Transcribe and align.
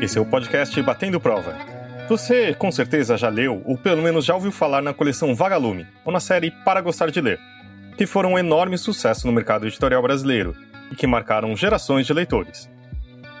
Esse 0.00 0.16
é 0.16 0.20
o 0.20 0.24
podcast 0.24 0.80
Batendo 0.80 1.20
Prova. 1.20 1.56
Você 2.08 2.54
com 2.54 2.70
certeza 2.70 3.16
já 3.16 3.28
leu, 3.28 3.60
ou 3.64 3.76
pelo 3.76 4.00
menos 4.00 4.24
já 4.24 4.32
ouviu 4.32 4.52
falar 4.52 4.80
na 4.80 4.94
coleção 4.94 5.34
Vagalume, 5.34 5.88
ou 6.04 6.12
na 6.12 6.20
série 6.20 6.52
Para 6.52 6.80
Gostar 6.80 7.10
de 7.10 7.20
Ler, 7.20 7.40
que 7.96 8.06
foram 8.06 8.34
um 8.34 8.38
enorme 8.38 8.78
sucesso 8.78 9.26
no 9.26 9.32
mercado 9.32 9.66
editorial 9.66 10.00
brasileiro 10.00 10.54
e 10.92 10.94
que 10.94 11.04
marcaram 11.04 11.56
gerações 11.56 12.06
de 12.06 12.12
leitores. 12.12 12.70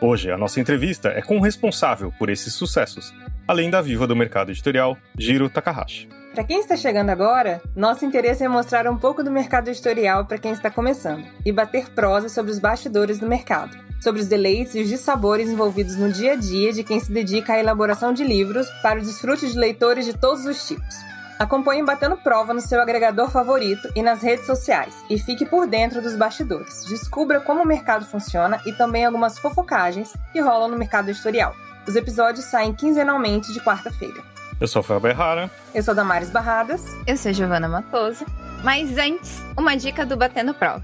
Hoje, 0.00 0.32
a 0.32 0.36
nossa 0.36 0.60
entrevista 0.60 1.10
é 1.10 1.22
com 1.22 1.38
o 1.38 1.40
responsável 1.40 2.12
por 2.18 2.28
esses 2.28 2.52
sucessos, 2.54 3.14
além 3.46 3.70
da 3.70 3.80
viva 3.80 4.04
do 4.04 4.16
mercado 4.16 4.50
editorial, 4.50 4.98
Jiro 5.16 5.48
Takahashi. 5.48 6.08
Para 6.34 6.42
quem 6.42 6.58
está 6.58 6.76
chegando 6.76 7.10
agora, 7.10 7.62
nosso 7.74 8.04
interesse 8.04 8.42
é 8.42 8.48
mostrar 8.48 8.88
um 8.88 8.98
pouco 8.98 9.22
do 9.22 9.30
mercado 9.30 9.68
editorial 9.68 10.24
para 10.24 10.38
quem 10.38 10.50
está 10.50 10.70
começando 10.70 11.24
e 11.46 11.52
bater 11.52 11.88
prosa 11.90 12.28
sobre 12.28 12.50
os 12.50 12.58
bastidores 12.58 13.18
do 13.20 13.28
mercado, 13.28 13.76
sobre 14.00 14.20
os 14.20 14.28
deleites 14.28 14.74
e 14.74 14.82
os 14.82 14.88
dissabores 14.88 15.48
envolvidos 15.48 15.96
no 15.96 16.12
dia 16.12 16.32
a 16.32 16.36
dia 16.36 16.72
de 16.72 16.84
quem 16.84 17.00
se 17.00 17.12
dedica 17.12 17.54
à 17.54 17.58
elaboração 17.58 18.12
de 18.12 18.24
livros 18.24 18.68
para 18.82 18.98
o 18.98 19.02
desfrute 19.02 19.48
de 19.50 19.58
leitores 19.58 20.04
de 20.04 20.12
todos 20.12 20.44
os 20.44 20.66
tipos. 20.66 20.96
Acompanhe 21.38 21.84
Batendo 21.84 22.16
Prova 22.16 22.52
no 22.52 22.60
seu 22.60 22.80
agregador 22.80 23.30
favorito 23.30 23.88
e 23.94 24.02
nas 24.02 24.22
redes 24.22 24.44
sociais 24.44 24.94
e 25.08 25.18
fique 25.18 25.46
por 25.46 25.68
dentro 25.68 26.02
dos 26.02 26.16
bastidores. 26.16 26.84
Descubra 26.86 27.40
como 27.40 27.62
o 27.62 27.66
mercado 27.66 28.04
funciona 28.04 28.60
e 28.66 28.72
também 28.72 29.04
algumas 29.04 29.38
fofocagens 29.38 30.12
que 30.32 30.40
rolam 30.40 30.68
no 30.68 30.76
mercado 30.76 31.10
editorial. 31.10 31.54
Os 31.86 31.94
episódios 31.94 32.44
saem 32.46 32.74
quinzenalmente 32.74 33.52
de 33.52 33.60
quarta-feira. 33.60 34.20
Eu 34.60 34.66
sou 34.66 34.82
Rafael 34.82 35.00
Berrara. 35.00 35.50
Eu 35.72 35.82
sou 35.82 35.94
Damares 35.94 36.30
Barradas. 36.30 36.82
Eu 37.06 37.16
sou 37.16 37.32
Giovana 37.32 37.68
Matoso. 37.68 38.26
Mas 38.64 38.98
antes, 38.98 39.40
uma 39.56 39.76
dica 39.76 40.04
do 40.04 40.16
Batendo 40.16 40.52
Prova. 40.52 40.82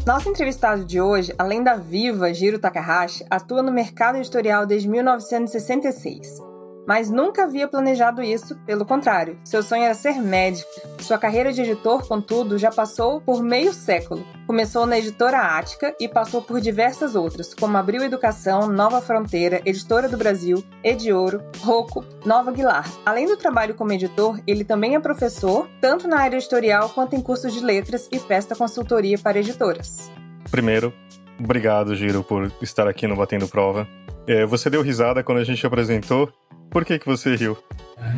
Nosso 0.06 0.28
entrevistado 0.28 0.84
de 0.84 1.00
hoje, 1.00 1.34
além 1.38 1.62
da 1.62 1.76
viva 1.76 2.32
Jiro 2.34 2.58
Takahashi, 2.58 3.24
atua 3.30 3.62
no 3.62 3.72
mercado 3.72 4.18
editorial 4.18 4.66
desde 4.66 4.86
1966 4.86 6.53
mas 6.86 7.10
nunca 7.10 7.44
havia 7.44 7.68
planejado 7.68 8.22
isso, 8.22 8.56
pelo 8.66 8.84
contrário, 8.84 9.38
seu 9.44 9.62
sonho 9.62 9.84
era 9.84 9.94
ser 9.94 10.20
médico. 10.20 10.68
Sua 11.00 11.18
carreira 11.18 11.52
de 11.52 11.62
editor, 11.62 12.06
contudo, 12.06 12.58
já 12.58 12.70
passou 12.70 13.20
por 13.20 13.42
meio 13.42 13.72
século. 13.72 14.24
Começou 14.46 14.86
na 14.86 14.98
editora 14.98 15.38
Ática 15.38 15.94
e 15.98 16.08
passou 16.08 16.42
por 16.42 16.60
diversas 16.60 17.14
outras, 17.14 17.54
como 17.54 17.76
Abril 17.76 18.02
Educação, 18.02 18.66
Nova 18.68 19.00
Fronteira, 19.00 19.62
Editora 19.64 20.08
do 20.08 20.16
Brasil, 20.16 20.62
Ediouro, 20.82 21.42
Rocco, 21.60 22.04
Nova 22.24 22.50
Aguilar. 22.50 22.90
Além 23.04 23.26
do 23.26 23.36
trabalho 23.36 23.74
como 23.74 23.92
editor, 23.92 24.40
ele 24.46 24.64
também 24.64 24.94
é 24.94 25.00
professor, 25.00 25.68
tanto 25.80 26.06
na 26.06 26.20
área 26.20 26.36
editorial 26.36 26.90
quanto 26.90 27.16
em 27.16 27.22
cursos 27.22 27.52
de 27.52 27.60
letras 27.60 28.08
e 28.12 28.18
presta 28.18 28.54
consultoria 28.54 29.18
para 29.18 29.38
editoras. 29.38 30.10
Primeiro, 30.50 30.92
obrigado, 31.38 31.94
Giro, 31.94 32.22
por 32.22 32.50
estar 32.62 32.88
aqui 32.88 33.06
no 33.06 33.16
Batendo 33.16 33.48
Prova. 33.48 33.86
É, 34.26 34.46
você 34.46 34.70
deu 34.70 34.82
risada 34.82 35.22
quando 35.22 35.38
a 35.38 35.44
gente 35.44 35.66
apresentou 35.66 36.32
por 36.74 36.84
que, 36.84 36.98
que 36.98 37.06
você 37.06 37.36
riu? 37.36 37.56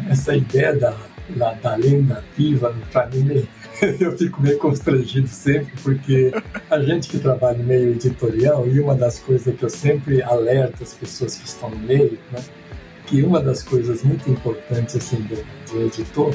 Essa 0.08 0.34
ideia 0.34 0.74
da, 0.74 0.96
da, 1.28 1.52
da 1.52 1.76
lenda 1.76 2.24
viva, 2.34 2.74
para 2.90 3.06
mim, 3.08 3.46
eu 4.00 4.16
fico 4.16 4.40
meio 4.40 4.58
constrangido 4.58 5.28
sempre, 5.28 5.74
porque 5.82 6.32
a 6.70 6.80
gente 6.80 7.06
que 7.06 7.18
trabalha 7.18 7.58
no 7.58 7.64
meio 7.64 7.90
editorial, 7.90 8.66
e 8.66 8.80
uma 8.80 8.94
das 8.94 9.18
coisas 9.18 9.54
que 9.54 9.62
eu 9.62 9.68
sempre 9.68 10.22
alerto 10.22 10.82
as 10.82 10.94
pessoas 10.94 11.36
que 11.36 11.46
estão 11.46 11.68
no 11.68 11.78
meio, 11.78 12.18
né, 12.32 12.42
que 13.04 13.22
uma 13.22 13.42
das 13.42 13.62
coisas 13.62 14.02
muito 14.02 14.30
importantes 14.30 14.96
assim, 14.96 15.20
do, 15.20 15.36
do 15.70 15.82
editor 15.82 16.34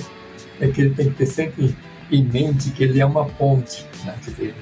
é 0.60 0.68
que 0.68 0.82
ele 0.82 0.94
tem 0.94 1.10
que 1.10 1.16
ter 1.18 1.26
sempre 1.26 1.76
em 2.12 2.24
mente 2.24 2.70
que 2.70 2.84
ele 2.84 3.02
é 3.02 3.06
uma 3.06 3.26
ponte. 3.26 3.86
Né? 4.06 4.16
Dizer, 4.24 4.54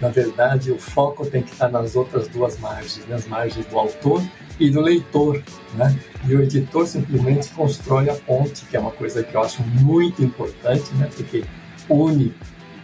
na 0.00 0.08
verdade, 0.08 0.70
o 0.70 0.78
foco 0.78 1.24
tem 1.26 1.42
que 1.42 1.52
estar 1.52 1.68
nas 1.68 1.96
outras 1.96 2.28
duas 2.28 2.58
margens, 2.58 3.06
nas 3.08 3.24
né? 3.24 3.30
margens 3.30 3.66
do 3.66 3.78
autor 3.78 4.22
e 4.58 4.70
do 4.70 4.80
leitor, 4.80 5.42
né? 5.74 5.98
E 6.26 6.34
o 6.34 6.42
editor 6.42 6.86
simplesmente 6.86 7.48
constrói 7.50 8.08
a 8.08 8.14
ponte, 8.14 8.64
que 8.66 8.76
é 8.76 8.80
uma 8.80 8.90
coisa 8.90 9.22
que 9.22 9.34
eu 9.34 9.40
acho 9.40 9.62
muito 9.62 10.22
importante, 10.22 10.94
né? 10.94 11.08
Porque 11.14 11.44
une 11.88 12.34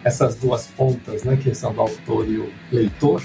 essas 0.05 0.37
duas 0.37 0.67
pontas, 0.69 1.25
né? 1.25 1.37
Que 1.37 1.55
são 1.55 1.73
o 1.75 1.81
autor 1.81 2.29
e 2.29 2.39
o 2.39 2.53
leitor, 2.71 3.23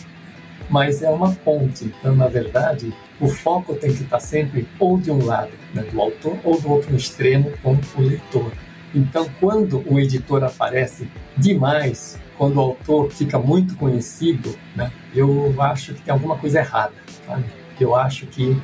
mas 0.69 1.01
é 1.01 1.09
uma 1.09 1.33
ponte. 1.33 1.85
Então, 1.85 2.15
na 2.15 2.27
verdade, 2.27 2.93
o 3.19 3.27
foco 3.27 3.73
tem 3.75 3.93
que 3.93 4.03
estar 4.03 4.19
sempre 4.19 4.67
ou 4.79 4.97
de 4.97 5.11
um 5.11 5.25
lado, 5.25 5.51
né? 5.73 5.83
do 5.83 6.01
autor, 6.01 6.37
ou 6.43 6.59
do 6.59 6.69
outro 6.69 6.95
extremo, 6.95 7.51
com 7.63 7.77
o 7.97 8.01
leitor. 8.01 8.51
Então, 8.93 9.29
quando 9.39 9.83
o 9.91 9.99
editor 9.99 10.43
aparece 10.43 11.09
demais, 11.37 12.17
quando 12.37 12.57
o 12.57 12.61
autor 12.61 13.11
fica 13.11 13.39
muito 13.39 13.75
conhecido, 13.75 14.55
né? 14.75 14.91
Eu 15.15 15.53
acho 15.59 15.93
que 15.93 16.01
tem 16.01 16.13
alguma 16.13 16.37
coisa 16.37 16.59
errada, 16.59 16.93
sabe? 17.25 17.45
Eu 17.79 17.95
acho 17.95 18.25
que 18.27 18.55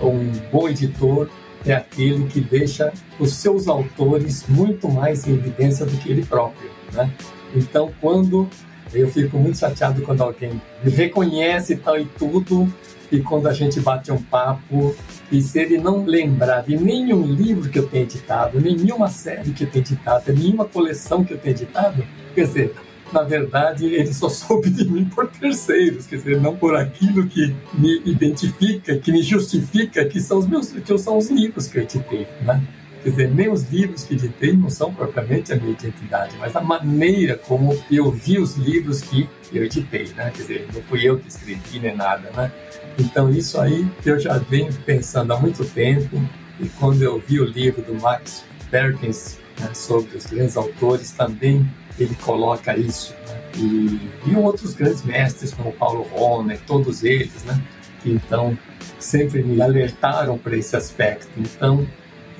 um 0.00 0.30
bom 0.52 0.68
editor 0.68 1.28
é 1.64 1.74
aquele 1.74 2.26
que 2.26 2.40
deixa 2.40 2.92
os 3.18 3.32
seus 3.34 3.66
autores 3.66 4.44
muito 4.48 4.88
mais 4.88 5.26
em 5.26 5.34
evidência 5.34 5.84
do 5.84 5.96
que 5.96 6.10
ele 6.10 6.24
próprio, 6.24 6.70
né? 6.92 7.10
Então, 7.54 7.92
quando 8.00 8.48
eu 8.92 9.08
fico 9.10 9.36
muito 9.38 9.58
chateado 9.58 10.02
quando 10.02 10.22
alguém 10.22 10.60
me 10.82 10.90
reconhece 10.90 11.76
tal 11.76 11.98
e 11.98 12.04
tudo, 12.04 12.72
e 13.10 13.20
quando 13.20 13.48
a 13.48 13.52
gente 13.52 13.80
bate 13.80 14.10
um 14.10 14.20
papo, 14.20 14.94
e 15.30 15.40
se 15.40 15.58
ele 15.60 15.78
não 15.78 16.04
lembrar 16.04 16.62
de 16.62 16.76
nenhum 16.76 17.24
livro 17.24 17.70
que 17.70 17.78
eu 17.78 17.86
tenha 17.86 18.02
editado, 18.02 18.60
nenhuma 18.60 19.08
série 19.08 19.52
que 19.52 19.64
eu 19.64 19.70
tenha 19.70 19.84
editado, 19.84 20.32
nenhuma 20.32 20.64
coleção 20.64 21.24
que 21.24 21.32
eu 21.32 21.38
tenha 21.38 21.54
editado, 21.54 22.04
quer 22.34 22.46
dizer, 22.46 22.74
na 23.12 23.22
verdade, 23.22 23.86
ele 23.86 24.12
só 24.12 24.28
soube 24.30 24.70
de 24.70 24.88
mim 24.88 25.04
por 25.04 25.28
terceiros, 25.28 26.06
quer 26.06 26.16
dizer, 26.16 26.40
não 26.40 26.56
por 26.56 26.76
aquilo 26.76 27.26
que 27.26 27.54
me 27.74 28.02
identifica, 28.04 28.96
que 28.98 29.12
me 29.12 29.22
justifica, 29.22 30.04
que 30.04 30.20
são 30.20 30.38
os 30.38 30.46
meus, 30.46 30.70
que 30.70 30.98
são 30.98 31.18
os 31.18 31.30
livros 31.30 31.66
que 31.66 31.78
eu 31.78 31.82
editei, 31.82 32.26
né? 32.42 32.62
Quer 33.02 33.10
dizer, 33.10 33.34
nem 33.34 33.48
os 33.48 33.62
livros 33.70 34.02
que 34.02 34.14
editei 34.14 34.52
não 34.52 34.68
são 34.68 34.92
propriamente 34.92 35.52
a 35.52 35.56
minha 35.56 35.70
identidade, 35.70 36.36
mas 36.38 36.56
a 36.56 36.60
maneira 36.60 37.36
como 37.36 37.80
eu 37.88 38.10
vi 38.10 38.38
os 38.38 38.56
livros 38.56 39.00
que 39.00 39.28
eu 39.52 39.64
editei, 39.64 40.08
né? 40.16 40.32
Quer 40.34 40.42
dizer, 40.42 40.68
não 40.74 40.82
fui 40.82 41.08
eu 41.08 41.18
que 41.18 41.28
escrevi 41.28 41.78
nem 41.78 41.94
nada, 41.94 42.30
né? 42.36 42.50
Então, 42.98 43.30
isso 43.30 43.60
aí 43.60 43.86
eu 44.04 44.18
já 44.18 44.38
venho 44.38 44.72
pensando 44.84 45.32
há 45.32 45.38
muito 45.38 45.64
tempo, 45.66 46.20
e 46.58 46.66
quando 46.80 47.02
eu 47.02 47.22
vi 47.24 47.38
o 47.40 47.44
livro 47.44 47.82
do 47.82 47.94
Max 47.94 48.44
Perkins 48.70 49.38
né, 49.60 49.70
sobre 49.74 50.16
os 50.16 50.26
grandes 50.26 50.56
autores, 50.56 51.12
também 51.12 51.68
ele 51.98 52.14
coloca 52.16 52.76
isso. 52.76 53.14
Né? 53.28 53.40
E, 53.56 54.10
e 54.26 54.36
outros 54.36 54.74
grandes 54.74 55.04
mestres, 55.04 55.52
como 55.52 55.72
Paulo 55.72 56.02
Romer, 56.02 56.58
todos 56.66 57.02
eles, 57.04 57.44
né? 57.44 57.60
então 58.04 58.56
sempre 58.98 59.42
me 59.42 59.60
alertaram 59.60 60.38
para 60.38 60.56
esse 60.56 60.76
aspecto. 60.76 61.28
Então, 61.36 61.86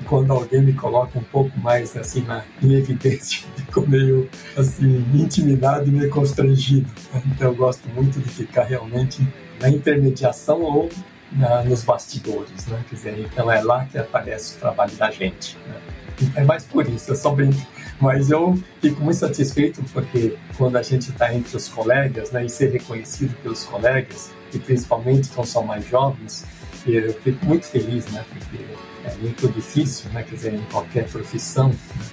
quando 0.05 0.31
alguém 0.31 0.61
me 0.61 0.73
coloca 0.73 1.17
um 1.17 1.23
pouco 1.23 1.57
mais 1.59 1.95
assim 1.97 2.21
na, 2.21 2.43
em 2.61 2.73
evidência, 2.73 3.47
fico 3.57 3.87
meio 3.87 4.29
assim 4.55 5.05
intimidado 5.13 5.87
e 5.87 5.91
meio 5.91 6.09
constrangido. 6.09 6.89
Então, 7.25 7.49
eu 7.49 7.55
gosto 7.55 7.87
muito 7.89 8.19
de 8.19 8.29
ficar 8.29 8.63
realmente 8.63 9.25
na 9.59 9.69
intermediação 9.69 10.61
ou 10.61 10.89
na, 11.31 11.63
nos 11.63 11.83
bastidores, 11.83 12.67
né? 12.67 12.83
Quer 12.89 12.95
dizer, 12.95 13.19
então 13.19 13.51
é 13.51 13.61
lá 13.61 13.85
que 13.85 13.97
aparece 13.97 14.55
o 14.55 14.59
trabalho 14.59 14.95
da 14.95 15.11
gente. 15.11 15.57
Né? 15.67 16.31
É 16.35 16.43
mais 16.43 16.63
por 16.63 16.87
isso, 16.87 17.11
eu 17.11 17.15
só 17.15 17.31
brinco 17.31 17.59
mas 17.99 18.29
eu 18.29 18.57
fico 18.81 19.01
muito 19.01 19.17
satisfeito 19.17 19.83
porque 19.93 20.37
quando 20.57 20.75
a 20.77 20.83
gente 20.83 21.09
está 21.09 21.33
entre 21.33 21.55
os 21.55 21.67
colegas, 21.67 22.31
né, 22.31 22.45
e 22.45 22.49
ser 22.49 22.71
reconhecido 22.71 23.35
pelos 23.41 23.63
colegas, 23.63 24.31
e 24.53 24.59
principalmente 24.59 25.29
quando 25.29 25.47
são 25.47 25.63
mais 25.63 25.87
jovens, 25.87 26.45
eu 26.85 27.13
fico 27.13 27.45
muito 27.45 27.65
feliz, 27.65 28.05
né, 28.07 28.23
porque 28.29 28.63
é 29.05 29.15
muito 29.17 29.47
difícil, 29.49 30.09
né, 30.11 30.23
quer 30.23 30.35
dizer, 30.35 30.53
em 30.53 30.63
qualquer 30.71 31.07
profissão, 31.07 31.69
né, 31.69 32.05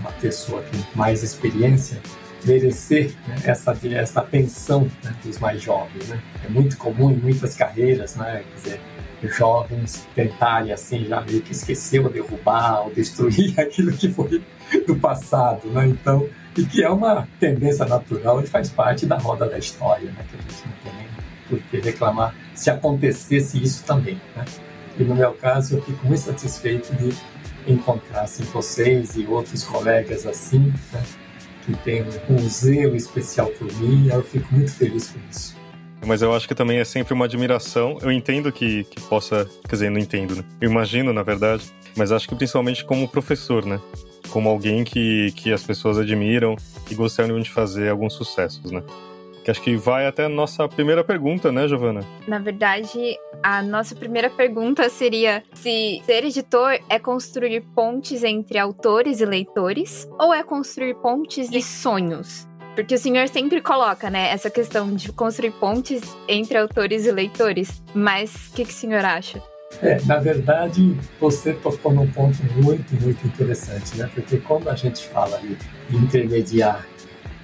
uma 0.00 0.12
pessoa 0.12 0.62
com 0.62 0.98
mais 0.98 1.22
experiência 1.22 2.00
merecer 2.44 3.12
né, 3.26 3.36
essa 3.44 3.76
essa 3.92 4.20
atenção 4.20 4.90
né, 5.02 5.14
dos 5.24 5.38
mais 5.38 5.60
jovens, 5.60 6.08
né? 6.08 6.22
É 6.44 6.48
muito 6.48 6.76
comum 6.76 7.10
em 7.10 7.16
muitas 7.16 7.56
carreiras, 7.56 8.14
né, 8.14 8.44
quer 8.48 8.56
dizer, 8.56 8.80
jovens 9.34 10.06
tentarem 10.14 10.72
assim 10.72 11.06
já 11.06 11.20
meio 11.22 11.42
que 11.42 11.52
esquecer 11.52 12.00
ou 12.00 12.10
derrubar 12.10 12.82
ou 12.82 12.92
destruir 12.92 13.54
aquilo 13.58 13.92
que 13.92 14.08
foi 14.08 14.42
do 14.86 14.96
passado, 14.96 15.68
né? 15.68 15.86
Então, 15.86 16.28
e 16.56 16.64
que 16.64 16.82
é 16.82 16.90
uma 16.90 17.28
tendência 17.38 17.84
natural 17.84 18.40
e 18.40 18.46
faz 18.46 18.70
parte 18.70 19.06
da 19.06 19.18
roda 19.18 19.48
da 19.48 19.58
história, 19.58 20.10
né? 20.10 20.24
Que 20.30 20.36
a 20.36 20.40
gente 20.40 20.66
não 20.66 20.72
tem 20.82 20.92
nem 21.00 21.06
por 21.48 21.58
que 21.70 21.80
reclamar 21.80 22.34
se 22.54 22.70
acontecesse 22.70 23.62
isso 23.62 23.84
também, 23.84 24.20
né? 24.34 24.44
E 24.98 25.04
no 25.04 25.14
meu 25.14 25.32
caso, 25.34 25.76
eu 25.76 25.82
fico 25.82 26.06
muito 26.06 26.22
satisfeito 26.22 26.94
de 26.96 27.14
encontrasse 27.66 28.42
vocês 28.44 29.16
e 29.16 29.26
outros 29.26 29.64
colegas 29.64 30.26
assim, 30.26 30.72
né, 30.92 31.02
que 31.64 31.74
têm 31.78 32.04
um 32.30 32.48
zelo 32.48 32.96
especial 32.96 33.48
por 33.48 33.70
mim, 33.74 34.08
eu 34.08 34.22
fico 34.22 34.54
muito 34.54 34.72
feliz 34.72 35.10
com 35.10 35.18
isso. 35.30 35.56
Mas 36.06 36.22
eu 36.22 36.32
acho 36.32 36.46
que 36.46 36.54
também 36.54 36.78
é 36.78 36.84
sempre 36.84 37.12
uma 37.14 37.24
admiração. 37.24 37.98
Eu 38.00 38.12
entendo 38.12 38.52
que, 38.52 38.84
que 38.84 39.00
possa. 39.02 39.48
Quer 39.68 39.74
dizer, 39.74 39.90
não 39.90 39.98
entendo, 39.98 40.36
né? 40.36 40.44
Eu 40.60 40.70
imagino, 40.70 41.12
na 41.12 41.22
verdade. 41.22 41.64
Mas 41.96 42.12
acho 42.12 42.28
que 42.28 42.34
principalmente 42.34 42.84
como 42.84 43.08
professor, 43.08 43.64
né? 43.64 43.80
Como 44.30 44.48
alguém 44.48 44.84
que, 44.84 45.32
que 45.32 45.52
as 45.52 45.62
pessoas 45.62 45.98
admiram 45.98 46.56
e 46.90 46.94
gostariam 46.94 47.40
de 47.40 47.50
fazer 47.50 47.88
alguns 47.88 48.12
sucessos, 48.12 48.70
né? 48.70 48.82
Que 49.42 49.50
acho 49.50 49.62
que 49.62 49.76
vai 49.76 50.06
até 50.06 50.24
a 50.24 50.28
nossa 50.28 50.68
primeira 50.68 51.04
pergunta, 51.04 51.52
né, 51.52 51.68
Giovana? 51.68 52.00
Na 52.26 52.40
verdade, 52.40 53.16
a 53.42 53.62
nossa 53.62 53.94
primeira 53.94 54.28
pergunta 54.28 54.88
seria 54.88 55.42
se 55.54 56.02
ser 56.04 56.24
editor 56.24 56.80
é 56.90 56.98
construir 56.98 57.60
pontes 57.74 58.24
entre 58.24 58.58
autores 58.58 59.20
e 59.20 59.24
leitores 59.24 60.08
ou 60.18 60.34
é 60.34 60.42
construir 60.42 60.96
pontes 60.96 61.48
e 61.52 61.62
sonhos? 61.62 62.46
Porque 62.74 62.96
o 62.96 62.98
senhor 62.98 63.28
sempre 63.28 63.62
coloca, 63.62 64.10
né, 64.10 64.30
essa 64.30 64.50
questão 64.50 64.92
de 64.92 65.10
construir 65.10 65.52
pontes 65.52 66.02
entre 66.28 66.58
autores 66.58 67.06
e 67.06 67.12
leitores. 67.12 67.82
Mas 67.94 68.48
o 68.48 68.52
que, 68.52 68.64
que 68.64 68.70
o 68.70 68.74
senhor 68.74 69.02
acha? 69.02 69.40
É, 69.82 70.00
na 70.04 70.18
verdade, 70.18 70.96
você 71.20 71.52
tocou 71.52 71.92
num 71.92 72.10
ponto 72.10 72.38
muito, 72.56 72.94
muito 73.02 73.26
interessante, 73.26 73.96
né? 73.98 74.10
Porque 74.14 74.38
quando 74.38 74.68
a 74.68 74.74
gente 74.74 75.06
fala 75.08 75.38
de 75.38 75.96
intermediar 75.96 76.86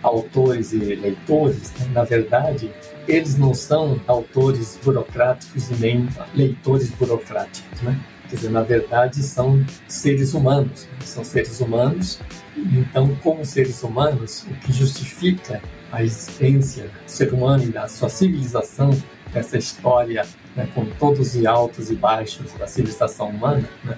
autores 0.02 0.73
e 0.73 0.79
leitores, 0.79 1.73
né? 1.79 1.87
na 1.93 2.05
verdade, 2.05 2.70
eles 3.06 3.37
não 3.37 3.55
são 3.55 4.00
autores 4.06 4.79
burocráticos 4.82 5.70
nem 5.79 6.08
leitores 6.34 6.90
burocráticos, 6.90 7.81
né? 7.82 7.99
Quer 8.29 8.37
dizer, 8.37 8.50
na 8.50 8.62
verdade, 8.62 9.23
são 9.23 9.64
seres 9.87 10.32
humanos, 10.32 10.88
né? 10.90 10.99
são 11.05 11.23
seres 11.23 11.61
humanos. 11.61 12.19
Então, 12.56 13.14
como 13.23 13.44
seres 13.44 13.82
humanos, 13.82 14.46
o 14.50 14.55
que 14.55 14.73
justifica 14.73 15.61
a 15.93 16.02
existência 16.02 16.84
do 16.84 17.11
ser 17.11 17.32
humano 17.32 17.64
e 17.64 17.69
da 17.69 17.87
sua 17.88 18.08
civilização, 18.08 18.90
essa 19.34 19.58
história 19.58 20.25
né, 20.57 20.69
com 20.75 20.85
todos 20.85 21.35
os 21.35 21.47
altos 21.47 21.91
e 21.91 21.95
baixos 21.95 22.53
da 22.55 22.67
civilização 22.67 23.31
humana, 23.31 23.69
né? 23.85 23.97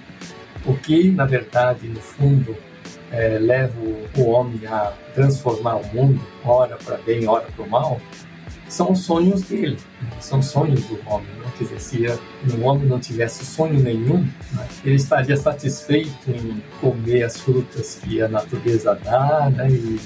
o 0.65 0.75
que, 0.75 1.11
na 1.11 1.25
verdade, 1.25 1.89
no 1.89 2.01
fundo, 2.01 2.57
é, 3.11 3.39
leva 3.39 3.75
o 4.17 4.31
homem 4.31 4.67
a 4.67 4.93
transformar 5.15 5.77
o 5.77 5.87
mundo, 5.95 6.21
ora 6.45 6.77
para 6.77 6.97
bem, 6.99 7.29
ora 7.29 7.47
para 7.55 7.65
o 7.65 7.69
mal, 7.69 8.01
são 8.69 8.93
os 8.93 9.01
sonhos 9.01 9.43
dele, 9.43 9.77
né? 10.03 10.11
são 10.21 10.43
sonhos 10.43 10.85
do 10.85 10.99
homem. 11.07 11.29
Né? 11.39 11.53
Quer 11.59 11.65
dizer, 11.65 11.81
se 11.81 12.57
o 12.57 12.63
homem 12.63 12.87
não 12.87 12.99
tivesse 12.99 13.45
sonho 13.45 13.79
nenhum, 13.79 14.23
né? 14.53 14.69
ele 14.85 14.97
estaria 14.97 15.37
satisfeito 15.37 16.31
em 16.31 16.63
comer 16.81 17.25
as 17.25 17.39
frutas 17.39 18.01
que 18.03 18.21
a 18.21 18.29
natureza 18.29 18.99
dá 19.05 19.51
né? 19.51 19.69
e, 19.71 20.01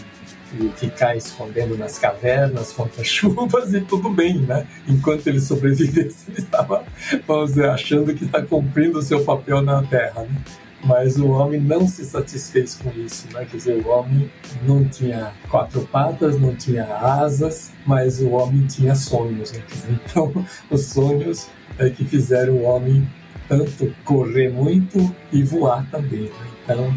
e 0.54 0.68
ficar 0.76 1.16
escondendo 1.16 1.76
nas 1.76 1.98
cavernas 1.98 2.72
contra 2.72 3.02
chuvas 3.04 3.74
e 3.74 3.80
tudo 3.80 4.10
bem, 4.10 4.38
né? 4.38 4.66
Enquanto 4.86 5.26
ele 5.26 5.40
sobrevivesse, 5.40 6.26
ele 6.30 6.38
estava, 6.38 6.84
vamos 7.26 7.50
dizer, 7.50 7.70
achando 7.70 8.14
que 8.14 8.24
está 8.24 8.42
cumprindo 8.42 8.98
o 8.98 9.02
seu 9.02 9.24
papel 9.24 9.62
na 9.62 9.82
Terra. 9.82 10.22
Né? 10.22 10.36
mas 10.84 11.16
o 11.16 11.28
homem 11.28 11.60
não 11.60 11.86
se 11.86 12.04
satisfez 12.04 12.76
com 12.76 12.90
isso, 13.00 13.26
né? 13.32 13.44
Quer 13.50 13.56
dizer, 13.56 13.84
o 13.84 13.88
homem 13.88 14.30
não 14.62 14.84
tinha 14.84 15.32
quatro 15.48 15.82
patas, 15.86 16.40
não 16.40 16.54
tinha 16.54 16.84
asas, 16.84 17.72
mas 17.84 18.20
o 18.20 18.30
homem 18.30 18.66
tinha 18.66 18.94
sonhos. 18.94 19.52
Né? 19.52 19.62
Então, 19.90 20.32
os 20.70 20.84
sonhos 20.86 21.48
é 21.78 21.90
que 21.90 22.04
fizeram 22.04 22.54
o 22.54 22.62
homem 22.62 23.08
tanto 23.48 23.92
correr 24.04 24.50
muito 24.50 25.14
e 25.32 25.42
voar 25.42 25.88
também. 25.90 26.22
Né? 26.22 26.30
Então, 26.64 26.94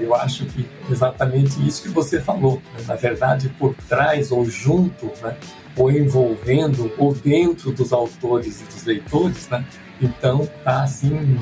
eu 0.00 0.14
acho 0.14 0.46
que 0.46 0.68
exatamente 0.90 1.66
isso 1.66 1.82
que 1.82 1.88
você 1.88 2.20
falou. 2.20 2.62
Né? 2.74 2.84
Na 2.86 2.96
verdade, 2.96 3.48
por 3.58 3.74
trás 3.88 4.32
ou 4.32 4.44
junto, 4.44 5.06
né? 5.22 5.36
ou 5.76 5.90
envolvendo, 5.90 6.92
ou 6.98 7.14
dentro 7.14 7.72
dos 7.72 7.92
autores 7.92 8.60
e 8.60 8.64
dos 8.64 8.84
leitores, 8.84 9.48
né? 9.48 9.64
Então, 10.00 10.48
tá 10.64 10.82
assim 10.82 11.38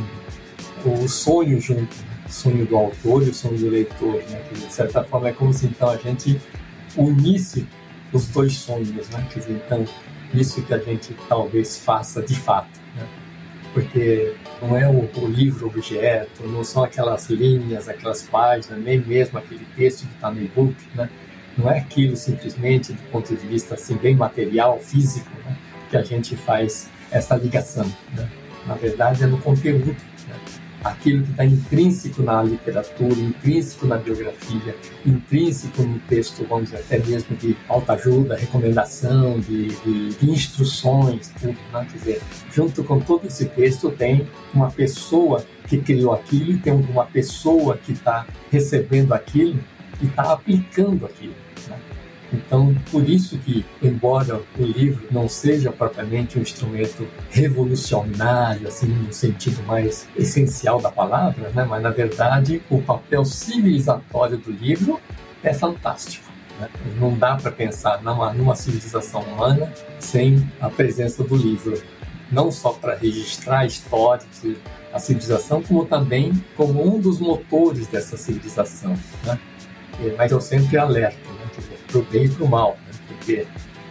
o 0.85 1.09
sonho 1.09 1.61
junto, 1.61 1.97
né? 1.97 2.25
o 2.27 2.33
sonho 2.33 2.67
do 2.67 2.77
autor 2.77 3.23
e 3.27 3.31
o 3.31 3.35
sonho 3.35 3.59
do 3.59 3.69
leitor, 3.69 4.23
né? 4.31 4.41
Que, 4.49 4.55
de 4.55 4.73
certa 4.73 5.03
forma 5.03 5.29
é 5.29 5.33
como 5.33 5.53
se 5.53 5.67
então 5.67 5.89
a 5.89 5.97
gente 5.97 6.41
unisse 6.97 7.67
os 8.13 8.29
dois 8.29 8.55
sonhos, 8.55 9.09
né? 9.09 9.27
Então 9.49 9.85
isso 10.33 10.63
que 10.63 10.75
a 10.75 10.79
gente 10.79 11.15
talvez 11.29 11.79
faça 11.79 12.23
de 12.23 12.35
fato, 12.35 12.69
né? 12.88 12.88
Porque 13.75 14.35
não 14.62 14.76
é 14.76 14.88
o, 14.88 15.09
o 15.20 15.26
livro 15.26 15.67
objeto, 15.67 16.47
não 16.47 16.65
são 16.65 16.82
aquelas 16.82 17.29
linhas, 17.29 17.88
aquelas 17.88 18.23
páginas, 18.23 18.82
nem 18.82 19.00
mesmo 19.00 19.38
aquele 19.38 19.67
texto 19.76 20.06
que 20.06 20.15
está 20.15 20.31
no 20.31 20.41
e-book, 20.41 20.75
né? 20.94 21.09
Não 21.56 21.70
é 21.70 21.79
aquilo 21.79 22.17
simplesmente 22.17 22.93
do 22.93 23.03
ponto 23.11 23.35
de 23.35 23.47
vista 23.47 23.75
assim 23.75 23.97
bem 23.97 24.15
material, 24.15 24.79
físico, 24.79 25.31
né? 25.44 25.56
que 25.91 25.97
a 25.97 26.03
gente 26.03 26.37
faz 26.37 26.88
essa 27.11 27.35
ligação, 27.37 27.87
né? 28.15 28.29
Na 28.67 28.75
verdade 28.75 29.25
é 29.25 29.26
no 29.26 29.38
conteúdo 29.38 29.97
aquilo 30.83 31.23
que 31.25 31.31
está 31.31 31.45
intrínseco 31.45 32.23
na 32.23 32.43
literatura, 32.43 33.15
intrínseco 33.15 33.87
na 33.87 33.97
biografia, 33.97 34.77
intrínseco 35.05 35.83
no 35.83 35.99
texto, 36.01 36.45
vamos 36.49 36.71
dizer, 36.71 36.79
até 36.79 36.99
mesmo 36.99 37.37
de 37.37 37.57
autoajuda, 37.69 38.37
recomendação, 38.37 39.41
de, 39.41 39.69
de, 39.69 40.09
de 40.15 40.31
instruções, 40.31 41.33
tudo, 41.41 41.57
né? 41.73 41.87
Quer 41.91 41.99
dizer, 41.99 42.23
junto 42.53 42.85
com 42.85 43.01
todo 43.01 43.27
esse 43.27 43.47
texto 43.47 43.91
tem 43.91 44.29
uma 44.55 44.71
pessoa 44.71 45.45
que 45.67 45.79
criou 45.79 46.13
aquilo 46.13 46.59
tem 46.59 46.73
uma 46.73 47.05
pessoa 47.05 47.77
que 47.77 47.93
está 47.93 48.27
recebendo 48.51 49.13
aquilo 49.13 49.59
e 50.01 50.07
está 50.07 50.33
aplicando 50.33 51.05
aquilo. 51.05 51.35
Então, 52.33 52.75
por 52.91 53.09
isso 53.09 53.39
que, 53.39 53.65
embora 53.83 54.43
o 54.59 54.63
livro 54.63 55.07
não 55.11 55.29
seja 55.29 55.73
propriamente 55.73 56.39
um 56.39 56.43
instrumento 56.43 57.09
revolucionário, 57.31 58.69
assim, 58.69 58.87
no 58.87 59.13
sentido 59.13 59.63
mais 59.63 60.07
essencial 60.17 60.81
da 60.81 60.91
palavra, 60.91 61.51
né? 61.51 61.65
mas 61.65 61.83
na 61.83 61.91
verdade 61.91 62.63
o 62.69 62.83
papel 62.83 63.25
civilizatório 63.25 64.37
do 64.37 64.51
livro 64.51 65.01
é 65.43 65.55
fantástico. 65.55 66.27
Né? 66.61 66.69
Não 67.01 67.17
dá 67.17 67.37
para 67.37 67.51
pensar 67.51 68.03
numa, 68.03 68.33
numa 68.33 68.55
civilização 68.55 69.23
humana 69.23 69.73
sem 69.99 70.47
a 70.61 70.69
presença 70.69 71.25
do 71.25 71.35
livro, 71.35 71.83
não 72.31 72.52
só 72.52 72.73
para 72.73 72.95
registrar 72.95 73.61
a 73.61 73.67
história 73.67 74.26
da 74.93 74.99
civilização, 74.99 75.62
como 75.62 75.87
também 75.87 76.33
como 76.57 76.95
um 76.95 77.00
dos 77.00 77.19
motores 77.19 77.87
dessa 77.87 78.19
civilização. 78.19 78.95
Né? 79.25 79.38
Mas 80.19 80.31
eu 80.31 80.41
sempre 80.43 80.76
alerto 80.76 81.38
pro 81.88 82.02
bem 82.04 82.25
e 82.25 82.28
pro 82.28 82.47
mal, 82.47 82.78
né? 82.87 82.92
porque 83.09 83.47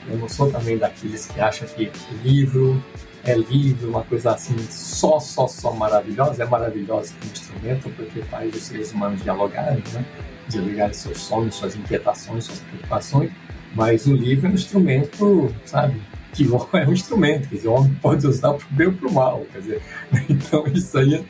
eu 0.10 0.18
não 0.18 0.30
sou 0.30 0.50
também 0.50 0.78
daqueles 0.78 1.26
que 1.26 1.40
acham 1.40 1.68
que 1.68 1.92
livro 2.24 2.82
é 3.28 3.36
livro, 3.36 3.90
uma 3.90 4.04
coisa 4.04 4.32
assim 4.32 4.56
só, 4.70 5.20
só, 5.20 5.48
só 5.48 5.74
maravilhosa, 5.74 6.44
é 6.44 6.46
maravilhosa 6.46 7.14
como 7.20 7.32
instrumento 7.32 7.90
porque 7.90 8.22
faz 8.22 8.56
os 8.56 8.62
seres 8.62 8.94
humanos 8.94 9.22
dialogarem, 9.22 9.84
né? 9.92 10.06
dialogarem 10.48 10.94
seus 10.94 11.20
sonhos, 11.20 11.56
suas 11.56 11.76
inquietações, 11.76 12.46
suas 12.46 12.60
preocupações, 12.60 13.32
mas 13.76 14.06
o 14.08 14.16
livro 14.16 14.48
é 14.48 14.50
um 14.50 14.54
instrumento, 14.54 15.54
sabe, 15.66 16.02
que 16.34 16.46
é 16.74 16.88
um 16.88 16.94
instrumento, 16.94 17.50
quer 17.50 17.56
dizer, 17.56 17.68
o 17.68 17.74
homem 17.74 17.94
pode 18.02 18.26
usar 18.26 18.54
para 18.54 18.66
o 18.66 18.72
bem 18.72 18.88
ou 18.88 18.94
para 18.94 19.08
o 19.10 19.14
mal, 19.14 19.46
quer 19.52 19.60
dizer, 19.60 19.82
então 20.30 20.66
isso 20.74 20.98
aí, 20.98 21.26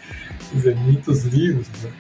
quer 0.50 0.56
dizer, 0.56 0.76
muitos 0.76 1.24
livros 1.24 1.68
né, 1.82 1.92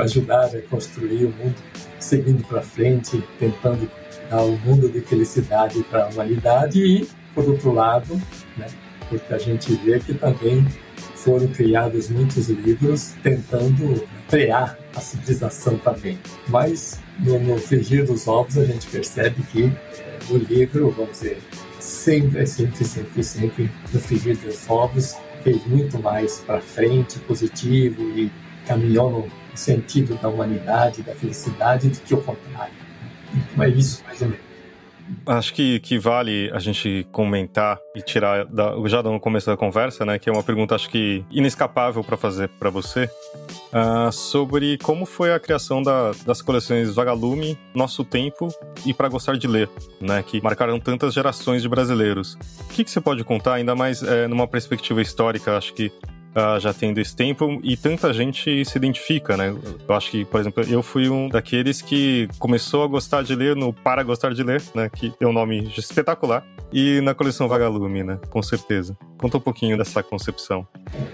ajudaram 0.00 0.58
a 0.58 0.62
construir 0.62 1.24
o 1.26 1.30
mundo 1.30 1.56
seguindo 1.98 2.46
para 2.46 2.62
frente, 2.62 3.22
tentando 3.38 3.90
dar 4.30 4.42
um 4.42 4.56
mundo 4.58 4.88
de 4.88 5.00
felicidade 5.00 5.82
para 5.84 6.04
a 6.04 6.08
humanidade 6.08 6.84
e, 6.84 7.08
por 7.34 7.48
outro 7.48 7.72
lado, 7.72 8.20
né, 8.56 8.66
porque 9.08 9.32
a 9.32 9.38
gente 9.38 9.74
vê 9.76 9.98
que 10.00 10.14
também 10.14 10.66
foram 11.14 11.46
criados 11.48 12.10
muitos 12.10 12.48
livros 12.48 13.14
tentando 13.22 14.06
criar 14.28 14.78
a 14.94 15.00
civilização 15.00 15.78
também. 15.78 16.18
Mas 16.48 17.00
no, 17.18 17.38
no 17.38 17.58
frigir 17.58 18.04
dos 18.04 18.28
ovos 18.28 18.58
a 18.58 18.64
gente 18.64 18.86
percebe 18.88 19.42
que 19.50 19.64
é, 19.64 20.18
o 20.30 20.36
livro, 20.36 20.90
vamos 20.90 21.12
dizer, 21.12 21.38
sempre, 21.80 22.46
sempre, 22.46 22.84
sempre, 22.84 23.24
sempre 23.24 23.70
no 23.92 24.00
frigir 24.00 24.36
dos 24.36 24.68
ovos 24.68 25.16
fez 25.42 25.64
muito 25.66 25.98
mais 25.98 26.38
para 26.40 26.60
frente, 26.60 27.18
positivo 27.20 28.02
e 28.18 28.30
caminhou 28.66 29.10
no 29.10 29.43
o 29.54 29.56
sentido 29.56 30.16
da 30.16 30.28
humanidade, 30.28 31.02
da 31.02 31.14
felicidade, 31.14 31.88
do 31.88 32.00
que 32.00 32.14
o 32.14 32.20
contrário. 32.20 32.74
Então 33.32 33.64
é 33.64 33.68
isso, 33.68 34.02
mais 34.04 34.20
ou 34.20 34.28
menos. 34.28 34.44
Acho 35.26 35.52
que, 35.52 35.80
que 35.80 35.98
vale 35.98 36.50
a 36.52 36.58
gente 36.58 37.06
comentar 37.12 37.78
e 37.94 38.00
tirar 38.00 38.46
da, 38.46 38.74
já 38.86 39.02
no 39.02 39.20
começo 39.20 39.46
da 39.46 39.56
conversa, 39.56 40.04
né? 40.04 40.18
Que 40.18 40.30
é 40.30 40.32
uma 40.32 40.42
pergunta 40.42 40.74
acho 40.74 40.88
que 40.88 41.24
inescapável 41.30 42.02
para 42.02 42.16
fazer 42.16 42.48
para 42.48 42.70
você 42.70 43.04
uh, 43.04 44.10
sobre 44.10 44.78
como 44.78 45.04
foi 45.04 45.32
a 45.32 45.38
criação 45.38 45.82
da, 45.82 46.12
das 46.24 46.40
coleções 46.40 46.94
Vagalume, 46.94 47.58
Nosso 47.74 48.02
Tempo 48.02 48.48
e 48.86 48.94
Para 48.94 49.08
Gostar 49.08 49.36
de 49.36 49.46
Ler, 49.46 49.68
né? 50.00 50.22
Que 50.22 50.40
marcaram 50.40 50.80
tantas 50.80 51.12
gerações 51.12 51.60
de 51.60 51.68
brasileiros. 51.68 52.38
O 52.60 52.68
que, 52.68 52.82
que 52.82 52.90
você 52.90 53.00
pode 53.00 53.22
contar, 53.24 53.54
ainda 53.54 53.74
mais 53.74 54.02
é, 54.02 54.26
numa 54.26 54.48
perspectiva 54.48 55.02
histórica? 55.02 55.56
Acho 55.56 55.74
que 55.74 55.92
uh, 56.34 56.58
já 56.58 56.74
tendo 56.74 56.98
esse 56.98 57.14
tempo 57.14 57.60
e 57.62 57.76
tanta 57.76 58.12
gente 58.12 58.64
se 58.64 58.76
identifica, 58.76 59.36
né? 59.36 59.54
Eu 59.88 59.94
acho 59.94 60.10
que, 60.10 60.24
por 60.24 60.40
exemplo, 60.40 60.64
eu 60.64 60.82
fui 60.82 61.08
um 61.08 61.28
daqueles 61.28 61.80
que 61.80 62.28
começou 62.38 62.82
a 62.82 62.86
gostar 62.86 63.22
de 63.22 63.34
ler 63.34 63.54
no 63.56 63.72
Para 63.72 64.02
Gostar 64.02 64.34
de 64.34 64.42
Ler, 64.42 64.62
né? 64.74 64.88
Que 64.88 65.10
tem 65.10 65.26
um 65.26 65.32
nome 65.32 65.72
espetacular. 65.76 66.44
E 66.72 67.00
na 67.00 67.14
coleção 67.14 67.48
Vagalume, 67.48 68.02
né? 68.02 68.18
Com 68.30 68.42
certeza. 68.42 68.96
Conta 69.16 69.36
um 69.36 69.40
pouquinho 69.40 69.78
dessa 69.78 70.02
concepção. 70.02 70.66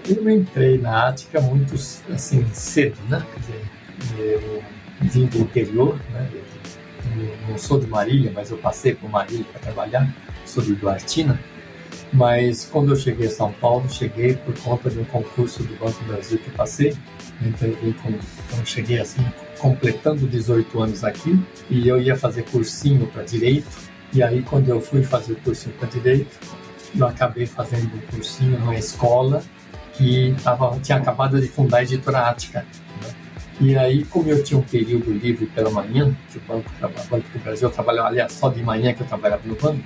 Eu 0.09 0.27
entrei 0.29 0.77
na 0.77 1.09
Ática 1.09 1.39
muito, 1.39 1.75
assim, 1.75 2.45
cedo, 2.53 2.97
né? 3.07 3.25
Quer 3.33 3.39
dizer, 3.39 4.63
vim 5.01 5.25
do 5.27 5.37
interior, 5.37 5.99
né? 6.11 6.29
Eu 7.15 7.49
não 7.49 7.57
sou 7.57 7.79
de 7.79 7.87
Marília, 7.87 8.31
mas 8.33 8.49
eu 8.49 8.57
passei 8.57 8.95
por 8.95 9.09
Marília 9.09 9.45
para 9.51 9.61
trabalhar. 9.61 10.15
Sou 10.45 10.63
de 10.63 10.73
Duartina 10.73 11.39
mas 12.13 12.65
quando 12.65 12.91
eu 12.91 12.95
cheguei 12.95 13.27
a 13.27 13.31
São 13.31 13.51
Paulo, 13.53 13.89
cheguei 13.89 14.35
por 14.35 14.57
conta 14.59 14.89
de 14.89 14.99
um 14.99 15.05
concurso 15.05 15.63
do 15.63 15.75
Banco 15.77 16.03
Brasil 16.03 16.37
que 16.37 16.47
eu 16.47 16.53
passei. 16.53 16.97
Então, 17.41 17.69
então 17.81 18.65
cheguei 18.65 18.99
assim, 18.99 19.25
completando 19.57 20.27
18 20.27 20.81
anos 20.81 21.03
aqui, 21.03 21.39
e 21.69 21.87
eu 21.87 21.99
ia 21.99 22.15
fazer 22.15 22.43
cursinho 22.43 23.07
para 23.07 23.23
direito. 23.23 23.67
E 24.13 24.21
aí, 24.21 24.41
quando 24.41 24.67
eu 24.67 24.81
fui 24.81 25.03
fazer 25.03 25.33
o 25.33 25.35
cursinho 25.37 25.73
para 25.75 25.87
direito, 25.87 26.37
eu 26.95 27.07
acabei 27.07 27.45
fazendo 27.45 27.95
um 27.95 28.01
cursinho 28.13 28.59
numa 28.59 28.75
escola 28.75 29.41
que 29.93 30.35
tava, 30.43 30.77
tinha 30.79 30.97
acabado 30.97 31.39
de 31.39 31.47
fundar 31.47 31.77
a 31.77 31.83
editora 31.83 32.29
Ática. 32.29 32.65
Né? 33.01 33.13
E 33.61 33.77
aí, 33.77 34.03
como 34.05 34.29
eu 34.29 34.43
tinha 34.43 34.59
um 34.59 34.63
período 34.63 35.11
livre 35.13 35.45
pela 35.45 35.69
manhã, 35.69 36.13
que 36.29 36.37
o 36.37 36.41
Banco, 36.41 36.69
o 36.81 37.09
Banco 37.09 37.29
do 37.29 37.39
Brasil 37.39 37.69
eu 37.69 37.73
trabalhava, 37.73 38.09
aliás, 38.09 38.33
só 38.33 38.49
de 38.49 38.61
manhã 38.61 38.93
que 38.93 39.01
eu 39.01 39.07
trabalhava 39.07 39.43
no 39.45 39.55
banco, 39.55 39.81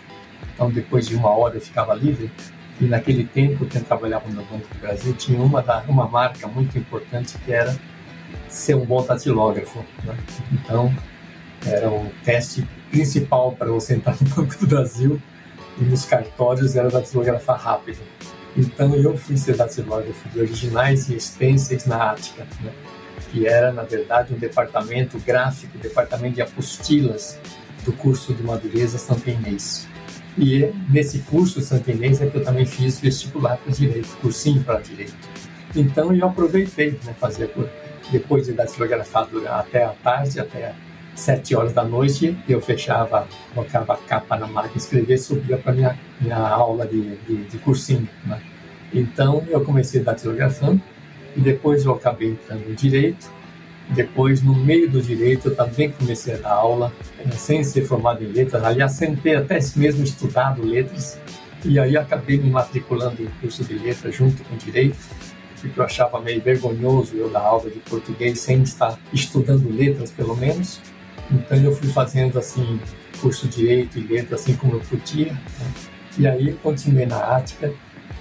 então, 0.55 0.71
depois 0.71 1.05
de 1.05 1.15
uma 1.15 1.29
hora 1.29 1.57
eu 1.57 1.61
ficava 1.61 1.93
livre. 1.93 2.31
E 2.79 2.85
naquele 2.85 3.25
tempo, 3.25 3.65
quem 3.65 3.81
trabalhava 3.81 4.27
no 4.29 4.43
Banco 4.43 4.67
do 4.73 4.79
Brasil 4.79 5.13
tinha 5.13 5.39
uma, 5.39 5.63
uma 5.87 6.07
marca 6.07 6.47
muito 6.47 6.77
importante 6.77 7.37
que 7.39 7.53
era 7.53 7.77
ser 8.47 8.75
um 8.75 8.85
bom 8.85 9.05
datilógrafo. 9.05 9.79
Né? 10.03 10.17
Então, 10.51 10.93
era 11.65 11.89
o 11.89 12.09
teste 12.23 12.67
principal 12.89 13.51
para 13.51 13.69
você 13.69 13.95
entrar 13.95 14.15
no 14.19 14.29
Banco 14.29 14.57
do 14.57 14.67
Brasil 14.67 15.21
e 15.77 15.83
nos 15.83 16.05
cartórios 16.05 16.75
era 16.75 16.89
datilografar 16.89 17.59
rápido. 17.59 17.99
Então, 18.55 18.95
eu 18.95 19.17
fui 19.17 19.35
ser 19.35 19.57
datilógrafo 19.57 20.29
de 20.29 20.39
originais 20.39 21.09
e 21.09 21.15
extensas 21.15 21.85
na 21.85 22.11
Ática, 22.11 22.47
né? 22.61 22.71
que 23.31 23.45
era, 23.45 23.73
na 23.73 23.83
verdade, 23.83 24.33
um 24.33 24.37
departamento 24.37 25.19
gráfico, 25.19 25.77
departamento 25.77 26.35
de 26.35 26.41
apostilas 26.41 27.37
do 27.83 27.91
curso 27.91 28.33
de 28.33 28.41
Madureza 28.43 28.97
Santa 28.97 29.29
Inês. 29.29 29.87
E 30.37 30.69
nesse 30.89 31.19
curso 31.19 31.61
santinense 31.61 32.23
é 32.23 32.29
que 32.29 32.37
eu 32.37 32.43
também 32.43 32.65
fiz 32.65 32.99
vestibular 32.99 33.57
para 33.57 33.71
direito, 33.71 34.17
cursinho 34.21 34.61
para 34.63 34.79
direito. 34.79 35.15
Então 35.75 36.13
eu 36.13 36.27
aproveitei, 36.27 36.99
né, 37.03 37.15
fazer 37.19 37.51
depois 38.11 38.45
de 38.45 38.53
datilografar 38.53 39.27
até 39.49 39.83
a 39.83 39.89
tarde, 39.89 40.39
até 40.39 40.73
sete 41.15 41.55
horas 41.55 41.73
da 41.73 41.83
noite, 41.83 42.37
eu 42.47 42.61
fechava, 42.61 43.27
colocava 43.53 43.93
a 43.93 43.97
capa 43.97 44.37
na 44.37 44.47
máquina, 44.47 44.75
escrevia 44.75 45.15
e 45.15 45.17
subia 45.17 45.57
para 45.57 45.71
minha 45.71 45.97
minha 46.19 46.37
aula 46.37 46.85
de, 46.85 47.15
de, 47.17 47.45
de 47.45 47.57
cursinho. 47.59 48.07
Né? 48.25 48.41
Então 48.93 49.43
eu 49.49 49.63
comecei 49.63 50.01
datilografando 50.01 50.81
e 51.35 51.39
depois 51.39 51.85
eu 51.85 51.93
acabei 51.93 52.31
entrando 52.31 52.69
em 52.69 52.73
direito 52.73 53.29
depois, 53.89 54.41
no 54.41 54.55
meio 54.55 54.89
do 54.89 55.01
direito, 55.01 55.49
eu 55.49 55.55
também 55.55 55.91
comecei 55.91 56.33
a 56.33 56.37
dar 56.37 56.53
aula, 56.53 56.91
eh, 57.19 57.31
sem 57.31 57.63
ser 57.63 57.85
formado 57.85 58.23
em 58.23 58.27
letras. 58.27 58.63
Aliás, 58.63 58.93
sem 58.93 59.15
ter 59.15 59.37
até 59.37 59.59
mesmo 59.75 60.03
estudado 60.03 60.63
letras. 60.63 61.19
E 61.63 61.79
aí 61.79 61.95
acabei 61.95 62.37
me 62.37 62.49
matriculando 62.49 63.21
em 63.21 63.27
curso 63.41 63.63
de 63.63 63.73
letras 63.73 64.15
junto 64.15 64.43
com 64.43 64.55
direito, 64.55 64.97
porque 65.59 65.79
eu 65.79 65.83
achava 65.83 66.19
meio 66.21 66.41
vergonhoso 66.41 67.15
eu 67.15 67.29
dar 67.29 67.41
aula 67.41 67.69
de 67.69 67.79
português 67.79 68.39
sem 68.39 68.61
estar 68.61 68.99
estudando 69.11 69.69
letras, 69.69 70.11
pelo 70.11 70.35
menos. 70.35 70.79
Então 71.31 71.57
eu 71.57 71.75
fui 71.75 71.89
fazendo 71.89 72.37
assim 72.37 72.79
curso 73.19 73.47
de 73.47 73.57
direito 73.57 73.97
e 73.97 74.01
letras 74.01 74.41
assim 74.41 74.55
como 74.55 74.75
eu 74.75 74.79
podia. 74.81 75.33
Né? 75.33 75.73
E 76.17 76.27
aí 76.27 76.53
continuei 76.61 77.05
na 77.05 77.17
Ática 77.17 77.73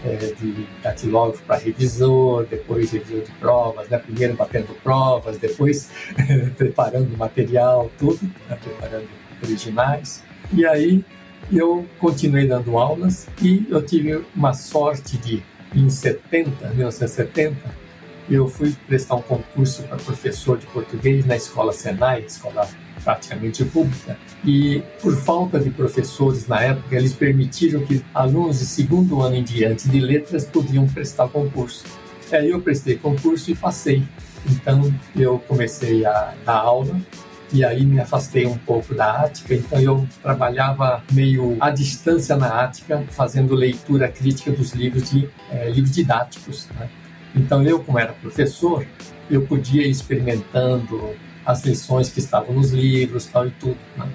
é, 0.04 0.16
de 0.38 0.66
datilógrafo 0.82 1.42
para 1.44 1.56
revisor, 1.56 2.46
depois 2.46 2.92
revisor 2.92 3.22
de 3.22 3.30
provas, 3.32 3.88
né? 3.88 3.98
primeiro 3.98 4.34
batendo 4.34 4.74
provas, 4.82 5.38
depois 5.38 5.90
preparando 6.56 7.16
material, 7.16 7.90
tudo, 7.98 8.20
né? 8.48 8.58
preparando 8.62 9.08
originais. 9.42 10.22
E 10.52 10.66
aí 10.66 11.04
eu 11.52 11.86
continuei 11.98 12.46
dando 12.46 12.76
aulas 12.78 13.26
e 13.42 13.66
eu 13.70 13.84
tive 13.84 14.24
uma 14.34 14.52
sorte 14.52 15.16
de, 15.16 15.42
em 15.74 15.88
70, 15.88 16.68
1970, 16.68 17.84
eu 18.30 18.48
fui 18.48 18.74
prestar 18.86 19.16
um 19.16 19.22
concurso 19.22 19.82
para 19.82 19.96
professor 19.96 20.56
de 20.56 20.66
português 20.66 21.26
na 21.26 21.36
escola 21.36 21.72
Senai, 21.72 22.22
escola 22.22 22.66
praticamente 23.04 23.64
pública, 23.64 24.16
e 24.44 24.82
por 25.00 25.14
falta 25.14 25.60
de 25.60 25.70
professores 25.70 26.48
na 26.48 26.60
época, 26.60 26.96
eles 26.96 27.12
permitiram 27.12 27.84
que 27.84 28.02
alunos 28.14 28.58
de 28.58 28.66
segundo 28.66 29.20
ano 29.20 29.36
em 29.36 29.44
diante 29.44 29.88
de 29.88 30.00
letras 30.00 30.44
podiam 30.44 30.86
prestar 30.86 31.28
concurso. 31.28 31.84
Aí 32.32 32.50
eu 32.50 32.60
prestei 32.60 32.96
concurso 32.96 33.50
e 33.50 33.54
passei. 33.54 34.02
Então 34.50 34.92
eu 35.14 35.38
comecei 35.38 36.04
a 36.04 36.34
dar 36.44 36.56
aula 36.56 37.00
e 37.52 37.64
aí 37.64 37.86
me 37.86 38.00
afastei 38.00 38.46
um 38.46 38.58
pouco 38.58 38.94
da 38.94 39.22
Ática, 39.22 39.54
então 39.54 39.78
eu 39.78 40.08
trabalhava 40.20 41.02
meio 41.12 41.56
à 41.60 41.70
distância 41.70 42.36
na 42.36 42.64
Ática, 42.64 43.04
fazendo 43.10 43.54
leitura 43.54 44.08
crítica 44.08 44.50
dos 44.50 44.72
livros 44.72 45.10
de 45.10 45.28
é, 45.50 45.70
livros 45.70 45.94
didáticos. 45.94 46.68
Né? 46.78 46.88
Então 47.34 47.62
eu, 47.62 47.78
como 47.80 47.98
era 47.98 48.12
professor, 48.12 48.84
eu 49.30 49.42
podia 49.42 49.86
ir 49.86 49.90
experimentando 49.90 51.14
as 51.44 51.64
lições 51.64 52.08
que 52.08 52.18
estavam 52.18 52.54
nos 52.54 52.70
livros 52.70 53.26
tal 53.26 53.46
e 53.46 53.50
tudo. 53.52 53.78
Né? 53.96 54.06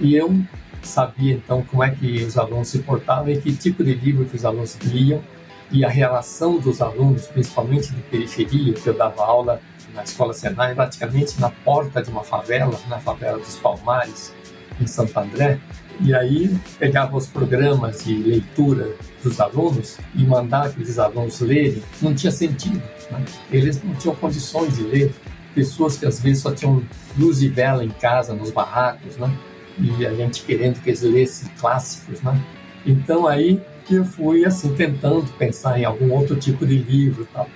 E 0.00 0.14
eu 0.14 0.34
sabia 0.82 1.34
então 1.34 1.62
como 1.62 1.84
é 1.84 1.90
que 1.90 2.22
os 2.22 2.38
alunos 2.38 2.68
se 2.68 2.78
portavam 2.80 3.30
e 3.30 3.40
que 3.40 3.54
tipo 3.54 3.84
de 3.84 3.94
livro 3.94 4.24
que 4.24 4.36
os 4.36 4.44
alunos 4.44 4.76
liam 4.82 5.22
e 5.70 5.84
a 5.84 5.88
relação 5.88 6.58
dos 6.58 6.82
alunos, 6.82 7.26
principalmente 7.26 7.92
de 7.92 8.02
periferia, 8.02 8.72
que 8.72 8.86
eu 8.86 8.94
dava 8.94 9.22
aula 9.24 9.60
na 9.94 10.02
escola 10.02 10.32
Senai, 10.32 10.74
praticamente 10.74 11.40
na 11.40 11.50
porta 11.50 12.02
de 12.02 12.10
uma 12.10 12.24
favela, 12.24 12.78
na 12.88 12.98
favela 12.98 13.38
dos 13.38 13.56
Palmares, 13.56 14.32
em 14.80 14.86
Santo 14.86 15.18
André, 15.18 15.60
e 16.00 16.14
aí 16.14 16.58
pegava 16.78 17.16
os 17.16 17.26
programas 17.26 18.04
de 18.04 18.14
leitura 18.14 18.96
dos 19.22 19.38
alunos 19.40 19.98
e 20.14 20.24
mandava 20.24 20.66
aqueles 20.66 20.98
alunos 20.98 21.40
lerem, 21.40 21.82
não 22.00 22.14
tinha 22.14 22.32
sentido. 22.32 22.82
Né? 23.10 23.24
Eles 23.52 23.82
não 23.82 23.94
tinham 23.94 24.14
condições 24.16 24.76
de 24.76 24.82
ler 24.82 25.14
pessoas 25.54 25.96
que 25.96 26.06
às 26.06 26.20
vezes 26.20 26.42
só 26.42 26.52
tinham 26.52 26.82
luz 27.18 27.42
e 27.42 27.48
vela 27.48 27.84
em 27.84 27.90
casa, 27.90 28.34
nos 28.34 28.50
barracos, 28.50 29.16
né? 29.16 29.30
E 29.78 30.06
a 30.06 30.12
gente 30.14 30.42
querendo 30.42 30.80
que 30.82 30.90
eles 30.90 31.02
lessem 31.02 31.50
clássicos, 31.58 32.20
né? 32.22 32.40
Então 32.84 33.26
aí 33.26 33.60
eu 33.90 34.04
fui 34.04 34.44
assim 34.44 34.74
tentando 34.74 35.30
pensar 35.32 35.78
em 35.78 35.84
algum 35.84 36.12
outro 36.12 36.36
tipo 36.36 36.66
de 36.66 36.78
livro, 36.78 37.26
tal. 37.32 37.48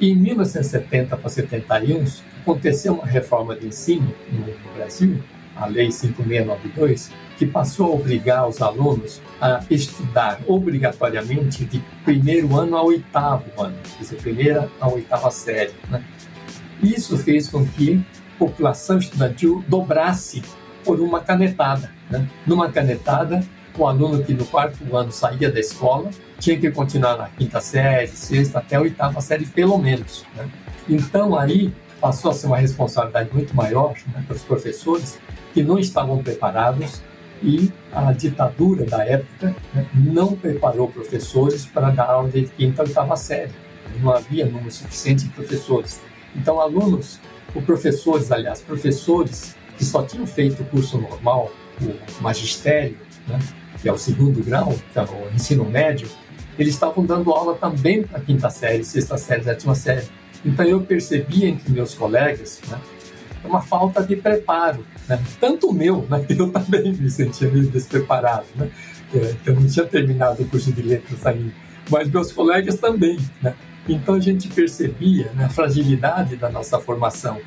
E 0.00 0.10
em 0.10 0.16
1970 0.16 1.16
para 1.16 1.28
71 1.28 2.04
aconteceu 2.40 2.94
uma 2.94 3.06
reforma 3.06 3.54
de 3.54 3.66
ensino 3.66 4.12
no 4.32 4.74
Brasil, 4.74 5.22
a 5.54 5.66
Lei 5.66 5.90
5692, 5.90 7.12
que 7.38 7.46
passou 7.46 7.86
a 7.86 7.94
obrigar 7.94 8.48
os 8.48 8.60
alunos 8.60 9.20
a 9.40 9.62
estudar 9.70 10.40
obrigatoriamente 10.46 11.64
de 11.64 11.82
primeiro 12.04 12.56
ano 12.56 12.76
ao 12.76 12.86
oitavo 12.86 13.44
ano, 13.60 13.76
quer 13.82 14.02
dizer, 14.02 14.16
primeira 14.16 14.68
a 14.80 14.88
oitava 14.88 15.30
série, 15.30 15.72
né? 15.90 16.02
Isso 16.82 17.16
fez 17.18 17.48
com 17.48 17.66
que 17.66 18.04
a 18.34 18.38
população 18.38 18.98
estudantil 18.98 19.64
dobrasse 19.68 20.42
por 20.84 21.00
uma 21.00 21.20
canetada. 21.20 21.90
Né? 22.10 22.28
Numa 22.46 22.70
canetada, 22.70 23.44
o 23.78 23.86
aluno 23.86 24.22
que 24.22 24.34
no 24.34 24.44
quarto 24.44 24.96
ano 24.96 25.12
saía 25.12 25.50
da 25.50 25.60
escola 25.60 26.10
tinha 26.38 26.58
que 26.58 26.70
continuar 26.70 27.16
na 27.16 27.28
quinta 27.28 27.60
série, 27.60 28.08
sexta, 28.08 28.58
até 28.58 28.76
a 28.76 28.80
oitava 28.80 29.20
série, 29.20 29.46
pelo 29.46 29.78
menos. 29.78 30.24
Né? 30.36 30.48
Então, 30.88 31.38
aí 31.38 31.72
passou 32.00 32.32
a 32.32 32.34
ser 32.34 32.48
uma 32.48 32.56
responsabilidade 32.56 33.30
muito 33.32 33.54
maior 33.54 33.94
né, 34.12 34.24
para 34.26 34.34
os 34.34 34.42
professores 34.42 35.20
que 35.54 35.62
não 35.62 35.78
estavam 35.78 36.20
preparados 36.20 37.00
e 37.42 37.72
a 37.92 38.12
ditadura 38.12 38.84
da 38.84 39.04
época 39.06 39.54
né, 39.72 39.86
não 39.94 40.34
preparou 40.34 40.88
professores 40.88 41.64
para 41.64 41.90
dar 41.90 42.06
aula 42.06 42.28
de 42.28 42.42
quinta 42.42 42.82
e 42.82 42.86
oitava 42.86 43.16
série. 43.16 43.52
Não 44.00 44.10
havia 44.10 44.46
número 44.46 44.70
suficiente 44.70 45.24
de 45.24 45.30
professores. 45.30 46.00
Então, 46.34 46.60
alunos, 46.60 47.20
ou 47.54 47.62
professores, 47.62 48.32
aliás, 48.32 48.60
professores 48.60 49.56
que 49.76 49.84
só 49.84 50.02
tinham 50.02 50.26
feito 50.26 50.62
o 50.62 50.66
curso 50.66 50.98
normal, 50.98 51.50
o 51.80 52.22
magistério, 52.22 52.96
né, 53.26 53.38
que 53.80 53.88
é 53.88 53.92
o 53.92 53.98
segundo 53.98 54.42
grau, 54.44 54.74
que 54.92 54.98
é 54.98 55.02
o 55.02 55.34
ensino 55.34 55.64
médio, 55.64 56.08
eles 56.58 56.74
estavam 56.74 57.04
dando 57.04 57.32
aula 57.32 57.54
também 57.54 58.02
para 58.02 58.20
quinta 58.20 58.50
série, 58.50 58.84
sexta 58.84 59.16
série, 59.16 59.44
sétima 59.44 59.74
série. 59.74 60.06
Então 60.44 60.64
eu 60.64 60.80
percebia 60.80 61.48
entre 61.48 61.72
meus 61.72 61.94
colegas 61.94 62.60
né, 62.68 62.78
uma 63.44 63.60
falta 63.60 64.02
de 64.02 64.16
preparo, 64.16 64.84
né, 65.08 65.20
tanto 65.40 65.68
o 65.68 65.72
meu, 65.72 66.06
né, 66.08 66.24
eu 66.30 66.50
também 66.50 66.92
me 66.92 67.10
sentia 67.10 67.50
meio 67.50 67.66
despreparado, 67.68 68.46
né, 68.54 68.70
eu 69.44 69.54
não 69.54 69.66
tinha 69.66 69.84
terminado 69.84 70.42
o 70.42 70.46
curso 70.46 70.72
de 70.72 70.82
letras 70.82 71.24
ainda, 71.26 71.52
mas 71.90 72.08
meus 72.08 72.32
colegas 72.32 72.76
também, 72.76 73.18
né, 73.40 73.54
Então 73.88 74.14
a 74.14 74.20
gente 74.20 74.48
percebia 74.48 75.30
né, 75.32 75.44
a 75.44 75.48
fragilidade 75.48 76.36
da 76.36 76.48
nossa 76.48 76.78
formação. 76.78 77.40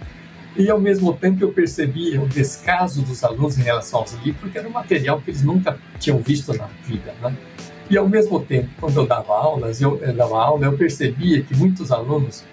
E 0.58 0.70
ao 0.70 0.80
mesmo 0.80 1.14
tempo 1.14 1.44
eu 1.44 1.52
percebia 1.52 2.22
o 2.22 2.28
descaso 2.28 3.02
dos 3.02 3.24
alunos 3.24 3.58
em 3.58 3.64
relação 3.64 4.00
aos 4.00 4.14
livros, 4.14 4.38
porque 4.40 4.58
era 4.58 4.68
um 4.68 4.72
material 4.72 5.22
que 5.22 5.30
eles 5.30 5.44
nunca 5.44 5.78
tinham 6.00 6.20
visto 6.20 6.54
na 6.54 6.68
vida. 6.86 7.14
Né? 7.22 7.36
E 7.90 7.98
ao 7.98 8.08
mesmo 8.08 8.40
tempo, 8.40 8.70
quando 8.80 8.98
eu 8.98 9.06
dava 9.06 9.34
aulas, 9.34 9.82
eu, 9.82 9.98
eu 10.02 10.14
dava 10.14 10.42
aula, 10.42 10.66
eu 10.66 10.78
percebia 10.78 11.42
que 11.44 11.56
muitos 11.56 11.92
alunos, 11.92 12.44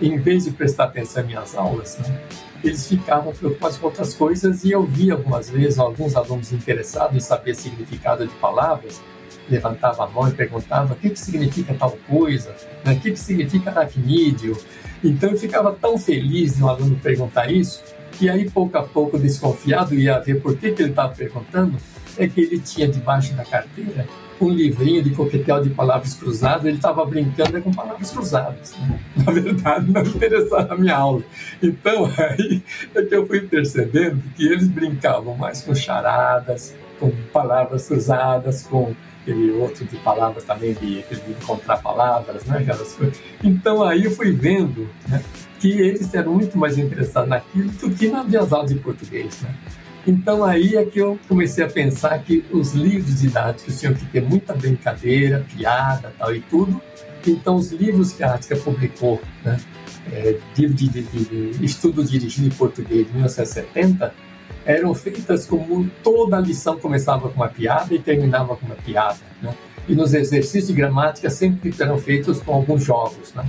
em 0.00 0.18
vez 0.18 0.44
de 0.44 0.50
prestar 0.50 0.84
atenção 0.84 1.22
em 1.22 1.26
minhas 1.26 1.54
aulas, 1.54 1.98
né, 1.98 2.20
eles 2.64 2.88
ficavam 2.88 3.32
preocupados 3.32 3.76
com 3.76 3.86
outras 3.86 4.14
coisas 4.14 4.64
e 4.64 4.72
eu 4.72 4.82
via 4.82 5.12
algumas 5.12 5.48
vezes 5.48 5.78
alguns 5.78 6.16
alunos 6.16 6.52
interessados 6.52 7.14
em 7.16 7.20
saber 7.20 7.54
significado 7.54 8.26
de 8.26 8.34
palavras, 8.36 9.00
levantava 9.48 10.04
a 10.04 10.08
mão 10.08 10.28
e 10.28 10.32
perguntava 10.32 10.94
o 10.94 10.96
que, 10.96 11.10
que 11.10 11.18
significa 11.18 11.74
tal 11.74 11.92
coisa, 12.08 12.54
né? 12.84 12.92
o 12.94 13.00
que, 13.00 13.12
que 13.12 13.18
significa 13.18 13.70
aracnídeo. 13.70 14.56
Então 15.02 15.30
eu 15.30 15.38
ficava 15.38 15.72
tão 15.72 15.98
feliz 15.98 16.56
de 16.56 16.64
um 16.64 16.68
aluno 16.68 16.96
perguntar 16.96 17.50
isso, 17.50 17.82
e 18.20 18.28
aí 18.30 18.50
pouco 18.50 18.76
a 18.78 18.82
pouco, 18.82 19.18
desconfiado, 19.18 19.94
ia 19.94 20.18
ver 20.18 20.40
por 20.40 20.56
que, 20.56 20.72
que 20.72 20.82
ele 20.82 20.90
estava 20.90 21.14
perguntando, 21.14 21.76
é 22.16 22.26
que 22.26 22.40
ele 22.40 22.58
tinha 22.58 22.88
debaixo 22.88 23.34
da 23.34 23.44
carteira 23.44 24.06
um 24.40 24.50
livrinho 24.50 25.02
de 25.02 25.10
coquetel 25.10 25.62
de 25.62 25.70
palavras 25.70 26.14
cruzadas, 26.14 26.64
ele 26.64 26.76
estava 26.76 27.04
brincando 27.04 27.60
com 27.62 27.72
palavras 27.72 28.10
cruzadas. 28.10 28.74
Né? 28.78 29.00
Na 29.24 29.32
verdade, 29.32 29.90
não 29.90 30.02
interessava 30.02 30.74
a 30.74 30.76
minha 30.76 30.96
aula. 30.96 31.22
Então, 31.62 32.10
aí 32.18 32.62
é 32.94 33.02
que 33.02 33.14
eu 33.14 33.26
fui 33.26 33.40
percebendo 33.40 34.22
que 34.36 34.46
eles 34.46 34.68
brincavam 34.68 35.36
mais 35.36 35.62
com 35.62 35.74
charadas, 35.74 36.74
com 37.00 37.10
palavras 37.32 37.88
cruzadas, 37.88 38.62
com 38.62 38.94
aquele 39.26 39.50
outro 39.52 39.84
de 39.84 39.96
palavras 39.96 40.44
também, 40.44 40.72
de, 40.74 41.02
de 41.02 41.30
encontrar 41.30 41.78
palavras, 41.78 42.44
né? 42.44 42.58
Aquelas 42.58 42.92
coisas. 42.92 43.20
Então, 43.42 43.82
aí 43.82 44.04
eu 44.04 44.12
fui 44.12 44.30
vendo 44.30 44.88
né, 45.08 45.22
que 45.58 45.72
eles 45.80 46.14
eram 46.14 46.34
muito 46.34 46.56
mais 46.56 46.78
interessados 46.78 47.28
naquilo 47.28 47.70
do 47.72 47.90
que 47.90 48.08
nas 48.08 48.52
aulas 48.52 48.72
de 48.72 48.78
português, 48.78 49.42
né? 49.42 49.54
Então 50.06 50.44
aí 50.44 50.76
é 50.76 50.84
que 50.84 51.00
eu 51.00 51.18
comecei 51.26 51.64
a 51.64 51.68
pensar 51.68 52.16
que 52.20 52.44
os 52.52 52.74
livros 52.74 53.20
didáticos 53.20 53.80
tinham 53.80 53.92
que 53.92 54.06
ter 54.06 54.22
muita 54.22 54.54
brincadeira, 54.54 55.44
piada 55.52 56.14
tal 56.16 56.32
e 56.32 56.40
tudo. 56.42 56.80
Então 57.26 57.56
os 57.56 57.72
livros 57.72 58.12
que 58.12 58.22
a 58.22 58.34
Ática 58.34 58.54
publicou, 58.54 59.20
né, 59.44 59.58
é, 60.12 60.38
livro 60.56 60.76
de, 60.76 60.88
de, 60.88 61.02
de, 61.02 61.64
estudo 61.64 62.04
dirigido 62.04 62.46
em 62.46 62.50
português 62.50 63.04
de 63.04 63.12
1970, 63.14 64.14
eram 64.66 64.94
feitas 64.94 65.46
como 65.46 65.88
toda 66.02 66.36
a 66.36 66.40
lição 66.40 66.78
começava 66.78 67.28
com 67.28 67.36
uma 67.36 67.48
piada 67.48 67.94
e 67.94 67.98
terminava 67.98 68.56
com 68.56 68.66
uma 68.66 68.74
piada. 68.74 69.18
Né? 69.40 69.54
E 69.88 69.94
nos 69.94 70.12
exercícios 70.12 70.66
de 70.66 70.72
gramática 70.74 71.30
sempre 71.30 71.72
eram 71.78 71.96
feitos 71.96 72.42
com 72.42 72.52
alguns 72.52 72.84
jogos. 72.84 73.32
Né? 73.32 73.48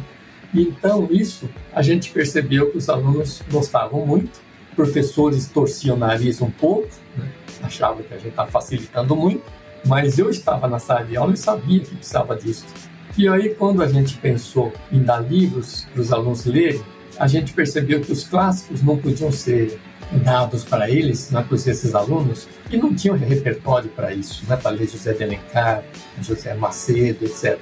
Então 0.54 1.08
isso 1.10 1.50
a 1.74 1.82
gente 1.82 2.12
percebeu 2.12 2.72
que 2.72 2.78
os 2.78 2.88
alunos 2.88 3.42
gostavam 3.52 4.06
muito 4.06 4.48
professores 4.78 5.48
torciam 5.48 5.96
o 5.96 6.00
nariz 6.00 6.40
um 6.40 6.52
pouco, 6.52 6.88
né? 7.18 7.28
achavam 7.64 8.04
que 8.04 8.14
a 8.14 8.18
gente 8.18 8.30
estava 8.30 8.50
facilitando 8.52 9.16
muito, 9.16 9.44
mas 9.84 10.20
eu 10.20 10.30
estava 10.30 10.68
na 10.68 10.78
sala 10.78 11.04
de 11.04 11.18
aula 11.18 11.34
e 11.34 11.38
sabia 11.38 11.80
que 11.80 11.96
precisava 11.96 12.36
disso. 12.36 12.64
E 13.18 13.28
aí, 13.28 13.56
quando 13.56 13.82
a 13.82 13.88
gente 13.88 14.16
pensou 14.18 14.72
em 14.92 15.02
dar 15.02 15.20
livros 15.20 15.88
para 15.92 16.02
os 16.02 16.14
alunos 16.14 16.46
lerem, 16.46 16.80
a 17.18 17.26
gente 17.26 17.52
percebeu 17.54 18.00
que 18.00 18.12
os 18.12 18.24
clássicos 18.28 18.84
não 18.84 18.96
podiam 18.98 19.32
ser 19.32 19.80
dados 20.12 20.64
para 20.64 20.90
eles, 20.90 21.32
né, 21.32 21.44
para 21.48 21.56
esses 21.56 21.94
alunos, 21.94 22.48
e 22.72 22.78
não 22.78 22.94
tinham 22.94 23.18
repertório 23.18 23.90
para 23.90 24.14
isso, 24.14 24.44
né, 24.48 24.56
para 24.56 24.72
ler 24.72 24.88
José 24.88 25.14
de 25.14 25.24
Alencar, 25.24 25.84
José 26.22 26.54
Macedo, 26.54 27.26
etc. 27.26 27.60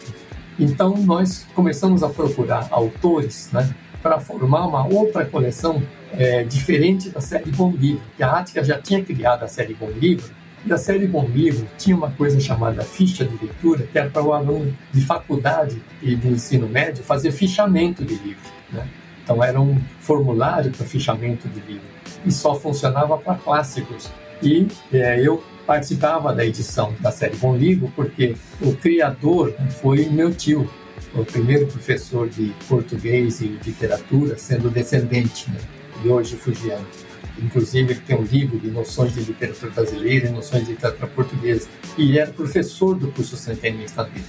Então, 0.59 0.95
nós 0.97 1.45
começamos 1.53 2.03
a 2.03 2.09
procurar 2.09 2.67
autores 2.71 3.49
né, 3.51 3.73
para 4.01 4.19
formar 4.19 4.67
uma 4.67 4.85
outra 4.85 5.25
coleção 5.25 5.81
é, 6.13 6.43
diferente 6.43 7.09
da 7.09 7.19
série 7.19 7.51
Bom 7.51 7.71
Livro, 7.71 8.03
que 8.15 8.23
a 8.23 8.31
Ática 8.31 8.63
já 8.63 8.79
tinha 8.79 9.03
criado 9.03 9.43
a 9.43 9.47
série 9.47 9.73
Bom 9.73 9.89
Livro, 9.89 10.31
e 10.65 10.73
a 10.73 10.77
série 10.77 11.05
Bom 11.05 11.25
Livro 11.25 11.67
tinha 11.77 11.95
uma 11.95 12.09
coisa 12.11 12.39
chamada 12.39 12.83
ficha 12.83 13.23
de 13.23 13.37
leitura, 13.37 13.85
que 13.91 13.97
era 13.97 14.09
para 14.09 14.23
o 14.23 14.33
aluno 14.33 14.75
de 14.91 15.01
faculdade 15.01 15.79
e 16.01 16.15
de 16.15 16.27
ensino 16.27 16.67
médio 16.67 17.03
fazer 17.03 17.31
fichamento 17.31 18.03
de 18.03 18.15
livro. 18.15 18.49
Né? 18.71 18.87
Então 19.23 19.43
era 19.43 19.61
um 19.61 19.79
formulário 19.99 20.71
para 20.71 20.85
fichamento 20.85 21.47
de 21.49 21.59
livro 21.59 21.94
e 22.25 22.31
só 22.31 22.55
funcionava 22.55 23.17
para 23.17 23.35
clássicos. 23.35 24.11
E 24.41 24.67
é, 24.91 25.19
eu 25.19 25.43
participava 25.65 26.33
da 26.33 26.45
edição 26.45 26.93
da 26.99 27.11
série 27.11 27.35
Bom 27.37 27.55
Livro 27.55 27.91
porque 27.95 28.35
o 28.61 28.75
criador 28.75 29.53
foi 29.81 30.05
meu 30.05 30.33
tio, 30.33 30.69
o 31.13 31.23
primeiro 31.23 31.65
professor 31.67 32.29
de 32.29 32.53
português 32.67 33.41
e 33.41 33.47
literatura, 33.65 34.37
sendo 34.37 34.69
descendente 34.69 35.49
né, 35.49 35.57
de 36.01 36.09
hoje 36.09 36.35
fugiano. 36.35 36.85
Inclusive, 37.37 37.93
ele 37.93 38.01
tem 38.01 38.15
um 38.15 38.23
livro 38.23 38.57
de 38.59 38.69
noções 38.69 39.13
de 39.13 39.21
literatura 39.21 39.71
brasileira 39.71 40.27
e 40.27 40.31
noções 40.31 40.65
de 40.65 40.71
literatura 40.71 41.07
portuguesa. 41.07 41.67
E 41.97 42.03
ele 42.03 42.19
era 42.19 42.31
professor 42.31 42.95
do 42.95 43.09
curso 43.11 43.35
centenista 43.35 44.03
dele. 44.05 44.23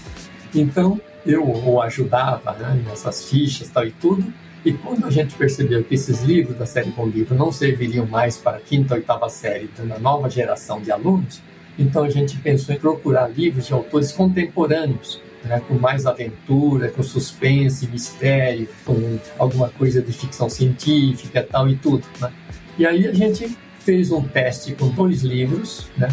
Então, 0.54 1.00
eu 1.24 1.44
o 1.44 1.80
ajudava 1.82 2.52
né, 2.52 2.82
nessas 2.86 3.28
fichas 3.28 3.68
tal 3.68 3.86
e 3.86 3.92
tudo. 3.92 4.24
E 4.66 4.72
quando 4.72 5.06
a 5.06 5.10
gente 5.10 5.36
percebeu 5.36 5.84
que 5.84 5.94
esses 5.94 6.22
livros 6.22 6.58
da 6.58 6.66
série 6.66 6.90
Bom 6.90 7.06
Livro 7.06 7.36
não 7.36 7.52
serviriam 7.52 8.04
mais 8.04 8.36
para 8.36 8.56
a 8.56 8.60
quinta 8.60 8.94
ou 8.94 8.98
oitava 8.98 9.28
série 9.28 9.68
de 9.68 9.80
uma 9.80 9.96
nova 9.96 10.28
geração 10.28 10.80
de 10.80 10.90
alunos, 10.90 11.40
então 11.78 12.02
a 12.02 12.10
gente 12.10 12.36
pensou 12.38 12.74
em 12.74 12.78
procurar 12.78 13.28
livros 13.28 13.68
de 13.68 13.72
autores 13.72 14.10
contemporâneos 14.10 15.22
né, 15.44 15.62
com 15.68 15.74
mais 15.74 16.04
aventura, 16.04 16.88
com 16.88 17.00
suspense, 17.00 17.86
mistério, 17.86 18.68
com 18.84 19.20
alguma 19.38 19.68
coisa 19.68 20.02
de 20.02 20.12
ficção 20.12 20.50
científica 20.50 21.46
tal 21.48 21.68
e 21.68 21.76
tudo. 21.76 22.02
Né? 22.20 22.32
E 22.76 22.84
aí 22.84 23.06
a 23.06 23.12
gente 23.12 23.56
fez 23.78 24.10
um 24.10 24.22
teste 24.22 24.72
com 24.72 24.88
dois 24.88 25.22
livros, 25.22 25.86
né? 25.96 26.08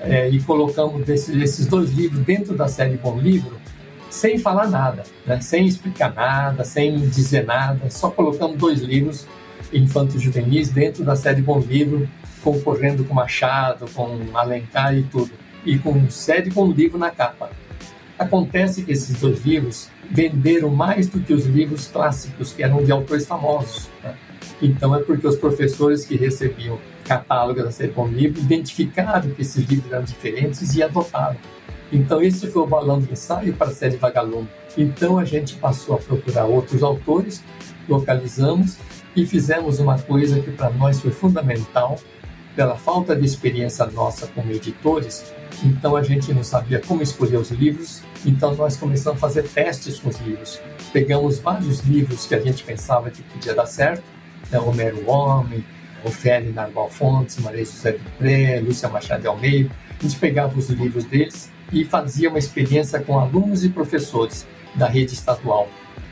É, 0.00 0.30
e 0.30 0.40
colocamos 0.40 1.04
desses, 1.04 1.36
esses 1.36 1.66
dois 1.66 1.92
livros 1.92 2.24
dentro 2.24 2.56
da 2.56 2.66
série 2.66 2.96
Bom 2.96 3.20
Livro, 3.20 3.60
sem 4.12 4.36
falar 4.36 4.68
nada, 4.68 5.04
né? 5.24 5.40
sem 5.40 5.66
explicar 5.66 6.12
nada, 6.12 6.64
sem 6.64 6.98
dizer 7.08 7.46
nada, 7.46 7.88
só 7.88 8.10
colocamos 8.10 8.58
dois 8.58 8.80
livros 8.82 9.26
infantos 9.72 10.20
juvenis 10.20 10.68
dentro 10.68 11.02
da 11.02 11.16
série 11.16 11.40
Bom 11.40 11.58
Livro, 11.58 12.06
concorrendo 12.42 13.04
com 13.04 13.14
Machado, 13.14 13.86
com 13.94 14.20
Alencar 14.34 14.94
e 14.94 15.02
tudo, 15.04 15.30
e 15.64 15.78
com 15.78 16.10
série 16.10 16.50
Bom 16.50 16.70
Livro 16.70 16.98
na 16.98 17.10
capa. 17.10 17.50
Acontece 18.18 18.82
que 18.82 18.92
esses 18.92 19.18
dois 19.18 19.42
livros 19.46 19.88
venderam 20.10 20.68
mais 20.68 21.08
do 21.08 21.18
que 21.18 21.32
os 21.32 21.46
livros 21.46 21.86
clássicos, 21.86 22.52
que 22.52 22.62
eram 22.62 22.84
de 22.84 22.92
autores 22.92 23.26
famosos. 23.26 23.88
Né? 24.04 24.14
Então, 24.60 24.94
é 24.94 25.00
porque 25.00 25.26
os 25.26 25.36
professores 25.36 26.04
que 26.04 26.16
recebiam 26.16 26.78
catálogo 27.02 27.62
da 27.62 27.70
série 27.70 27.92
Bom 27.92 28.08
Livro 28.08 28.38
identificaram 28.42 29.30
que 29.30 29.40
esses 29.40 29.64
livros 29.64 29.90
eram 29.90 30.04
diferentes 30.04 30.74
e 30.74 30.82
adotaram. 30.82 31.38
Então, 31.92 32.22
esse 32.22 32.46
foi 32.46 32.62
o 32.62 32.66
balão 32.66 33.00
de 33.00 33.12
ensaio 33.12 33.52
para 33.52 33.68
a 33.68 33.74
série 33.74 33.96
Vagalume. 33.96 34.48
Então, 34.78 35.18
a 35.18 35.24
gente 35.24 35.56
passou 35.56 35.96
a 35.96 35.98
procurar 35.98 36.46
outros 36.46 36.82
autores, 36.82 37.44
localizamos 37.86 38.78
e 39.14 39.26
fizemos 39.26 39.78
uma 39.78 39.98
coisa 39.98 40.40
que 40.40 40.50
para 40.50 40.70
nós 40.70 41.00
foi 41.00 41.10
fundamental, 41.10 41.98
pela 42.56 42.76
falta 42.76 43.14
de 43.14 43.24
experiência 43.24 43.84
nossa 43.86 44.26
como 44.26 44.50
editores, 44.50 45.32
então 45.64 45.96
a 45.96 46.02
gente 46.02 46.32
não 46.32 46.44
sabia 46.44 46.80
como 46.80 47.02
escolher 47.02 47.38
os 47.38 47.50
livros, 47.50 48.02
então 48.26 48.54
nós 48.54 48.76
começamos 48.76 49.18
a 49.18 49.20
fazer 49.20 49.44
testes 49.44 49.98
com 49.98 50.10
os 50.10 50.20
livros. 50.20 50.60
Pegamos 50.92 51.38
vários 51.38 51.80
livros 51.80 52.26
que 52.26 52.34
a 52.34 52.40
gente 52.40 52.62
pensava 52.62 53.10
que 53.10 53.22
podia 53.22 53.54
dar 53.54 53.66
certo, 53.66 54.02
né, 54.50 54.58
Homero 54.58 55.08
Homem, 55.08 55.64
Ofélia 56.04 56.52
Narval 56.52 56.90
Fontes, 56.90 57.38
Maria 57.38 57.64
José 57.64 57.92
Dupré, 57.92 58.60
Lúcia 58.60 58.88
Machado 58.88 59.22
de 59.22 59.26
Almeida. 59.28 59.70
A 59.98 60.02
gente 60.02 60.18
pegava 60.18 60.58
os 60.58 60.68
livros 60.68 61.04
deles 61.04 61.50
e 61.72 61.84
fazia 61.84 62.28
uma 62.28 62.38
experiência 62.38 63.00
com 63.00 63.18
alunos 63.18 63.64
e 63.64 63.68
professores 63.68 64.46
da 64.74 64.86
rede 64.86 65.14
estadual. 65.14 65.68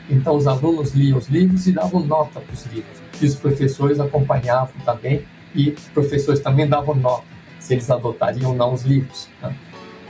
Então 0.08 0.36
os 0.36 0.46
alunos 0.46 0.92
liam 0.92 1.18
os 1.18 1.28
livros 1.28 1.66
e 1.66 1.72
davam 1.72 2.00
nota 2.00 2.40
para 2.40 2.52
os 2.52 2.66
livros. 2.66 3.02
E 3.20 3.26
os 3.26 3.34
professores 3.36 4.00
acompanhavam 4.00 4.74
também 4.84 5.24
e 5.54 5.72
professores 5.92 6.40
também 6.40 6.66
davam 6.66 6.94
nota 6.94 7.24
se 7.58 7.74
eles 7.74 7.90
adotariam 7.90 8.50
ou 8.50 8.56
não 8.56 8.72
os 8.72 8.82
livros. 8.82 9.28
Né? 9.42 9.54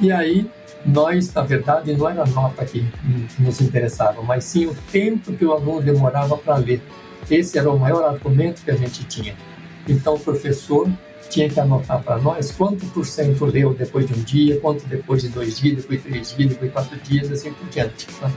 E 0.00 0.12
aí 0.12 0.48
nós, 0.84 1.32
na 1.34 1.42
verdade, 1.42 1.92
não 1.94 2.08
era 2.08 2.22
a 2.22 2.26
nota 2.26 2.64
que 2.64 2.86
nos 3.38 3.60
interessava, 3.60 4.22
mas 4.22 4.44
sim 4.44 4.66
o 4.66 4.74
tempo 4.90 5.32
que 5.32 5.44
o 5.44 5.52
aluno 5.52 5.82
demorava 5.82 6.36
para 6.36 6.56
ler. 6.56 6.80
Esse 7.30 7.58
era 7.58 7.70
o 7.70 7.78
maior 7.78 8.04
argumento 8.04 8.62
que 8.64 8.70
a 8.70 8.76
gente 8.76 9.04
tinha. 9.04 9.36
Então, 9.86 10.14
o 10.14 10.20
professor 10.20 10.88
tinha 11.30 11.48
que 11.48 11.58
anotar 11.58 12.02
para 12.02 12.18
nós 12.18 12.50
quanto 12.50 12.84
por 12.86 13.06
cento 13.06 13.46
leu 13.46 13.72
depois 13.72 14.06
de 14.06 14.12
um 14.12 14.22
dia, 14.22 14.60
quanto 14.60 14.84
depois 14.86 15.22
de 15.22 15.28
dois 15.28 15.58
dias, 15.58 15.76
depois 15.76 16.02
de 16.02 16.08
três 16.08 16.36
dias, 16.36 16.50
depois 16.50 16.70
de 16.70 16.74
quatro 16.74 16.98
dias, 16.98 17.30
assim 17.30 17.52
por 17.52 17.68
diante. 17.68 18.08
Né? 18.20 18.32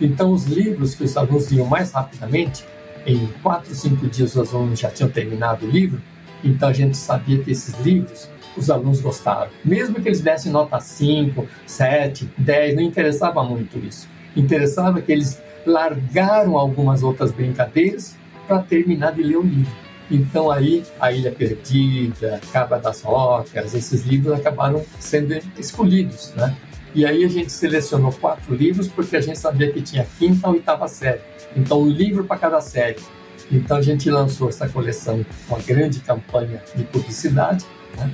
Então, 0.00 0.32
os 0.32 0.44
livros 0.44 0.94
que 0.94 1.02
os 1.02 1.16
alunos 1.16 1.50
liam 1.50 1.66
mais 1.66 1.90
rapidamente, 1.92 2.64
em 3.06 3.26
quatro, 3.42 3.74
cinco 3.74 4.06
dias 4.06 4.36
os 4.36 4.54
alunos 4.54 4.78
já 4.78 4.90
tinham 4.90 5.08
terminado 5.10 5.64
o 5.64 5.70
livro, 5.70 6.00
então 6.44 6.68
a 6.68 6.72
gente 6.72 6.96
sabia 6.96 7.42
que 7.42 7.50
esses 7.50 7.80
livros 7.80 8.28
os 8.56 8.70
alunos 8.70 9.00
gostaram. 9.00 9.50
Mesmo 9.64 9.96
que 9.96 10.08
eles 10.08 10.20
dessem 10.20 10.50
nota 10.50 10.80
5, 10.80 11.46
7, 11.66 12.30
10, 12.38 12.76
não 12.76 12.82
interessava 12.82 13.42
muito 13.42 13.78
isso. 13.78 14.08
Interessava 14.34 15.00
que 15.00 15.12
eles 15.12 15.40
largaram 15.66 16.56
algumas 16.56 17.02
outras 17.02 17.32
brincadeiras 17.32 18.16
para 18.46 18.60
terminar 18.60 19.12
de 19.12 19.22
ler 19.22 19.36
o 19.36 19.42
livro. 19.42 19.85
Então 20.10 20.50
aí 20.50 20.84
a 21.00 21.10
Ilha 21.12 21.32
Perdida, 21.32 22.40
Cabra 22.52 22.78
das 22.78 23.02
Rocas, 23.02 23.74
esses 23.74 24.04
livros 24.04 24.34
acabaram 24.34 24.84
sendo 25.00 25.36
escolhidos, 25.58 26.32
né? 26.36 26.56
E 26.94 27.04
aí 27.04 27.24
a 27.24 27.28
gente 27.28 27.52
selecionou 27.52 28.12
quatro 28.12 28.54
livros 28.54 28.88
porque 28.88 29.16
a 29.16 29.20
gente 29.20 29.38
sabia 29.38 29.70
que 29.70 29.82
tinha 29.82 30.06
quinta 30.18 30.48
ou 30.48 30.54
oitava 30.54 30.88
série. 30.88 31.20
Então 31.54 31.82
um 31.82 31.88
livro 31.88 32.24
para 32.24 32.38
cada 32.38 32.60
série. 32.60 32.96
Então 33.50 33.76
a 33.76 33.82
gente 33.82 34.10
lançou 34.10 34.48
essa 34.48 34.68
coleção, 34.68 35.24
uma 35.48 35.58
grande 35.58 36.00
campanha 36.00 36.62
de 36.74 36.84
publicidade, 36.84 37.64
né? 37.96 38.10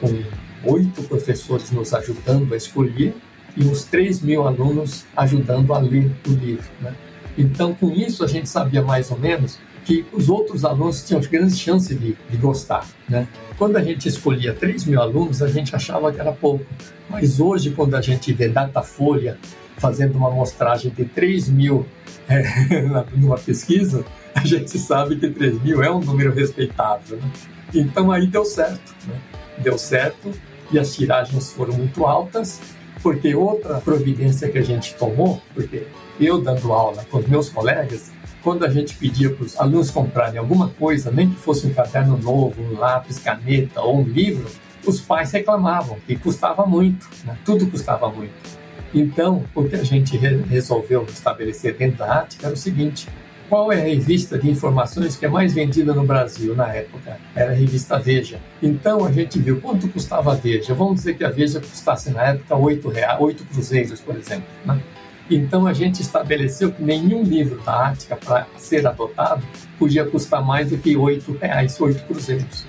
com 0.00 0.72
oito 0.72 1.02
professores 1.04 1.70
nos 1.70 1.94
ajudando 1.94 2.52
a 2.52 2.56
escolher 2.56 3.14
e 3.56 3.64
uns 3.64 3.84
3 3.84 4.20
mil 4.20 4.46
alunos 4.46 5.06
ajudando 5.16 5.72
a 5.72 5.78
ler 5.78 6.10
o 6.26 6.30
livro. 6.30 6.68
Né? 6.80 6.94
Então, 7.36 7.74
com 7.74 7.90
isso, 7.90 8.24
a 8.24 8.26
gente 8.26 8.48
sabia 8.48 8.82
mais 8.82 9.10
ou 9.10 9.18
menos 9.18 9.58
que 9.84 10.04
os 10.12 10.28
outros 10.28 10.64
alunos 10.64 11.04
tinham 11.04 11.20
grandes 11.20 11.58
chances 11.58 11.98
de, 11.98 12.16
de 12.28 12.36
gostar. 12.36 12.86
Né? 13.08 13.28
Quando 13.56 13.76
a 13.76 13.82
gente 13.82 14.08
escolhia 14.08 14.52
3 14.52 14.84
mil 14.84 15.00
alunos, 15.00 15.42
a 15.42 15.48
gente 15.48 15.76
achava 15.76 16.12
que 16.12 16.20
era 16.20 16.32
pouco. 16.32 16.66
Mas 17.08 17.38
hoje, 17.38 17.70
quando 17.70 17.94
a 17.94 18.00
gente 18.00 18.32
vê 18.32 18.48
Datafolha 18.48 19.38
fazendo 19.76 20.16
uma 20.16 20.28
amostragem 20.28 20.90
de 20.90 21.04
3 21.04 21.48
mil 21.48 21.86
é, 22.28 22.42
numa 23.14 23.38
pesquisa, 23.38 24.04
a 24.34 24.44
gente 24.44 24.76
sabe 24.78 25.16
que 25.16 25.30
3 25.30 25.62
mil 25.62 25.82
é 25.82 25.90
um 25.90 26.00
número 26.00 26.32
respeitável. 26.32 27.18
Né? 27.18 27.30
Então 27.74 28.10
aí 28.10 28.26
deu 28.26 28.44
certo. 28.44 28.94
Né? 29.06 29.14
Deu 29.58 29.78
certo 29.78 30.32
e 30.72 30.78
as 30.78 30.94
tiragens 30.94 31.52
foram 31.52 31.74
muito 31.74 32.04
altas, 32.04 32.60
porque 33.02 33.34
outra 33.34 33.80
providência 33.80 34.48
que 34.48 34.58
a 34.58 34.62
gente 34.62 34.94
tomou, 34.94 35.40
porque 35.54 35.86
eu 36.20 36.40
dando 36.40 36.72
aula 36.72 37.04
com 37.10 37.18
os 37.18 37.26
meus 37.26 37.48
colegas, 37.48 38.10
quando 38.42 38.64
a 38.64 38.68
gente 38.68 38.94
pedia 38.94 39.30
para 39.30 39.44
os 39.44 39.58
alunos 39.58 39.90
comprarem 39.90 40.38
alguma 40.38 40.68
coisa, 40.68 41.10
nem 41.10 41.28
que 41.28 41.36
fosse 41.36 41.66
um 41.66 41.74
caderno 41.74 42.16
novo, 42.16 42.62
um 42.62 42.78
lápis, 42.78 43.18
caneta 43.18 43.80
ou 43.80 44.00
um 44.00 44.04
livro, 44.04 44.46
os 44.86 45.00
pais 45.00 45.32
reclamavam 45.32 45.98
que 46.06 46.16
custava 46.16 46.64
muito, 46.64 47.08
né? 47.24 47.36
tudo 47.44 47.66
custava 47.66 48.08
muito. 48.08 48.34
Então, 48.94 49.44
o 49.54 49.64
que 49.64 49.74
a 49.74 49.82
gente 49.82 50.16
resolveu 50.16 51.04
estabelecer 51.04 51.76
dentro 51.76 51.98
da 51.98 52.20
Ática 52.20 52.46
era 52.46 52.54
o 52.54 52.56
seguinte: 52.56 53.08
qual 53.48 53.70
é 53.70 53.80
a 53.80 53.84
revista 53.84 54.38
de 54.38 54.48
informações 54.48 55.16
que 55.16 55.26
é 55.26 55.28
mais 55.28 55.52
vendida 55.52 55.92
no 55.92 56.04
Brasil 56.04 56.54
na 56.54 56.72
época? 56.72 57.18
Era 57.34 57.50
a 57.52 57.54
revista 57.54 57.98
Veja. 57.98 58.40
Então 58.62 59.04
a 59.04 59.12
gente 59.12 59.38
viu 59.38 59.60
quanto 59.60 59.88
custava 59.88 60.32
a 60.32 60.34
Veja. 60.34 60.74
Vamos 60.74 60.96
dizer 60.96 61.16
que 61.16 61.24
a 61.24 61.30
Veja 61.30 61.60
custasse 61.60 62.10
na 62.10 62.22
época 62.22 62.56
oito 62.56 62.88
reais, 62.88 63.20
oito 63.20 63.44
cruzeiros, 63.44 64.00
por 64.00 64.16
exemplo. 64.16 64.46
Né? 64.64 64.80
Então 65.30 65.66
a 65.66 65.72
gente 65.72 66.02
estabeleceu 66.02 66.72
que 66.72 66.82
nenhum 66.82 67.22
livro 67.22 67.60
da 67.62 67.88
Ática 67.88 68.16
para 68.16 68.46
ser 68.56 68.86
adotado 68.86 69.42
podia 69.78 70.04
custar 70.04 70.44
mais 70.44 70.70
do 70.70 70.78
que 70.78 70.96
oito 70.96 71.32
reais, 71.32 71.80
oito 71.80 72.04
cruzeiros. 72.04 72.64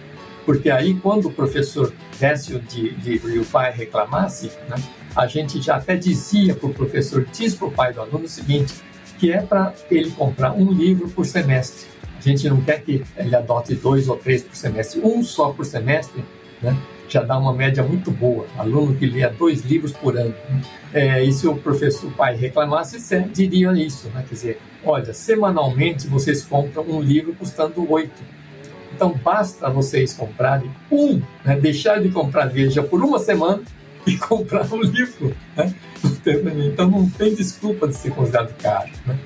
Porque 0.45 0.69
aí 0.69 0.95
quando 0.95 1.27
o 1.27 1.31
professor 1.31 1.93
desse 2.19 2.55
o 2.55 2.63
livro 3.03 3.29
e 3.29 3.39
o 3.39 3.45
pai 3.45 3.71
reclamasse, 3.71 4.51
né, 4.67 4.75
a 5.15 5.27
gente 5.27 5.61
já 5.61 5.75
até 5.75 5.95
dizia 5.95 6.55
para 6.55 6.69
o 6.69 6.73
professor, 6.73 7.25
diz 7.31 7.53
para 7.53 7.67
o 7.67 7.71
pai 7.71 7.93
do 7.93 8.01
aluno 8.01 8.25
o 8.25 8.29
seguinte, 8.29 8.73
que 9.19 9.31
é 9.31 9.41
para 9.41 9.73
ele 9.91 10.09
comprar 10.11 10.53
um 10.53 10.71
livro 10.71 11.09
por 11.09 11.25
semestre. 11.25 11.87
A 12.17 12.21
gente 12.21 12.49
não 12.49 12.61
quer 12.61 12.81
que 12.81 13.03
ele 13.15 13.35
adote 13.35 13.75
dois 13.75 14.07
ou 14.07 14.17
três 14.17 14.43
por 14.43 14.55
semestre, 14.55 15.01
um 15.01 15.23
só 15.23 15.49
por 15.49 15.65
semestre, 15.65 16.23
né? 16.61 16.75
Já 17.07 17.21
dá 17.21 17.37
uma 17.37 17.53
média 17.53 17.83
muito 17.83 18.11
boa. 18.11 18.45
Aluno 18.57 18.95
que 18.95 19.05
lê 19.05 19.27
dois 19.29 19.61
livros 19.61 19.91
por 19.91 20.17
ano. 20.17 20.33
É, 20.93 21.23
e 21.23 21.31
se 21.31 21.47
o 21.47 21.55
professor 21.55 22.11
pai 22.11 22.35
reclamasse, 22.35 22.97
diria 23.33 23.71
isso, 23.73 24.09
né? 24.09 24.23
quer 24.27 24.33
dizer, 24.33 24.61
olha, 24.83 25.13
semanalmente 25.13 26.07
vocês 26.07 26.43
compram 26.43 26.83
um 26.83 27.01
livro 27.01 27.33
custando 27.33 27.89
oito. 27.91 28.21
Então 28.93 29.13
basta 29.23 29.69
vocês 29.69 30.13
comprarem 30.13 30.71
um, 30.91 31.21
né? 31.45 31.55
deixar 31.59 32.01
de 32.01 32.09
comprar 32.09 32.47
Veja 32.47 32.81
por 32.81 33.03
uma 33.03 33.19
semana 33.19 33.61
e 34.05 34.17
comprar 34.17 34.65
um 34.73 34.81
livro. 34.81 35.35
Né? 35.55 35.73
Então 36.65 36.89
não 36.89 37.09
tem 37.09 37.33
desculpa 37.35 37.87
de 37.87 37.95
ser 37.95 38.11
considerado 38.11 38.53
caro. 38.61 38.89
Né? 39.05 39.17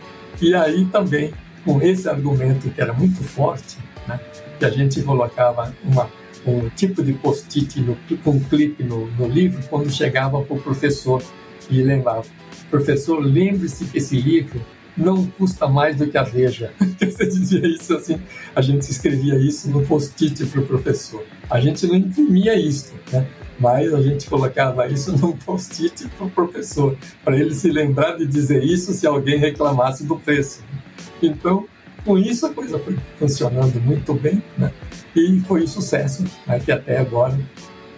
E 0.42 0.54
aí 0.56 0.86
também, 0.86 1.34
com 1.64 1.82
esse 1.82 2.10
argumento 2.10 2.70
que 2.70 2.82
era 2.82 2.92
muito 2.92 3.24
forte, 3.24 3.78
né? 4.08 4.20
que 4.60 4.66
a 4.66 4.70
gente 4.70 5.02
colocava 5.04 5.74
uma 5.84 6.10
um 6.46 6.70
tipo 6.70 7.04
de 7.04 7.14
post-it 7.14 7.84
com 8.24 8.32
um 8.32 8.40
clipe 8.40 8.84
no, 8.84 9.08
no, 9.12 9.28
livro 9.28 9.62
quando 9.70 9.90
chegava 9.92 10.42
para 10.42 10.56
o 10.56 10.62
professor 10.62 11.22
e 11.70 11.82
lembrava: 11.82 12.26
professor, 12.70 13.20
lembre-se 13.20 13.86
que 13.86 13.98
esse 13.98 14.20
livro 14.20 14.62
não 14.98 15.26
custa 15.26 15.68
mais 15.68 15.98
do 15.98 16.08
que 16.08 16.18
a 16.18 16.24
Veja. 16.24 16.74
Você 17.00 17.28
dizia 17.28 17.66
isso 17.68 17.96
assim, 17.96 18.20
a 18.56 18.62
gente 18.62 18.90
escrevia 18.90 19.36
isso 19.36 19.70
no 19.70 19.86
post-it 19.86 20.46
para 20.46 20.62
o 20.62 20.66
professor. 20.66 21.24
A 21.50 21.60
gente 21.60 21.86
não 21.88 21.96
imprimia 21.96 22.56
isso, 22.56 22.94
né? 23.12 23.26
mas 23.60 23.94
a 23.94 24.02
gente 24.02 24.28
colocava 24.28 24.88
isso 24.88 25.16
num 25.18 25.34
post-it 25.34 26.08
para 26.18 26.26
o 26.26 26.30
professor, 26.30 26.98
para 27.24 27.38
ele 27.38 27.54
se 27.54 27.70
lembrar 27.72 28.18
de 28.18 28.26
dizer 28.26 28.64
isso 28.64 28.92
se 28.92 29.06
alguém 29.06 29.38
reclamasse 29.38 30.04
do 30.04 30.18
preço. 30.18 30.64
Então, 31.22 31.68
com 32.06 32.18
isso 32.18 32.46
a 32.46 32.54
coisa 32.54 32.80
foi 32.80 32.98
funcionando 33.18 33.80
muito 33.82 34.14
bem, 34.14 34.42
né? 34.58 34.72
E 35.16 35.40
foi 35.42 35.64
um 35.64 35.68
sucesso, 35.68 36.24
né? 36.48 36.60
que 36.60 36.72
até 36.72 36.98
agora, 36.98 37.38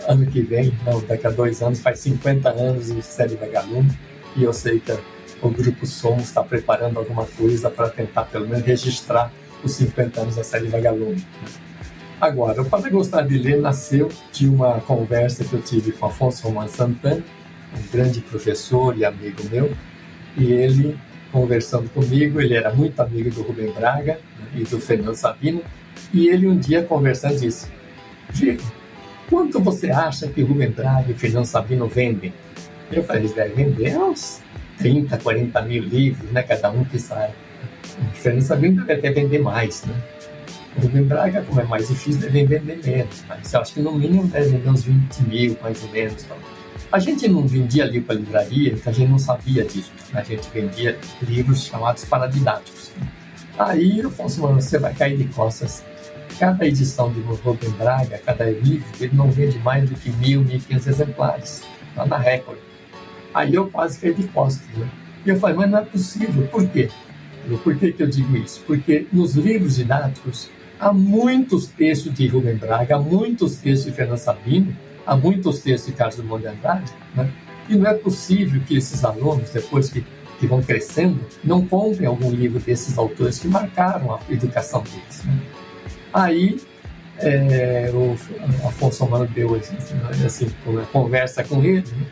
ano 0.08 0.26
que 0.26 0.42
vem, 0.42 0.74
não, 0.86 1.00
daqui 1.02 1.28
a 1.28 1.30
dois 1.30 1.62
anos, 1.62 1.80
faz 1.80 2.00
50 2.00 2.50
anos 2.50 2.94
de 2.94 3.02
série 3.02 3.36
Vagalume, 3.36 3.92
e 4.36 4.44
eu 4.44 4.52
sei 4.52 4.80
que 4.80 4.92
o 5.42 5.50
Grupo 5.50 5.86
Somos 5.86 6.24
está 6.24 6.44
preparando 6.44 6.98
alguma 6.98 7.26
coisa 7.26 7.70
para 7.70 7.90
tentar, 7.90 8.24
pelo 8.24 8.48
menos, 8.48 8.66
registrar 8.66 9.32
os 9.64 9.74
50 9.74 10.22
anos 10.22 10.36
da 10.36 10.44
série 10.44 10.68
Vagalume. 10.68 11.16
Né? 11.16 11.48
Agora, 12.20 12.62
o 12.62 12.66
Para 12.66 12.90
Gostar 12.90 13.24
de 13.24 13.38
Ler 13.38 13.60
nasceu 13.60 14.10
de 14.32 14.48
uma 14.48 14.80
conversa 14.82 15.44
que 15.44 15.54
eu 15.54 15.62
tive 15.62 15.92
com 15.92 16.06
Afonso 16.06 16.48
Roman 16.48 16.68
Santana, 16.68 17.24
um 17.78 17.92
grande 17.92 18.22
professor 18.22 18.98
e 18.98 19.04
amigo 19.04 19.44
meu, 19.52 19.74
e 20.38 20.52
ele 20.52 20.98
conversando 21.34 21.90
comigo, 21.90 22.40
ele 22.40 22.54
era 22.54 22.72
muito 22.72 23.00
amigo 23.02 23.32
do 23.32 23.42
Rubem 23.42 23.72
Braga 23.72 24.20
né, 24.40 24.48
e 24.56 24.64
do 24.64 24.80
Fernando 24.80 25.16
Sabino, 25.16 25.64
e 26.14 26.28
ele 26.28 26.48
um 26.48 26.56
dia 26.56 26.84
conversando 26.84 27.40
disse, 27.40 27.68
Diego, 28.32 28.62
quanto 29.28 29.60
você 29.60 29.90
acha 29.90 30.28
que 30.28 30.44
Rubem 30.44 30.70
Braga 30.70 31.12
e 31.12 31.16
Fernando 31.16 31.46
Sabino 31.46 31.88
vendem? 31.88 32.32
Eu 32.92 33.04
falei, 33.04 33.24
eles 33.24 33.34
devem 33.34 33.72
vender 33.72 33.98
uns 33.98 34.42
30, 34.78 35.18
40 35.18 35.62
mil 35.64 35.84
livros, 35.84 36.32
né, 36.32 36.44
cada 36.44 36.70
um 36.70 36.86
que 36.86 37.00
sai. 37.00 37.32
O 38.00 38.16
Fernando 38.16 38.44
Sabino 38.44 38.86
deve 38.86 39.00
até 39.00 39.12
vender 39.12 39.40
mais, 39.40 39.84
né? 39.86 39.96
O 40.78 40.82
Rubem 40.82 41.04
Braga, 41.04 41.42
como 41.42 41.60
é 41.60 41.64
mais 41.64 41.88
difícil, 41.88 42.22
deve 42.22 42.46
vender 42.46 42.80
menos, 42.84 43.24
mas 43.28 43.52
eu 43.52 43.60
acho 43.60 43.74
que 43.74 43.82
no 43.82 43.92
mínimo 43.92 44.28
deve 44.28 44.50
vender 44.50 44.70
uns 44.70 44.84
20 44.84 45.24
mil, 45.24 45.58
mais 45.62 45.84
ou 45.84 45.90
menos. 45.90 46.24
Então. 46.24 46.53
A 46.94 47.00
gente 47.00 47.28
não 47.28 47.48
vendia 47.48 47.86
livro 47.86 48.06
para 48.06 48.16
livraria, 48.18 48.78
a 48.86 48.92
gente 48.92 49.10
não 49.10 49.18
sabia 49.18 49.66
disso. 49.66 49.92
A 50.14 50.22
gente 50.22 50.48
vendia 50.54 50.96
livros 51.24 51.64
chamados 51.64 52.06
paradidáticos. 52.06 52.92
Aí 53.58 53.98
eu 53.98 54.12
falei 54.12 54.32
assim, 54.32 54.42
você 54.42 54.78
vai 54.78 54.94
cair 54.94 55.18
de 55.18 55.24
costas. 55.24 55.84
Cada 56.38 56.68
edição 56.68 57.12
de 57.12 57.20
Rubem 57.22 57.72
Braga, 57.72 58.20
cada 58.24 58.48
livro, 58.48 58.86
ele 59.00 59.16
não 59.16 59.32
vende 59.32 59.58
mais 59.58 59.90
do 59.90 59.96
que 59.96 60.12
mil, 60.12 60.42
mil 60.42 60.58
e 60.58 60.60
quinhentos 60.60 60.86
exemplares, 60.86 61.64
lá 61.98 62.06
na 62.06 62.20
Record. 62.20 62.60
Aí 63.34 63.56
eu 63.56 63.72
quase 63.72 63.98
caí 63.98 64.14
de 64.14 64.28
costas. 64.28 64.68
Né? 64.78 64.88
E 65.26 65.30
eu 65.30 65.40
falei, 65.40 65.56
mas 65.56 65.72
não 65.72 65.80
é 65.80 65.86
possível. 65.86 66.46
Por 66.46 66.68
quê? 66.68 66.92
Por 67.64 67.76
que, 67.76 67.92
que 67.92 68.04
eu 68.04 68.08
digo 68.08 68.38
isso? 68.38 68.62
Porque 68.68 69.08
nos 69.12 69.34
livros 69.34 69.78
didáticos 69.78 70.48
há 70.80 70.94
muitos 70.94 71.66
textos 71.66 72.14
de 72.14 72.28
Rubem 72.28 72.56
Braga, 72.56 72.98
há 72.98 73.00
muitos 73.00 73.56
textos 73.56 73.90
de 73.90 73.98
Fernando 73.98 74.20
Sabino, 74.20 74.76
há 75.06 75.16
muitos 75.16 75.60
textos 75.60 75.92
de 75.92 75.98
Carlos 75.98 76.18
Drummond 76.18 76.42
de 76.42 76.48
Andrade, 76.48 76.92
né? 77.16 77.32
e 77.70 77.76
não 77.76 77.90
é 77.90 77.94
possível 77.94 78.62
que 78.66 78.78
esses 78.78 79.04
alunos, 79.04 79.50
depois 79.50 79.90
que, 79.90 80.06
que 80.40 80.48
vão 80.48 80.62
crescendo, 80.62 81.20
não 81.44 81.66
comprem 81.66 82.08
algum 82.08 82.30
livro 82.32 82.60
desses 82.60 82.98
autores 82.98 83.40
que 83.40 83.48
marcaram 83.48 84.14
a 84.14 84.20
educação 84.30 84.84
deles. 84.84 85.24
Né? 85.24 85.40
Aí, 86.14 86.60
é, 87.20 87.90
o 87.94 88.14
Afonso 88.68 89.08
Mano 89.08 89.28
deu 89.28 89.56
assim, 89.56 89.78
assim, 90.26 90.52
conversa 90.92 91.44
com 91.44 91.64
ele, 91.64 91.82
né? 91.82 92.08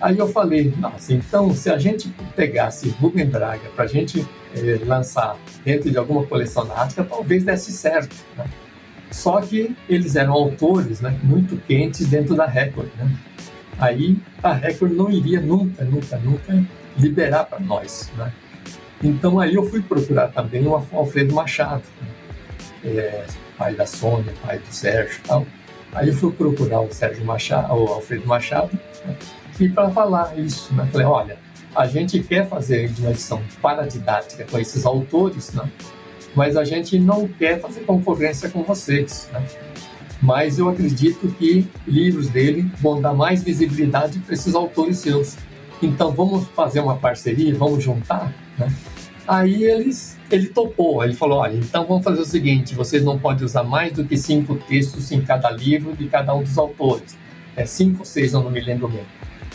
aí 0.00 0.18
eu 0.18 0.28
falei, 0.28 0.72
nossa, 0.78 1.12
então 1.12 1.54
se 1.54 1.70
a 1.70 1.78
gente 1.78 2.08
pegasse 2.34 2.88
Rubem 3.00 3.26
Braga 3.26 3.68
para 3.74 3.84
a 3.84 3.88
gente 3.88 4.26
é, 4.54 4.80
lançar 4.84 5.36
dentro 5.64 5.90
de 5.90 5.96
alguma 5.96 6.24
coleção 6.24 6.64
náutica, 6.64 7.04
talvez 7.04 7.44
desse 7.44 7.72
certo, 7.72 8.14
né? 8.36 8.44
Só 9.10 9.40
que 9.40 9.74
eles 9.88 10.16
eram 10.16 10.32
autores 10.32 11.00
né, 11.00 11.18
muito 11.22 11.56
quentes 11.56 12.06
dentro 12.06 12.34
da 12.34 12.46
Record. 12.46 12.88
Né? 12.96 13.10
Aí 13.78 14.16
a 14.42 14.52
Record 14.52 14.92
não 14.92 15.10
iria 15.10 15.40
nunca, 15.40 15.84
nunca, 15.84 16.16
nunca 16.18 16.64
liberar 16.98 17.44
para 17.44 17.60
nós. 17.60 18.10
Né? 18.16 18.32
Então 19.02 19.38
aí 19.38 19.54
eu 19.54 19.64
fui 19.64 19.82
procurar 19.82 20.28
também 20.28 20.66
o 20.66 20.74
Alfredo 20.74 21.34
Machado, 21.34 21.82
né? 22.00 22.08
é, 22.84 23.26
pai 23.56 23.74
da 23.74 23.86
Sônia, 23.86 24.32
pai 24.44 24.58
do 24.58 24.72
Sérgio 24.72 25.20
e 25.24 25.28
tal. 25.28 25.46
Aí 25.92 26.08
eu 26.08 26.14
fui 26.14 26.32
procurar 26.32 26.80
o 26.80 26.92
Sérgio 26.92 27.24
Machado, 27.24 27.72
o 27.74 27.86
Alfredo 27.86 28.26
Machado, 28.26 28.70
né? 29.04 29.16
e 29.58 29.68
para 29.68 29.90
falar 29.90 30.38
isso, 30.38 30.74
né? 30.74 30.86
Falei, 30.92 31.06
olha, 31.06 31.38
a 31.74 31.86
gente 31.86 32.20
quer 32.20 32.48
fazer 32.48 32.90
uma 32.98 33.10
edição 33.10 33.42
paradidática 33.62 34.44
com 34.44 34.58
esses 34.58 34.84
autores, 34.84 35.52
né? 35.52 35.70
Mas 36.36 36.56
a 36.56 36.64
gente 36.64 36.98
não 36.98 37.26
quer 37.26 37.60
fazer 37.60 37.80
concorrência 37.80 38.50
com 38.50 38.62
vocês. 38.62 39.28
Né? 39.32 39.42
Mas 40.22 40.58
eu 40.58 40.68
acredito 40.68 41.28
que 41.38 41.66
livros 41.88 42.28
dele 42.28 42.70
vão 42.78 43.00
dar 43.00 43.14
mais 43.14 43.42
visibilidade 43.42 44.18
para 44.20 44.34
esses 44.34 44.54
autores 44.54 44.98
seus. 44.98 45.36
Então 45.82 46.12
vamos 46.12 46.46
fazer 46.48 46.80
uma 46.80 46.96
parceria, 46.96 47.54
vamos 47.54 47.82
juntar, 47.82 48.32
né? 48.58 48.72
Aí 49.28 49.64
eles, 49.64 50.16
ele 50.30 50.46
topou, 50.48 51.02
ele 51.02 51.12
falou, 51.12 51.40
olha, 51.40 51.56
então 51.56 51.84
vamos 51.84 52.04
fazer 52.04 52.20
o 52.20 52.24
seguinte, 52.24 52.76
vocês 52.76 53.02
não 53.02 53.18
podem 53.18 53.44
usar 53.44 53.64
mais 53.64 53.92
do 53.92 54.04
que 54.04 54.16
cinco 54.16 54.54
textos 54.54 55.10
em 55.10 55.20
cada 55.20 55.50
livro 55.50 55.96
de 55.96 56.06
cada 56.06 56.32
um 56.32 56.44
dos 56.44 56.56
autores. 56.56 57.16
É 57.56 57.66
cinco 57.66 58.00
ou 58.00 58.04
seis, 58.04 58.34
eu 58.34 58.42
não 58.42 58.50
me 58.50 58.60
lembro 58.60 58.86
bem. 58.86 59.04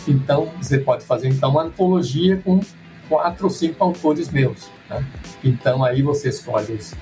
Então 0.08 0.50
você 0.62 0.78
pode 0.78 1.06
fazer 1.06 1.30
então 1.30 1.52
uma 1.52 1.64
antologia 1.64 2.38
com 2.44 2.60
quatro 3.12 3.44
ou 3.44 3.50
cinco 3.50 3.84
autores 3.84 4.30
meus. 4.30 4.70
Né? 4.90 5.06
Então 5.44 5.84
aí 5.84 6.02
você 6.02 6.30
escolhe 6.30 6.74
os 6.74 6.94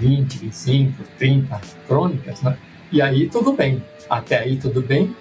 20, 0.00 0.38
25, 0.38 1.02
30 1.18 1.60
crônicas, 1.86 2.40
né? 2.40 2.56
E 2.90 3.02
aí 3.02 3.28
tudo 3.28 3.52
bem. 3.52 3.84
Até 4.08 4.38
aí 4.38 4.56
tudo 4.56 4.80
bem. 4.80 5.14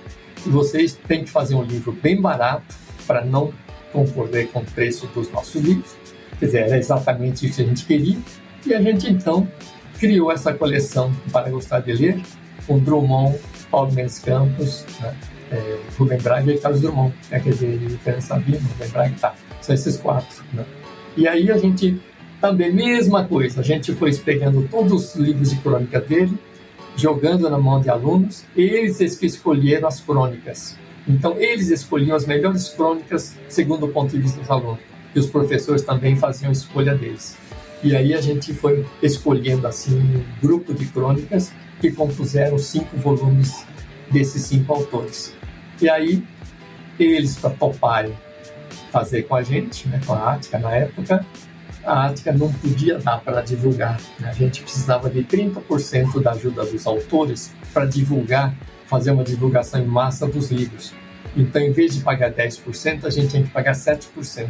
E 0.46 0.50
vocês 0.50 0.98
têm 1.08 1.26
que 1.26 1.30
fazer 1.30 1.56
um 1.56 1.64
livro 1.64 1.92
bem 1.92 2.20
barato 2.20 2.76
para 3.06 3.26
não 3.26 3.54
concorrer 3.92 4.48
com 4.48 4.60
o 4.60 4.66
preço 4.66 5.06
dos 5.08 5.30
nossos 5.32 5.62
livros 5.62 5.96
Quer 6.42 6.46
dizer, 6.48 6.60
era 6.62 6.78
exatamente 6.80 7.46
isso 7.46 7.58
que 7.58 7.62
a 7.62 7.66
gente 7.66 7.86
queria. 7.86 8.18
E 8.66 8.74
a 8.74 8.82
gente 8.82 9.08
então 9.08 9.48
criou 10.00 10.32
essa 10.32 10.52
coleção 10.52 11.14
para 11.32 11.52
gostar 11.52 11.82
de 11.82 11.94
ler, 11.94 12.20
com 12.66 12.80
Drummond, 12.80 13.38
Paulo 13.70 13.94
Mendes 13.94 14.18
Campos, 14.18 14.84
né? 15.00 15.16
é, 15.52 15.78
Rubem 16.00 16.18
Braga 16.18 16.52
e 16.52 16.58
Carlos 16.58 16.82
Drummond. 16.82 17.14
Né? 17.30 17.40
Quer 17.40 17.50
dizer, 17.52 17.80
Fernando 18.04 18.22
Sabino, 18.22 18.60
Rubem 18.70 18.90
Braga, 18.90 19.16
tá. 19.22 19.36
São 19.62 19.76
esses 19.76 19.98
quatro. 19.98 20.44
Né? 20.54 20.66
E 21.16 21.28
aí 21.28 21.52
a 21.52 21.58
gente 21.58 22.02
também, 22.40 22.74
mesma 22.74 23.26
coisa, 23.26 23.62
a 23.62 23.64
gente 23.64 23.94
foi 23.94 24.14
pegando 24.16 24.68
todos 24.70 24.92
os 24.92 25.16
livros 25.16 25.52
de 25.52 25.58
crônica 25.58 26.02
dele, 26.02 26.38
jogando 26.96 27.50
na 27.50 27.58
mão 27.58 27.80
de 27.80 27.90
alunos, 27.90 28.44
eles 28.56 29.16
que 29.16 29.26
escolheram 29.26 29.88
as 29.88 30.02
crônicas. 30.02 30.78
Então, 31.08 31.36
eles 31.40 31.70
escolhiam 31.70 32.16
as 32.16 32.26
melhores 32.26 32.70
crônicas 32.70 33.36
segundo 33.48 33.86
o 33.86 33.90
ponto 33.90 34.12
de 34.12 34.22
vista 34.22 34.40
dos 34.40 34.50
alunos 34.50 34.80
e 35.16 35.20
os 35.20 35.28
professores 35.28 35.82
também 35.82 36.16
faziam 36.16 36.52
escolha 36.52 36.96
deles. 36.96 37.38
E 37.84 37.96
aí 37.96 38.14
a 38.14 38.22
gente 38.22 38.54
foi 38.54 38.86
escolhendo 39.02 39.68
assim 39.68 39.98
um 39.98 40.24
grupo 40.42 40.74
de 40.74 40.86
crônicas 40.86 41.52
que 41.80 41.92
compuseram 41.92 42.58
cinco 42.58 42.96
volumes 42.98 43.66
desses 44.10 44.44
cinco 44.44 44.74
autores. 44.74 45.34
E 45.82 45.90
aí 45.90 46.24
eles 47.00 47.36
para 47.38 47.50
toparem 47.50 48.14
fazer 48.92 49.24
com 49.24 49.36
a 49.36 49.42
gente, 49.42 49.88
né, 49.88 50.00
com 50.06 50.14
a 50.14 50.34
Ática 50.34 50.60
na 50.60 50.72
época, 50.72 51.26
a 51.84 52.08
Ática 52.08 52.32
não 52.32 52.52
podia 52.52 53.00
dar 53.00 53.20
para 53.22 53.42
divulgar. 53.42 54.00
Né? 54.20 54.30
A 54.30 54.34
gente 54.34 54.62
precisava 54.62 55.10
de 55.10 55.24
30% 55.24 56.22
da 56.22 56.32
ajuda 56.32 56.66
dos 56.66 56.86
autores 56.86 57.52
para 57.74 57.86
divulgar, 57.86 58.54
fazer 58.86 59.12
uma 59.12 59.24
divulgação 59.24 59.82
em 59.82 59.86
massa 59.86 60.28
dos 60.28 60.52
livros. 60.52 60.94
Então, 61.36 61.62
em 61.62 61.72
vez 61.72 61.96
de 61.96 62.02
pagar 62.02 62.32
10%, 62.32 63.06
a 63.06 63.10
gente 63.10 63.30
tinha 63.30 63.44
que 63.44 63.50
pagar 63.50 63.74
7%. 63.74 64.50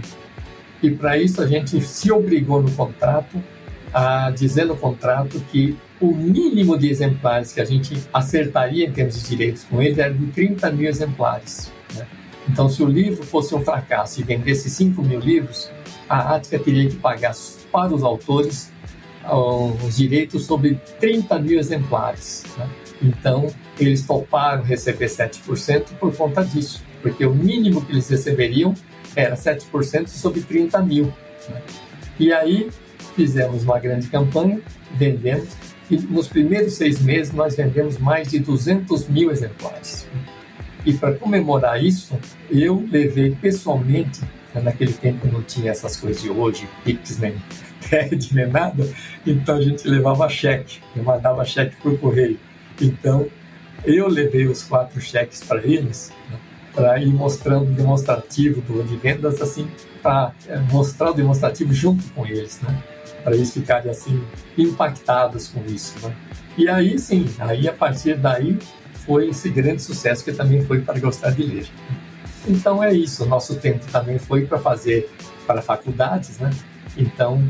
E 0.81 0.89
para 0.89 1.17
isso 1.17 1.41
a 1.41 1.47
gente 1.47 1.79
se 1.81 2.11
obrigou 2.11 2.61
no 2.61 2.71
contrato 2.71 3.41
a 3.93 4.31
dizer 4.31 4.65
no 4.65 4.75
contrato 4.75 5.39
que 5.51 5.77
o 5.99 6.07
mínimo 6.07 6.77
de 6.77 6.89
exemplares 6.89 7.53
que 7.53 7.61
a 7.61 7.65
gente 7.65 8.01
acertaria 8.11 8.87
em 8.87 8.91
termos 8.91 9.21
de 9.21 9.29
direitos 9.29 9.63
com 9.65 9.81
ele 9.81 10.01
era 10.01 10.11
de 10.11 10.25
30 10.27 10.71
mil 10.71 10.89
exemplares. 10.89 11.71
Né? 11.93 12.07
Então, 12.51 12.67
se 12.67 12.83
o 12.83 12.85
livro 12.85 13.23
fosse 13.23 13.55
um 13.55 13.63
fracasso 13.63 14.19
e 14.19 14.23
vendesse 14.23 14.69
5 14.69 15.01
mil 15.01 15.21
livros, 15.21 15.71
a 16.09 16.35
Ática 16.35 16.59
teria 16.59 16.89
que 16.89 16.97
pagar 16.97 17.33
para 17.71 17.95
os 17.95 18.03
autores 18.03 18.69
os 19.85 19.95
direitos 19.95 20.45
sobre 20.45 20.75
30 20.99 21.39
mil 21.39 21.57
exemplares. 21.57 22.43
Né? 22.57 22.69
Então, 23.01 23.47
eles 23.79 24.05
toparam 24.05 24.63
receber 24.63 25.05
7% 25.05 25.93
por 25.97 26.13
conta 26.13 26.43
disso, 26.43 26.83
porque 27.01 27.25
o 27.25 27.33
mínimo 27.33 27.85
que 27.85 27.93
eles 27.93 28.09
receberiam 28.09 28.73
era 29.15 29.35
7% 29.35 30.09
sobre 30.09 30.41
30 30.41 30.81
mil. 30.81 31.05
Né? 31.47 31.61
E 32.19 32.33
aí 32.33 32.69
fizemos 33.15 33.63
uma 33.63 33.79
grande 33.79 34.07
campanha, 34.07 34.59
vendemos, 34.95 35.47
e 35.89 35.95
nos 35.95 36.27
primeiros 36.27 36.73
seis 36.73 36.99
meses 36.99 37.31
nós 37.31 37.55
vendemos 37.55 37.97
mais 37.97 38.29
de 38.29 38.39
200 38.39 39.07
mil 39.07 39.31
exemplares. 39.31 40.05
E 40.85 40.93
para 40.93 41.13
comemorar 41.13 41.83
isso, 41.83 42.17
eu 42.49 42.85
levei 42.89 43.35
pessoalmente, 43.35 44.21
né, 44.53 44.61
naquele 44.61 44.93
tempo 44.93 45.27
não 45.27 45.43
tinha 45.43 45.71
essas 45.71 45.95
coisas 45.97 46.21
de 46.21 46.29
hoje, 46.29 46.67
Pix 46.83 47.19
nem 47.19 47.35
TED 47.89 48.33
nem 48.33 48.47
nada, 48.47 48.87
então 49.25 49.57
a 49.57 49.61
gente 49.61 49.87
levava 49.87 50.27
cheque, 50.29 50.79
eu 50.95 51.03
mandava 51.03 51.43
cheque 51.45 51.75
por 51.81 51.97
correio. 51.99 52.39
Então 52.79 53.27
eu 53.85 54.07
levei 54.07 54.47
os 54.47 54.63
quatro 54.63 54.99
cheques 55.01 55.43
para 55.43 55.63
eles, 55.65 56.11
né? 56.29 56.37
para 56.73 56.99
ir 56.99 57.13
mostrando 57.13 57.69
o 57.69 57.73
demonstrativo 57.73 58.61
do, 58.61 58.83
de 58.83 58.95
vendas, 58.95 59.41
assim, 59.41 59.69
para 60.01 60.31
é, 60.47 60.57
mostrar 60.71 61.11
o 61.11 61.13
demonstrativo 61.13 61.73
junto 61.73 62.03
com 62.13 62.25
eles, 62.25 62.59
né? 62.61 62.81
Para 63.23 63.35
eles 63.35 63.53
ficarem, 63.53 63.91
assim, 63.91 64.23
impactados 64.57 65.47
com 65.47 65.63
isso, 65.65 65.95
né? 66.01 66.15
E 66.57 66.67
aí, 66.67 66.97
sim, 66.97 67.29
aí 67.39 67.67
a 67.67 67.73
partir 67.73 68.17
daí 68.17 68.57
foi 69.05 69.29
esse 69.29 69.49
grande 69.49 69.81
sucesso 69.81 70.23
que 70.23 70.31
também 70.31 70.63
foi 70.63 70.81
para 70.81 70.99
gostar 70.99 71.31
de 71.31 71.43
ler. 71.43 71.67
Então 72.47 72.83
é 72.83 72.93
isso, 72.93 73.25
nosso 73.25 73.55
tempo 73.55 73.85
também 73.91 74.17
foi 74.17 74.45
para 74.45 74.57
fazer 74.57 75.09
para 75.45 75.61
faculdades, 75.61 76.39
né? 76.39 76.49
Então, 76.97 77.43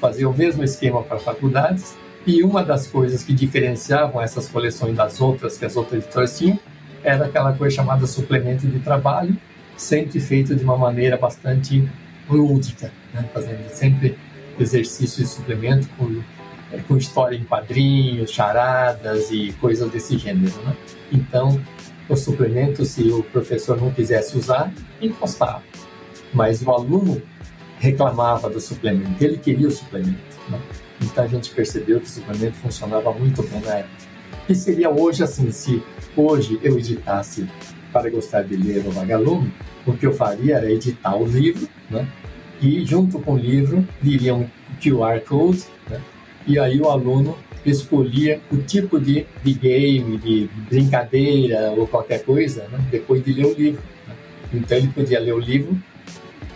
fazer 0.00 0.26
o 0.26 0.32
mesmo 0.32 0.62
esquema 0.62 1.02
para 1.02 1.18
faculdades, 1.18 1.96
e 2.26 2.42
uma 2.42 2.62
das 2.62 2.86
coisas 2.86 3.22
que 3.22 3.32
diferenciavam 3.32 4.20
essas 4.20 4.48
coleções 4.48 4.94
das 4.94 5.20
outras 5.20 5.56
que 5.56 5.64
as 5.64 5.76
outras 5.76 6.04
editoras 6.04 6.38
tinham 6.38 6.58
era 7.02 7.24
aquela 7.26 7.52
coisa 7.54 7.76
chamada 7.76 8.06
suplemento 8.06 8.66
de 8.66 8.78
trabalho, 8.80 9.36
sempre 9.76 10.20
feito 10.20 10.54
de 10.54 10.62
uma 10.62 10.76
maneira 10.76 11.16
bastante 11.16 11.88
lúdica, 12.28 12.92
né? 13.14 13.24
fazendo 13.32 13.68
sempre 13.70 14.18
exercício 14.58 15.22
de 15.22 15.28
suplemento 15.28 15.88
com, 15.96 16.22
com 16.86 16.96
história 16.96 17.36
em 17.36 17.44
quadrinhos, 17.44 18.30
charadas 18.30 19.30
e 19.30 19.52
coisas 19.60 19.90
desse 19.90 20.16
gênero. 20.18 20.54
Né? 20.62 20.76
Então, 21.12 21.60
o 22.08 22.16
suplemento, 22.16 22.84
se 22.84 23.02
o 23.10 23.22
professor 23.22 23.80
não 23.80 23.90
quisesse 23.90 24.36
usar, 24.36 24.72
encostava. 25.00 25.62
Mas 26.32 26.62
o 26.62 26.70
aluno 26.70 27.22
reclamava 27.78 28.50
do 28.50 28.60
suplemento, 28.60 29.22
ele 29.22 29.38
queria 29.38 29.68
o 29.68 29.70
suplemento. 29.70 30.18
Né? 30.48 30.60
Então 31.02 31.24
a 31.24 31.26
gente 31.26 31.50
percebeu 31.50 31.98
que 31.98 32.06
o 32.06 32.10
suplemento 32.10 32.56
funcionava 32.56 33.12
muito 33.12 33.42
bem 33.44 33.60
na 33.60 33.76
época. 33.76 34.10
E 34.48 34.54
seria 34.54 34.90
hoje 34.90 35.22
assim, 35.22 35.50
se 35.50 35.82
hoje 36.16 36.58
eu 36.62 36.78
editasse 36.78 37.48
para 37.92 38.10
gostar 38.10 38.42
de 38.42 38.56
ler 38.56 38.86
o 38.86 38.90
Vagalume, 38.90 39.52
o 39.86 39.92
que 39.92 40.06
eu 40.06 40.12
faria 40.12 40.56
era 40.56 40.70
editar 40.70 41.16
o 41.16 41.24
livro, 41.24 41.68
né? 41.88 42.06
E 42.60 42.84
junto 42.84 43.18
com 43.20 43.34
o 43.34 43.38
livro 43.38 43.86
viria 44.02 44.34
um 44.34 44.46
QR 44.82 45.20
Code? 45.26 45.64
E 46.50 46.58
aí 46.58 46.80
o 46.80 46.90
aluno 46.90 47.38
escolhia 47.64 48.40
o 48.50 48.56
tipo 48.56 48.98
de, 48.98 49.24
de 49.44 49.52
game, 49.52 50.18
de 50.18 50.50
brincadeira 50.68 51.70
ou 51.76 51.86
qualquer 51.86 52.24
coisa, 52.24 52.66
né? 52.72 52.84
depois 52.90 53.24
de 53.24 53.32
ler 53.32 53.46
o 53.46 53.54
livro. 53.54 53.80
Né? 54.08 54.14
Então 54.54 54.76
ele 54.76 54.88
podia 54.88 55.20
ler 55.20 55.32
o 55.32 55.38
livro 55.38 55.78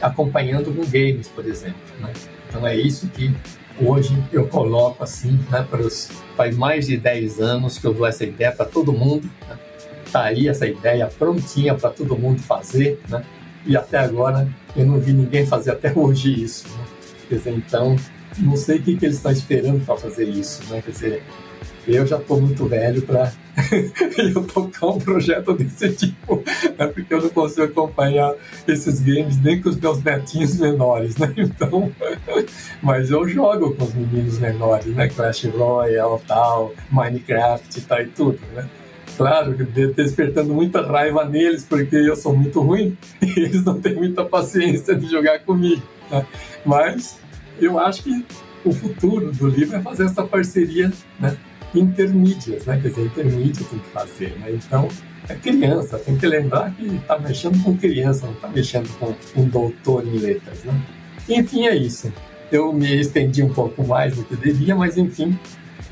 acompanhando 0.03 0.75
com 0.75 0.83
games, 0.83 1.29
por 1.29 1.47
exemplo. 1.47 1.79
Né? 2.01 2.13
Então 2.49 2.67
é 2.67 2.77
isso 2.77 3.07
que 3.07 3.33
hoje 3.81 4.21
eu 4.33 4.49
coloco 4.49 5.05
assim, 5.05 5.39
né, 5.49 5.65
os, 5.79 6.11
faz 6.37 6.57
mais 6.57 6.89
de 6.89 6.97
10 6.97 7.41
anos 7.41 7.79
que 7.79 7.87
eu 7.87 7.95
dou 7.95 8.05
essa 8.05 8.25
ideia 8.25 8.51
para 8.51 8.67
todo 8.67 8.93
mundo, 8.93 9.31
né? 9.49 9.57
tá 10.11 10.25
aí 10.25 10.49
essa 10.49 10.67
ideia 10.67 11.07
prontinha 11.07 11.73
para 11.77 11.91
todo 11.91 12.19
mundo 12.19 12.43
fazer, 12.43 13.01
né? 13.09 13.25
E 13.65 13.77
até 13.77 13.99
agora 13.99 14.49
eu 14.75 14.85
não 14.85 14.99
vi 14.99 15.13
ninguém 15.13 15.47
fazer 15.47 15.71
até 15.71 15.93
hoje 15.95 16.43
isso, 16.43 16.67
né? 16.67 16.85
Dizer, 17.31 17.53
então, 17.53 17.97
não 18.39 18.57
sei 18.57 18.79
o 18.79 18.83
que, 18.83 18.97
que 18.97 19.07
eles 19.07 19.17
estão 19.17 19.33
esperando 19.33 19.85
para 19.85 19.97
fazer 19.97 20.29
isso, 20.29 20.63
né? 20.71 20.83
Quer 20.83 20.91
dizer, 20.91 21.23
eu 21.87 22.07
já 22.07 22.17
estou 22.17 22.41
muito 22.41 22.67
velho 22.67 23.03
para 23.03 23.33
eu 24.19 24.45
tocar 24.45 24.87
um 24.89 24.99
projeto 24.99 25.53
desse 25.53 25.91
tipo, 25.93 26.43
né? 26.79 26.87
porque 26.87 27.13
eu 27.13 27.23
não 27.23 27.29
consigo 27.29 27.65
acompanhar 27.65 28.35
esses 28.67 29.01
games 29.01 29.41
nem 29.41 29.61
com 29.61 29.69
os 29.69 29.79
meus 29.79 30.03
netinhos 30.03 30.59
menores, 30.59 31.17
né? 31.17 31.33
Então, 31.37 31.93
mas 32.83 33.11
eu 33.11 33.29
jogo 33.29 33.75
com 33.75 33.85
os 33.85 33.95
meninos 33.95 34.39
menores, 34.39 34.87
né? 34.87 35.09
Clash 35.09 35.45
Royale, 35.45 36.21
tal, 36.27 36.75
Minecraft 36.91 37.81
tal 37.83 38.01
e 38.01 38.07
tudo, 38.07 38.39
né? 38.55 38.69
Claro, 39.17 39.55
despertando 39.95 40.53
muita 40.53 40.83
raiva 40.83 41.25
neles, 41.25 41.65
porque 41.65 41.95
eu 41.95 42.17
sou 42.17 42.35
muito 42.37 42.61
ruim 42.61 42.97
e 43.23 43.41
eles 43.41 43.65
não 43.65 43.81
têm 43.81 43.95
muita 43.95 44.25
paciência 44.25 44.95
de 44.95 45.09
jogar 45.09 45.39
comigo. 45.41 45.83
Né? 46.11 46.27
Mas 46.65 47.21
eu 47.61 47.79
acho 47.79 48.03
que 48.03 48.25
o 48.65 48.73
futuro 48.73 49.31
do 49.33 49.49
livro 49.49 49.77
é 49.77 49.81
fazer 49.81 50.05
essa 50.05 50.23
parceria, 50.25 50.93
né? 51.21 51.37
intermídias, 51.75 52.67
né? 52.67 52.79
Quer 52.81 52.89
dizer, 52.89 53.07
intermídia 53.07 53.67
tem 53.69 53.79
que 53.79 53.89
fazer, 53.89 54.39
né? 54.39 54.53
Então, 54.53 54.89
é 55.29 55.35
criança, 55.35 55.99
tem 55.99 56.17
que 56.17 56.27
lembrar 56.27 56.73
que 56.75 56.87
está 56.87 57.19
mexendo 57.19 57.63
com 57.63 57.77
criança, 57.77 58.27
não 58.27 58.35
está 58.35 58.49
mexendo 58.49 58.89
com 58.99 59.15
um 59.41 59.49
doutor 59.49 60.07
em 60.07 60.19
letras, 60.19 60.63
né? 60.65 60.81
Enfim, 61.29 61.67
é 61.67 61.75
isso. 61.75 62.13
Eu 62.53 62.73
me 62.73 63.01
estendi 63.01 63.43
um 63.43 63.53
pouco 63.53 63.85
mais 63.87 64.17
do 64.17 64.25
que 64.25 64.37
devia, 64.37 64.77
mas 64.77 64.97
enfim, 64.97 65.39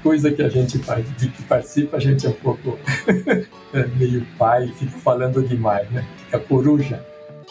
coisa 0.03 0.31
que 0.31 0.43
a 0.43 0.49
gente 0.49 0.79
faz, 0.79 1.05
de 1.17 1.29
que 1.29 1.43
participa, 1.45 1.97
a 1.97 2.01
gente 2.01 2.27
é 2.27 2.31
um 2.31 2.35
pouco 2.35 2.79
é 3.73 3.87
meio 3.97 4.27
pai, 4.39 4.69
fica 4.79 4.99
falando 4.99 5.43
demais, 5.43 5.91
né? 5.91 6.07
Fica 6.19 6.39
coruja. 6.39 7.05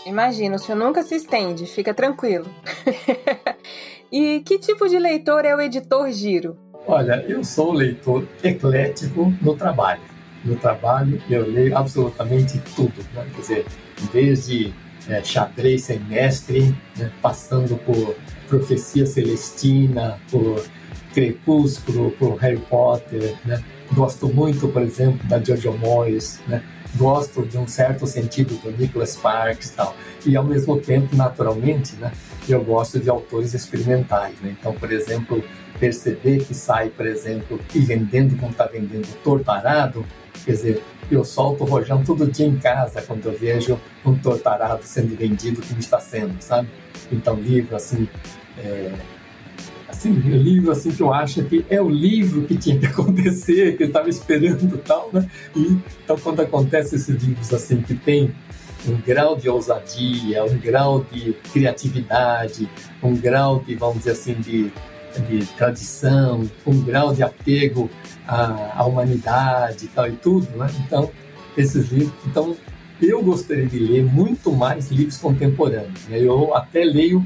Imagina, 0.05 0.55
o 0.55 0.59
senhor 0.59 0.77
nunca 0.77 1.03
se 1.03 1.15
estende, 1.15 1.65
fica 1.65 1.93
tranquilo. 1.93 2.49
e 4.11 4.41
que 4.41 4.59
tipo 4.59 4.87
de 4.87 4.99
leitor 4.99 5.45
é 5.45 5.55
o 5.55 5.61
editor 5.61 6.11
Giro? 6.11 6.57
Olha, 6.85 7.23
eu 7.27 7.43
sou 7.43 7.71
leitor 7.71 8.27
eclético 8.43 9.33
no 9.41 9.55
trabalho. 9.55 10.01
No 10.43 10.55
trabalho, 10.55 11.21
eu 11.29 11.49
leio 11.49 11.77
absolutamente 11.77 12.59
tudo, 12.75 12.93
né? 13.13 13.25
quer 13.35 13.41
dizer, 13.41 13.65
desde 14.11 14.73
é, 15.07 15.23
xadrez 15.23 15.83
sem 15.83 15.99
mestre, 15.99 16.75
né? 16.97 17.11
passando 17.21 17.77
por 17.77 18.15
profecia 18.47 19.05
celestina, 19.05 20.19
por 20.29 20.63
crepúsculo, 21.13 22.11
por 22.11 22.35
Harry 22.37 22.61
Potter, 22.69 23.35
né? 23.45 23.63
Gosto 23.93 24.27
muito, 24.27 24.67
por 24.69 24.81
exemplo, 24.81 25.27
da 25.27 25.41
Jojo 25.43 25.73
Moyes, 25.73 26.39
né? 26.47 26.63
Gosto 26.95 27.45
de 27.45 27.57
um 27.57 27.67
certo 27.67 28.07
sentido 28.07 28.55
do 28.61 28.71
Nicholas 28.71 29.11
Sparks 29.11 29.69
e 29.69 29.73
tal. 29.73 29.95
E 30.25 30.35
ao 30.35 30.43
mesmo 30.43 30.79
tempo, 30.79 31.15
naturalmente, 31.15 31.95
né? 31.95 32.11
Eu 32.53 32.63
gosto 32.63 32.99
de 32.99 33.09
autores 33.09 33.53
experimentais, 33.53 34.39
né? 34.41 34.55
Então, 34.59 34.73
por 34.73 34.91
exemplo, 34.91 35.43
perceber 35.79 36.43
que 36.43 36.53
sai, 36.53 36.89
por 36.89 37.05
exemplo, 37.05 37.59
e 37.73 37.79
vendendo 37.79 38.37
como 38.37 38.51
está 38.51 38.65
vendendo 38.65 39.07
tortarado, 39.23 40.05
quer 40.45 40.51
dizer, 40.51 40.83
eu 41.09 41.23
solto 41.25 41.63
o 41.63 41.67
rojão 41.67 42.03
todo 42.03 42.29
dia 42.29 42.45
em 42.45 42.57
casa 42.57 43.01
quando 43.01 43.25
eu 43.25 43.37
vejo 43.37 43.79
um 44.05 44.15
tortarado 44.15 44.83
sendo 44.83 45.15
vendido 45.15 45.61
como 45.65 45.79
está 45.79 45.99
sendo, 45.99 46.41
sabe? 46.41 46.69
Então, 47.11 47.35
livro 47.35 47.75
assim, 47.75 48.07
é, 48.57 48.91
assim, 49.91 50.11
livro 50.11 50.71
assim 50.71 50.91
que 50.91 51.01
eu 51.01 51.13
acho 51.13 51.43
que 51.43 51.65
é 51.69 51.81
o 51.81 51.89
livro 51.89 52.43
que 52.43 52.57
tinha 52.57 52.77
que 52.79 52.85
acontecer, 52.87 53.77
que 53.77 53.83
eu 53.83 53.87
estava 53.87 54.09
esperando 54.09 54.77
tal, 54.77 55.09
né? 55.13 55.27
E 55.55 55.77
então 56.03 56.17
quando 56.17 56.39
acontece 56.39 56.95
esses 56.95 57.21
livros 57.21 57.53
assim 57.53 57.81
que 57.81 57.93
tem 57.93 58.33
um 58.87 58.97
grau 58.97 59.35
de 59.35 59.49
ousadia, 59.49 60.43
um 60.43 60.57
grau 60.57 61.05
de 61.11 61.33
criatividade, 61.51 62.69
um 63.01 63.15
grau 63.15 63.59
de, 63.59 63.75
vamos 63.75 63.99
dizer 63.99 64.11
assim, 64.11 64.33
de, 64.35 64.71
de 65.27 65.45
tradição, 65.57 66.49
um 66.65 66.81
grau 66.81 67.13
de 67.13 67.23
apego 67.23 67.89
à, 68.27 68.79
à 68.81 68.85
humanidade 68.85 69.85
e 69.85 69.87
tal 69.87 70.07
e 70.07 70.13
tudo, 70.13 70.47
né? 70.57 70.67
Então, 70.85 71.11
esses 71.57 71.89
livros, 71.91 72.13
então 72.25 72.55
eu 73.01 73.21
gostaria 73.23 73.65
de 73.65 73.79
ler 73.79 74.03
muito 74.03 74.51
mais 74.51 74.91
livros 74.91 75.17
contemporâneos. 75.17 76.07
Né? 76.07 76.19
Eu 76.19 76.55
até 76.55 76.83
leio 76.83 77.23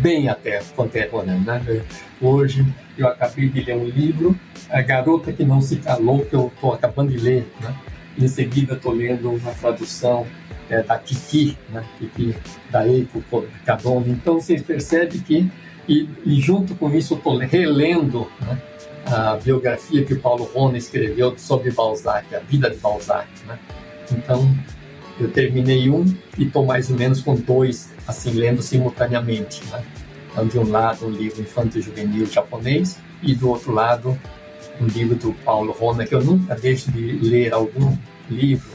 bem 0.00 0.28
até 0.28 0.62
contemporâneo. 0.76 1.40
Né? 1.44 1.82
Hoje 2.20 2.64
eu 2.96 3.08
acabei 3.08 3.48
de 3.48 3.62
ler 3.62 3.76
um 3.76 3.84
livro, 3.84 4.38
A 4.70 4.80
Garota 4.80 5.32
que 5.32 5.44
Não 5.44 5.60
Se 5.60 5.76
Calou, 5.76 6.24
que 6.24 6.34
eu 6.34 6.52
estou 6.54 6.72
acabando 6.72 7.10
de 7.10 7.18
ler. 7.18 7.46
Né? 7.60 7.74
Em 8.18 8.28
seguida 8.28 8.74
estou 8.74 8.92
lendo 8.92 9.30
uma 9.30 9.50
tradução 9.52 10.26
é, 10.68 10.82
da 10.82 10.98
Kiki, 10.98 11.56
né? 11.70 11.84
Kiki 11.98 12.34
da 12.70 12.86
Eiko 12.86 13.22
Kadon. 13.64 14.04
Então 14.06 14.40
vocês 14.40 14.62
percebem 14.62 15.20
que, 15.20 15.50
e, 15.88 16.08
e 16.24 16.40
junto 16.40 16.74
com 16.74 16.90
isso 16.90 17.14
estou 17.14 17.38
relendo 17.38 18.28
né? 18.40 18.58
a 19.06 19.36
biografia 19.36 20.04
que 20.04 20.14
o 20.14 20.20
Paulo 20.20 20.44
Rona 20.44 20.78
escreveu 20.78 21.36
sobre 21.36 21.70
Balzac, 21.70 22.34
a 22.34 22.40
vida 22.40 22.70
de 22.70 22.76
Balzac. 22.76 23.28
Né? 23.46 23.58
Então 24.10 24.48
eu 25.20 25.30
terminei 25.30 25.90
um 25.90 26.04
e 26.38 26.44
estou 26.44 26.64
mais 26.64 26.90
ou 26.90 26.96
menos 26.96 27.20
com 27.20 27.34
dois, 27.34 27.90
assim, 28.06 28.32
lendo 28.32 28.62
simultaneamente. 28.62 29.62
Né? 29.70 29.82
Então, 30.30 30.46
de 30.46 30.58
um 30.58 30.70
lado, 30.70 31.06
um 31.06 31.10
livro 31.10 31.42
infanto-juvenil 31.42 32.26
japonês 32.26 32.98
e 33.22 33.34
do 33.34 33.50
outro 33.50 33.72
lado, 33.72 34.18
um 34.80 34.86
livro 34.86 35.14
do 35.14 35.32
Paulo 35.44 35.72
Rona, 35.72 36.06
que 36.06 36.14
eu 36.14 36.24
nunca 36.24 36.54
deixo 36.54 36.90
de 36.90 37.18
ler 37.18 37.52
algum 37.52 37.96
livro 38.30 38.70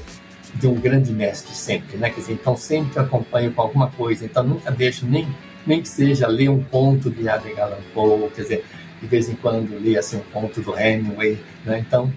de 0.59 0.67
um 0.67 0.75
grande 0.75 1.11
mestre 1.11 1.53
sempre, 1.53 1.97
né? 1.97 2.09
Quer 2.09 2.21
dizer, 2.21 2.33
então 2.33 2.55
sempre 2.55 2.99
acompanho 2.99 3.51
com 3.51 3.61
alguma 3.61 3.89
coisa, 3.89 4.25
então 4.25 4.43
nunca 4.43 4.71
deixo 4.71 5.05
nem 5.05 5.27
nem 5.65 5.81
que 5.81 5.89
seja 5.89 6.27
ler 6.27 6.49
um 6.49 6.63
conto 6.63 7.09
de 7.09 7.27
Edgar 7.27 7.65
Allan 7.65 7.77
Poe, 7.93 8.29
quer 8.29 8.43
dizer, 8.43 8.65
de 9.01 9.07
vez 9.07 9.27
em 9.27 9.35
quando 9.35 9.77
ler 9.77 9.97
assim 9.97 10.15
um 10.15 10.31
conto 10.31 10.61
do 10.61 10.79
Hemingway, 10.79 11.37
né? 11.65 11.79
Então, 11.79 12.11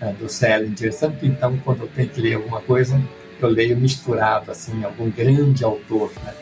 é, 0.00 0.12
do 0.12 0.28
Salinger, 0.28 0.92
sempre 0.92 1.28
então 1.28 1.56
quando 1.64 1.82
eu 1.82 1.86
tenho 1.88 2.08
que 2.08 2.20
ler 2.20 2.34
alguma 2.34 2.60
coisa, 2.60 3.00
eu 3.40 3.48
leio 3.48 3.76
misturado, 3.76 4.50
assim, 4.50 4.82
algum 4.82 5.08
grande 5.10 5.62
autor, 5.62 6.10
né? 6.24 6.34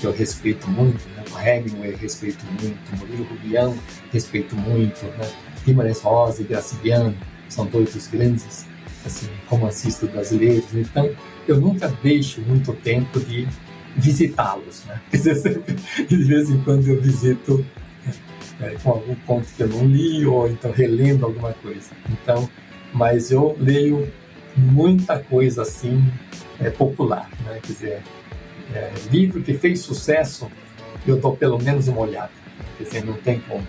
que 0.00 0.06
eu 0.06 0.12
respeito 0.12 0.68
muito, 0.68 1.06
né? 1.10 1.22
o 1.30 1.38
Hemingway 1.38 1.94
respeito 1.94 2.44
muito, 2.46 2.96
Murilo 2.98 3.24
Rubião 3.24 3.76
respeito 4.10 4.56
muito, 4.56 5.04
né? 5.18 5.30
Guimarães 5.64 6.00
Rosa 6.00 6.40
e 6.40 6.44
Graciliano 6.46 7.14
são 7.48 7.66
dois 7.66 7.92
dos 7.92 8.06
grandes 8.06 8.66
assim, 9.04 9.28
romancistas 9.46 10.10
brasileiros, 10.10 10.74
então 10.74 11.10
eu 11.46 11.60
nunca 11.60 11.88
deixo 12.02 12.40
muito 12.42 12.72
tempo 12.74 13.18
de 13.20 13.48
visitá-los, 13.96 14.84
né? 14.86 15.00
de 15.12 16.24
vez 16.24 16.50
em 16.50 16.62
quando 16.62 16.86
eu 16.86 17.00
visito 17.00 17.64
é, 18.60 18.76
com 18.82 18.90
algum 18.90 19.14
ponto 19.14 19.46
que 19.54 19.62
eu 19.62 19.68
não 19.68 19.86
li 19.86 20.24
ou 20.26 20.48
então 20.48 20.70
relendo 20.70 21.24
alguma 21.24 21.52
coisa. 21.54 21.90
Então, 22.10 22.48
mas 22.92 23.30
eu 23.30 23.56
leio 23.58 24.10
muita 24.56 25.18
coisa 25.18 25.62
assim 25.62 26.04
é, 26.60 26.70
popular, 26.70 27.28
né? 27.44 27.58
Quer 27.62 27.72
dizer, 27.72 28.02
é, 28.74 28.92
livro 29.10 29.42
que 29.42 29.54
fez 29.54 29.80
sucesso, 29.80 30.50
eu 31.06 31.16
dou 31.16 31.36
pelo 31.36 31.58
menos 31.58 31.88
uma 31.88 32.00
olhada. 32.00 32.30
Quer 32.76 32.84
dizer, 32.84 33.04
não 33.04 33.14
tem 33.14 33.40
como. 33.40 33.66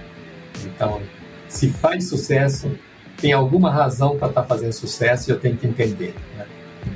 Então, 0.65 1.01
se 1.47 1.69
faz 1.69 2.07
sucesso, 2.07 2.71
tem 3.21 3.33
alguma 3.33 3.71
razão 3.71 4.17
para 4.17 4.29
estar 4.29 4.41
tá 4.41 4.47
fazendo 4.47 4.73
sucesso 4.73 5.29
e 5.29 5.31
eu 5.31 5.39
tenho 5.39 5.55
que 5.55 5.67
entender. 5.67 6.15
Né? 6.37 6.45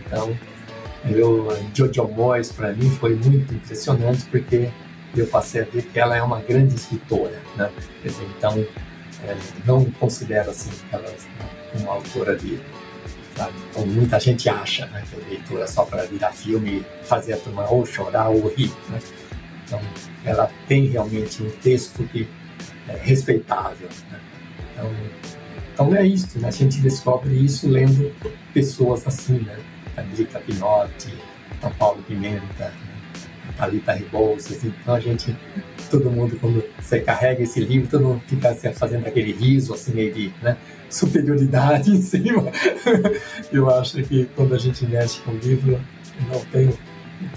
Então, 0.06 0.38
eu, 1.10 1.48
Jojo 1.74 2.08
Moyes, 2.08 2.52
para 2.52 2.74
mim, 2.74 2.90
foi 2.90 3.16
muito 3.16 3.54
impressionante 3.54 4.26
porque 4.26 4.70
eu 5.16 5.28
passei 5.28 5.62
a 5.62 5.66
ver 5.66 5.84
que 5.84 6.00
ela 6.00 6.18
é 6.18 6.22
uma 6.22 6.40
grande 6.42 6.76
escritora. 6.76 7.40
Né? 7.56 7.70
Dizer, 8.04 8.28
então, 8.38 8.54
é, 9.24 9.38
não 9.66 9.86
considero 9.92 10.50
assim 10.50 10.72
ela 10.92 11.06
uma 11.80 11.94
autora 11.94 12.36
de 12.36 12.60
Sabe? 13.36 13.54
Então, 13.70 13.86
muita 13.86 14.20
gente 14.20 14.48
acha 14.48 14.86
né, 14.88 15.04
que 15.10 15.16
a 15.22 15.30
leitura 15.30 15.64
é 15.66 15.68
só 15.68 15.84
para 15.84 16.06
virar 16.06 16.32
filme 16.32 16.86
fazer 17.04 17.34
a 17.34 17.38
turma 17.38 17.70
ou 17.70 17.86
chorar 17.86 18.30
ou 18.30 18.48
rir. 18.48 18.72
Né? 18.90 19.00
Então, 19.66 19.82
ela 20.24 20.50
tem 20.68 20.86
realmente 20.88 21.44
um 21.44 21.50
texto 21.50 22.04
que 22.06 22.28
é 22.88 22.96
respeitável. 22.96 23.90
Né? 24.10 24.20
Então, 24.72 24.90
então, 25.76 25.94
é 25.94 26.08
isso, 26.08 26.40
né? 26.40 26.48
a 26.48 26.52
gente 26.52 26.80
descobre 26.80 27.36
isso 27.36 27.68
lendo 27.68 28.10
pessoas 28.54 29.06
assim, 29.06 29.40
né? 29.40 29.60
A 29.98 30.02
Drica 30.02 30.40
Pinotti, 30.40 31.14
a 31.62 31.70
Paulo 31.70 32.02
Pimenta, 32.04 32.74
a 33.50 33.54
Thalita 33.58 33.92
Rebouças. 33.92 34.64
Então, 34.64 34.96
a 34.96 35.00
gente, 35.02 35.36
todo 35.92 36.10
mundo, 36.10 36.38
quando 36.40 36.64
você 36.80 37.02
carrega 37.02 37.44
esse 37.44 37.60
livro, 37.60 37.90
todo 37.90 38.06
mundo 38.06 38.22
fica 38.26 38.50
assim, 38.52 38.72
fazendo 38.72 39.06
aquele 39.06 39.34
riso, 39.34 39.74
assim, 39.74 39.94
meio 39.94 40.14
de, 40.14 40.34
né? 40.42 40.56
superioridade 40.90 41.92
em 41.96 42.02
cima. 42.02 42.52
Eu 43.52 43.70
acho 43.70 44.02
que 44.04 44.30
quando 44.34 44.56
a 44.56 44.58
gente 44.58 44.86
mexe 44.86 45.20
com 45.22 45.32
o 45.32 45.38
livro, 45.38 45.82
não 46.30 46.40
tem 46.46 46.74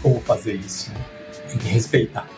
como 0.01 0.21
fazer 0.21 0.55
isso. 0.55 0.93
Né? 0.93 1.05
Tem 1.49 1.59
que 1.59 1.69
respeitar. 1.69 2.29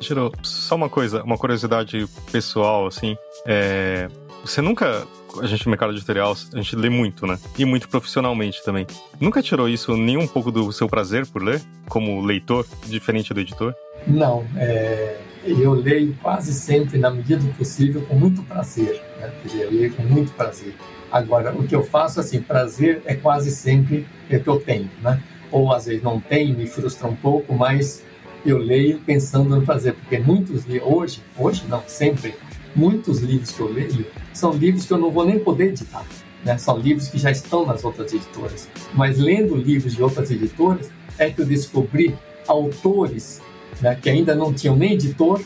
Giro, 0.00 0.32
só 0.42 0.74
uma 0.74 0.88
coisa, 0.88 1.22
uma 1.22 1.38
curiosidade 1.38 2.06
pessoal, 2.30 2.86
assim. 2.86 3.16
É, 3.46 4.08
você 4.44 4.60
nunca. 4.60 5.06
A 5.40 5.46
gente 5.46 5.64
no 5.64 5.70
mercado 5.70 5.92
editorial, 5.92 6.36
a 6.52 6.56
gente 6.56 6.76
lê 6.76 6.90
muito, 6.90 7.26
né? 7.26 7.38
E 7.58 7.64
muito 7.64 7.88
profissionalmente 7.88 8.62
também. 8.62 8.86
Nunca 9.18 9.42
tirou 9.42 9.66
isso 9.66 9.96
nem 9.96 10.18
um 10.18 10.26
pouco 10.26 10.52
do 10.52 10.70
seu 10.72 10.86
prazer 10.88 11.26
por 11.26 11.42
ler, 11.42 11.62
como 11.88 12.20
leitor, 12.20 12.66
diferente 12.86 13.32
do 13.32 13.40
editor? 13.40 13.74
Não. 14.06 14.44
É 14.56 15.18
eu 15.44 15.74
leio 15.74 16.16
quase 16.22 16.52
sempre, 16.52 16.98
na 16.98 17.10
medida 17.10 17.42
do 17.42 17.52
possível, 17.54 18.02
com 18.02 18.14
muito 18.14 18.42
prazer. 18.42 19.02
Né? 19.18 19.32
Quer 19.42 19.48
dizer, 19.48 19.64
eu 19.64 19.70
leio 19.72 19.94
com 19.94 20.02
muito 20.02 20.32
prazer. 20.32 20.74
Agora, 21.10 21.52
o 21.52 21.66
que 21.66 21.74
eu 21.74 21.82
faço, 21.82 22.20
assim, 22.20 22.40
prazer 22.40 23.02
é 23.04 23.14
quase 23.14 23.50
sempre 23.50 24.06
é 24.30 24.38
que 24.38 24.48
eu 24.48 24.58
tenho, 24.58 24.88
né? 25.02 25.22
Ou 25.50 25.72
às 25.72 25.84
vezes 25.84 26.02
não 26.02 26.18
tenho, 26.18 26.56
me 26.56 26.66
frustra 26.66 27.06
um 27.06 27.16
pouco, 27.16 27.52
mas 27.54 28.02
eu 28.46 28.56
leio 28.56 28.98
pensando 29.00 29.54
no 29.54 29.62
prazer, 29.62 29.92
porque 29.94 30.18
muitos 30.18 30.64
livros, 30.64 30.90
hoje, 30.90 31.22
hoje 31.36 31.64
não, 31.68 31.82
sempre, 31.86 32.34
muitos 32.74 33.20
livros 33.20 33.50
que 33.52 33.60
eu 33.60 33.72
leio 33.72 34.06
são 34.32 34.52
livros 34.52 34.86
que 34.86 34.92
eu 34.92 34.98
não 34.98 35.10
vou 35.10 35.24
nem 35.24 35.38
poder 35.38 35.68
editar. 35.68 36.04
Né? 36.44 36.58
São 36.58 36.78
livros 36.78 37.08
que 37.08 37.18
já 37.18 37.30
estão 37.30 37.64
nas 37.66 37.84
outras 37.84 38.12
editoras. 38.12 38.68
Mas 38.94 39.18
lendo 39.18 39.54
livros 39.54 39.94
de 39.94 40.02
outras 40.02 40.30
editoras, 40.30 40.90
é 41.18 41.30
que 41.30 41.40
eu 41.40 41.46
descobri 41.46 42.16
autores 42.48 43.40
né, 43.80 43.96
que 44.00 44.10
ainda 44.10 44.34
não 44.34 44.52
tinham 44.52 44.76
nem 44.76 44.94
editor, 44.94 45.40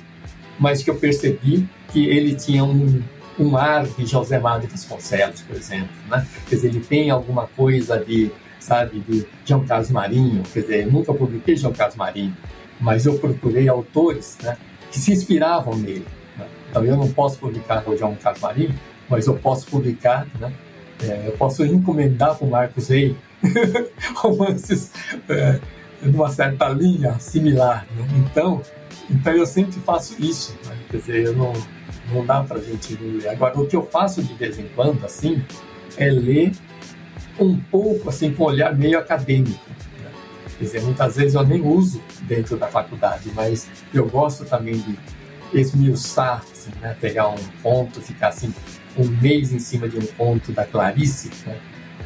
mas 0.59 0.83
que 0.83 0.91
eu 0.91 0.97
percebi 0.97 1.69
que 1.93 2.07
ele 2.07 2.35
tinha 2.35 2.65
um, 2.65 3.03
um 3.39 3.57
ar 3.57 3.87
de 3.87 4.07
José 4.07 4.39
Mário 4.39 4.69
Vasconcelos, 4.69 5.43
por 5.43 5.57
exemplo. 5.57 5.89
Né? 6.09 6.27
Quer 6.49 6.55
dizer, 6.57 6.69
ele 6.69 6.81
tem 6.81 7.11
alguma 7.11 7.47
coisa 7.47 7.99
de 7.99 8.31
sabe, 8.67 8.99
de 9.01 9.25
João 9.45 9.65
Carlos 9.65 9.91
Marinho, 9.91 10.43
quer 10.53 10.61
dizer, 10.61 10.85
eu 10.87 10.93
nunca 10.93 11.15
publiquei 11.15 11.57
João 11.57 11.73
Carlos 11.73 11.95
Marinho, 11.95 12.37
mas 12.81 13.07
eu 13.07 13.17
procurei 13.19 13.69
autores 13.69 14.37
né, 14.43 14.57
que 14.91 14.99
se 14.99 15.13
inspiravam 15.13 15.77
nele. 15.77 16.07
Então 16.77 16.85
eu 16.85 16.97
não 16.97 17.11
posso 17.11 17.39
publicar 17.39 17.83
o 17.87 18.17
Carlos 18.17 18.43
Marinho, 18.43 18.75
mas 19.09 19.27
eu 19.27 19.35
posso 19.35 19.67
publicar, 19.67 20.27
né, 20.39 20.53
é, 21.03 21.23
eu 21.27 21.33
posso 21.33 21.65
encomendar 21.65 22.37
para 22.37 22.47
o 22.47 22.51
Marcos 22.51 22.89
Rey 22.89 23.17
romances 24.17 24.93
é, 25.27 25.59
numa 26.03 26.29
certa 26.29 26.69
linha 26.69 27.19
similar. 27.19 27.87
Né? 27.97 28.07
Então, 28.19 28.61
então 29.11 29.33
eu 29.33 29.47
sempre 29.47 29.81
faço 29.81 30.23
isso. 30.23 30.55
Né? 30.67 30.77
Quer 30.91 30.97
dizer, 30.99 31.25
eu 31.25 31.33
não, 31.35 31.55
não 32.13 32.27
dá 32.27 32.43
para 32.43 32.59
a 32.59 32.63
gente 32.63 32.95
ler. 32.97 33.31
Agora, 33.31 33.59
o 33.59 33.67
que 33.67 33.75
eu 33.75 33.87
faço 33.87 34.23
de 34.23 34.35
vez 34.35 34.59
em 34.59 34.69
quando, 34.75 35.03
assim, 35.03 35.43
é 35.97 36.11
ler 36.11 36.53
um 37.41 37.59
pouco, 37.59 38.11
assim, 38.11 38.35
com 38.35 38.45
um 38.45 38.47
olhar 38.49 38.77
meio 38.77 38.99
acadêmico. 38.99 39.65
Né? 40.03 40.11
Quer 40.59 40.65
dizer, 40.65 40.83
muitas 40.83 41.17
vezes 41.17 41.35
eu 41.35 41.47
nem 41.47 41.63
uso 41.63 42.03
dentro 42.23 42.59
da 42.59 42.67
faculdade, 42.67 43.31
mas 43.35 43.67
eu 43.95 44.07
gosto 44.07 44.45
também 44.45 44.79
de 44.79 45.16
esmiuçar, 45.53 46.43
assim, 46.53 46.71
né? 46.81 46.97
pegar 47.01 47.29
um 47.29 47.37
ponto, 47.63 48.01
ficar 48.01 48.29
assim 48.29 48.53
um 48.99 49.07
mês 49.21 49.53
em 49.53 49.59
cima 49.59 49.89
de 49.89 49.99
um 49.99 50.07
ponto 50.07 50.53
da 50.53 50.65
Clarice, 50.65 51.31
né? 51.47 51.59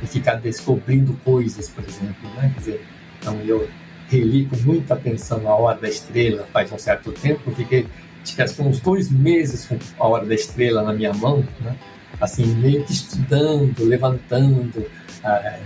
e 0.03 0.07
ficar 0.07 0.34
descobrindo 0.34 1.12
coisas, 1.24 1.68
por 1.68 1.84
exemplo. 1.84 2.28
Né? 2.36 2.51
Quer 2.55 2.59
dizer, 2.59 2.86
então 3.18 3.41
eu 3.43 3.68
reli 4.09 4.47
com 4.47 4.57
muita 4.57 4.95
atenção 4.95 5.49
a 5.49 5.55
Hora 5.55 5.78
da 5.80 5.88
Estrela 5.88 6.47
faz 6.53 6.72
um 6.72 6.78
certo 6.78 7.12
tempo, 7.12 7.51
fiquei 7.53 7.86
que 8.24 8.62
uns 8.62 8.80
dois 8.80 9.11
meses 9.11 9.66
com 9.66 9.78
a 9.99 10.09
Hora 10.09 10.26
da 10.26 10.34
Estrela 10.34 10.82
na 10.82 10.93
minha 10.93 11.12
mão, 11.12 11.47
né? 11.61 11.76
assim, 12.20 12.45
meio 12.57 12.84
que 12.84 12.93
estudando, 12.93 13.82
levantando, 13.84 14.86
ah, 15.24 15.59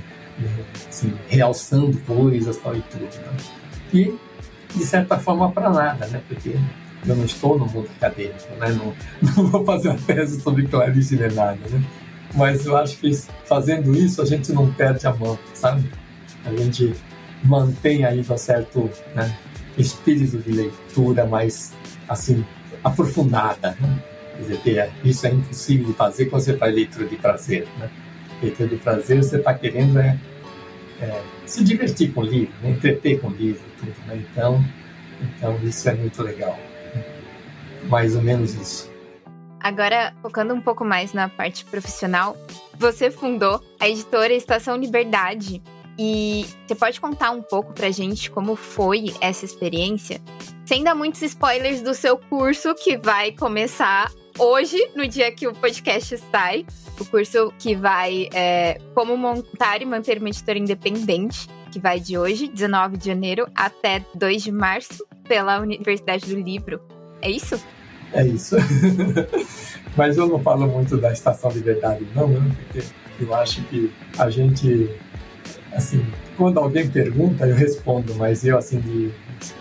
assim, 0.89 1.13
realçando 1.29 1.99
coisas 2.01 2.57
tal 2.59 2.77
e 2.77 2.83
tudo. 2.83 3.03
Né? 3.03 3.37
E, 3.93 4.19
de 4.75 4.85
certa 4.85 5.19
forma, 5.19 5.51
para 5.51 5.71
nada, 5.71 6.07
né? 6.07 6.23
porque 6.29 6.55
eu 7.07 7.17
não 7.17 7.25
estou 7.25 7.59
no 7.59 7.67
mundo 7.67 7.89
acadêmico, 7.97 8.55
né? 8.59 8.69
não, 8.73 8.95
não 9.23 9.51
vou 9.51 9.65
fazer 9.65 9.89
uma 9.89 9.99
tese 9.99 10.41
sobre 10.41 10.67
Clarice 10.67 11.17
nem 11.17 11.31
nada. 11.33 11.59
Né? 11.71 11.83
Mas 12.35 12.67
eu 12.67 12.77
acho 12.77 12.97
que 12.99 13.13
fazendo 13.45 13.95
isso 13.95 14.21
a 14.21 14.25
gente 14.25 14.53
não 14.53 14.73
perde 14.73 15.07
a 15.07 15.13
mão, 15.13 15.39
sabe? 15.53 15.89
A 16.45 16.55
gente 16.55 16.95
mantém 17.45 18.05
ainda 18.05 18.35
um 18.35 18.39
certo 18.39 18.91
né, 19.15 19.37
espírito 19.79 20.39
de 20.39 20.51
leitura 20.51 21.27
mais 21.27 21.73
assim 22.09 22.45
aprofundada. 22.83 23.77
Né? 23.81 23.99
Quer 24.37 24.57
dizer, 24.57 24.93
isso 25.05 25.27
é 25.27 25.31
impossível 25.31 25.87
de 25.87 25.93
fazer 25.93 26.27
quando 26.27 26.43
você 26.43 26.57
faz 26.57 26.75
leitura 26.75 27.07
de 27.07 27.17
prazer. 27.17 27.69
Né? 27.79 27.89
Leitura 28.43 28.69
de 28.69 28.77
prazer 28.77 29.23
você 29.23 29.37
está 29.37 29.55
querendo 29.55 29.99
é, 29.99 30.19
é, 31.01 31.23
se 31.47 31.63
divertir 31.63 32.13
com 32.13 32.23
o 32.23 32.25
livro, 32.25 32.53
né? 32.63 32.71
entreter 32.71 33.21
com 33.21 33.29
o 33.29 33.33
livro, 33.33 33.63
tudo. 33.79 33.95
Né? 34.07 34.25
Então, 34.31 34.65
então 35.21 35.59
isso 35.63 35.89
é 35.89 35.95
muito 35.95 36.23
legal. 36.23 36.59
Mais 37.89 38.17
ou 38.17 38.23
menos 38.23 38.55
isso. 38.55 38.95
Agora, 39.61 40.15
focando 40.21 40.53
um 40.53 40.61
pouco 40.61 40.85
mais 40.85 41.13
na 41.15 41.29
parte 41.29 41.65
profissional, 41.65 42.37
você 42.79 43.11
fundou 43.11 43.63
a 43.81 43.89
editora 43.89 44.35
Estação 44.35 44.77
Liberdade. 44.77 45.63
E 45.99 46.45
você 46.67 46.75
pode 46.75 47.01
contar 47.01 47.31
um 47.31 47.41
pouco 47.41 47.73
pra 47.73 47.91
gente 47.91 48.31
como 48.31 48.57
foi 48.57 49.15
essa 49.21 49.45
experiência? 49.45 50.21
Sem 50.67 50.83
dar 50.83 50.95
muitos 50.95 51.23
spoilers 51.23 51.81
do 51.81 51.95
seu 51.95 52.19
curso 52.19 52.75
que 52.75 52.99
vai 52.99 53.33
começar 53.33 54.11
hoje, 54.39 54.77
no 54.95 55.07
dia 55.07 55.31
que 55.31 55.47
o 55.47 55.55
podcast 55.55 56.19
sai. 56.31 56.67
O 57.01 57.05
curso 57.05 57.53
que 57.59 57.75
vai 57.75 58.29
é, 58.35 58.79
Como 58.95 59.17
Montar 59.17 59.83
e 59.83 59.85
Manter 59.85 60.19
uma 60.19 60.29
Editora 60.29 60.59
Independente, 60.59 61.49
que 61.71 61.79
vai 61.79 61.99
de 61.99 62.19
hoje, 62.19 62.49
19 62.49 62.97
de 62.97 63.07
janeiro, 63.07 63.49
até 63.55 64.05
2 64.15 64.43
de 64.43 64.53
março, 64.53 65.07
pela 65.27 65.59
Universidade 65.61 66.27
do 66.27 66.41
Livro. 66.41 66.81
É 67.25 67.31
isso? 67.31 67.59
É 68.13 68.25
isso. 68.25 68.57
Mas 69.97 70.17
eu 70.17 70.29
não 70.29 70.39
falo 70.39 70.67
muito 70.67 70.97
da 70.99 71.13
Estação 71.13 71.51
Liberdade, 71.51 72.07
não, 72.15 72.29
né? 72.29 72.51
porque 72.59 72.85
eu 73.21 73.35
acho 73.35 73.63
que 73.65 73.93
a 74.19 74.29
gente, 74.29 74.91
assim, 75.73 76.05
quando 76.37 76.59
alguém 76.59 76.89
pergunta, 76.89 77.47
eu 77.47 77.55
respondo, 77.55 78.15
mas 78.17 78.45
eu, 78.45 78.59
assim, 78.59 78.81
de, 78.81 79.13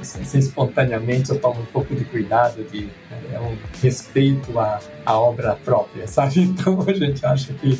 assim, 0.01 0.39
espontaneamente, 0.39 1.29
eu 1.29 1.39
tomo 1.39 1.61
um 1.61 1.65
pouco 1.65 1.95
de 1.95 2.03
cuidado, 2.03 2.63
de 2.63 2.89
é 3.31 3.39
um 3.39 3.55
respeito 3.81 4.57
à, 4.59 4.79
à 5.05 5.19
obra 5.19 5.55
própria, 5.63 6.07
sabe? 6.07 6.41
Então 6.41 6.83
a 6.87 6.93
gente 6.93 7.23
acha 7.25 7.53
que 7.53 7.79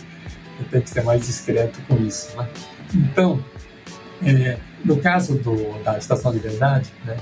tem 0.70 0.82
que 0.82 0.90
ser 0.90 1.04
mais 1.04 1.26
discreto 1.26 1.82
com 1.88 1.98
isso, 1.98 2.38
né? 2.38 2.48
Então, 2.94 3.44
é, 4.24 4.58
no 4.86 4.98
caso 4.98 5.36
do, 5.40 5.84
da 5.84 5.98
Estação 5.98 6.32
Liberdade, 6.32 6.92
né, 7.04 7.18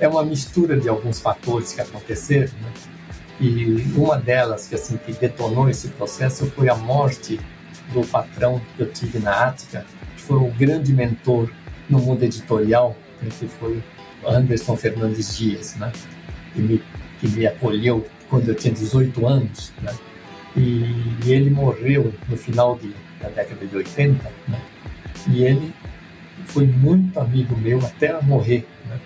é 0.00 0.08
uma 0.08 0.24
mistura 0.24 0.78
de 0.78 0.88
alguns 0.88 1.20
fatores 1.20 1.72
que 1.72 1.80
aconteceram, 1.80 2.52
né? 2.60 2.72
E 3.40 3.64
uma 3.96 4.16
delas 4.16 4.68
que 4.68 4.74
assim 4.74 4.96
que 4.96 5.12
detonou 5.12 5.68
esse 5.68 5.88
processo 5.88 6.46
foi 6.52 6.68
a 6.68 6.76
morte 6.76 7.40
do 7.92 8.06
patrão 8.06 8.60
que 8.76 8.82
eu 8.82 8.92
tive 8.92 9.18
na 9.18 9.46
Ática, 9.46 9.84
que 10.16 10.22
foi 10.22 10.36
um 10.38 10.50
grande 10.50 10.92
mentor 10.92 11.50
no 11.88 11.98
mundo 11.98 12.22
editorial, 12.22 12.96
né, 13.20 13.28
que 13.38 13.46
foi 13.48 13.82
Anderson 14.24 14.76
Fernandes 14.76 15.36
Dias, 15.36 15.76
né? 15.76 15.92
Que 16.54 16.60
me, 16.60 16.82
que 17.20 17.28
me 17.28 17.46
acolheu 17.46 18.06
quando 18.28 18.48
eu 18.48 18.54
tinha 18.54 18.72
18 18.72 19.26
anos, 19.26 19.72
né? 19.82 19.92
E, 20.56 20.84
e 21.24 21.32
ele 21.32 21.50
morreu 21.50 22.12
no 22.28 22.36
final 22.36 22.76
de, 22.76 22.94
da 23.20 23.28
década 23.28 23.66
de 23.66 23.76
80, 23.76 24.30
né? 24.48 24.60
E 25.28 25.44
ele 25.44 25.72
foi 26.46 26.66
muito 26.66 27.18
amigo 27.18 27.56
meu 27.56 27.84
até 27.84 28.20
morrer, 28.22 28.66
né? 28.88 28.98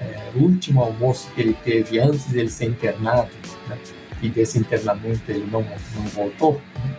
É, 0.00 0.30
o 0.36 0.42
último 0.42 0.82
almoço 0.82 1.28
que 1.34 1.40
ele 1.40 1.54
teve 1.64 1.98
antes 1.98 2.26
dele 2.26 2.50
ser 2.50 2.66
internado, 2.66 3.30
né? 3.68 3.78
e 4.22 4.28
desse 4.28 4.58
internamento 4.58 5.22
ele 5.28 5.48
não, 5.50 5.62
não 5.62 6.02
voltou, 6.06 6.60
né? 6.76 6.96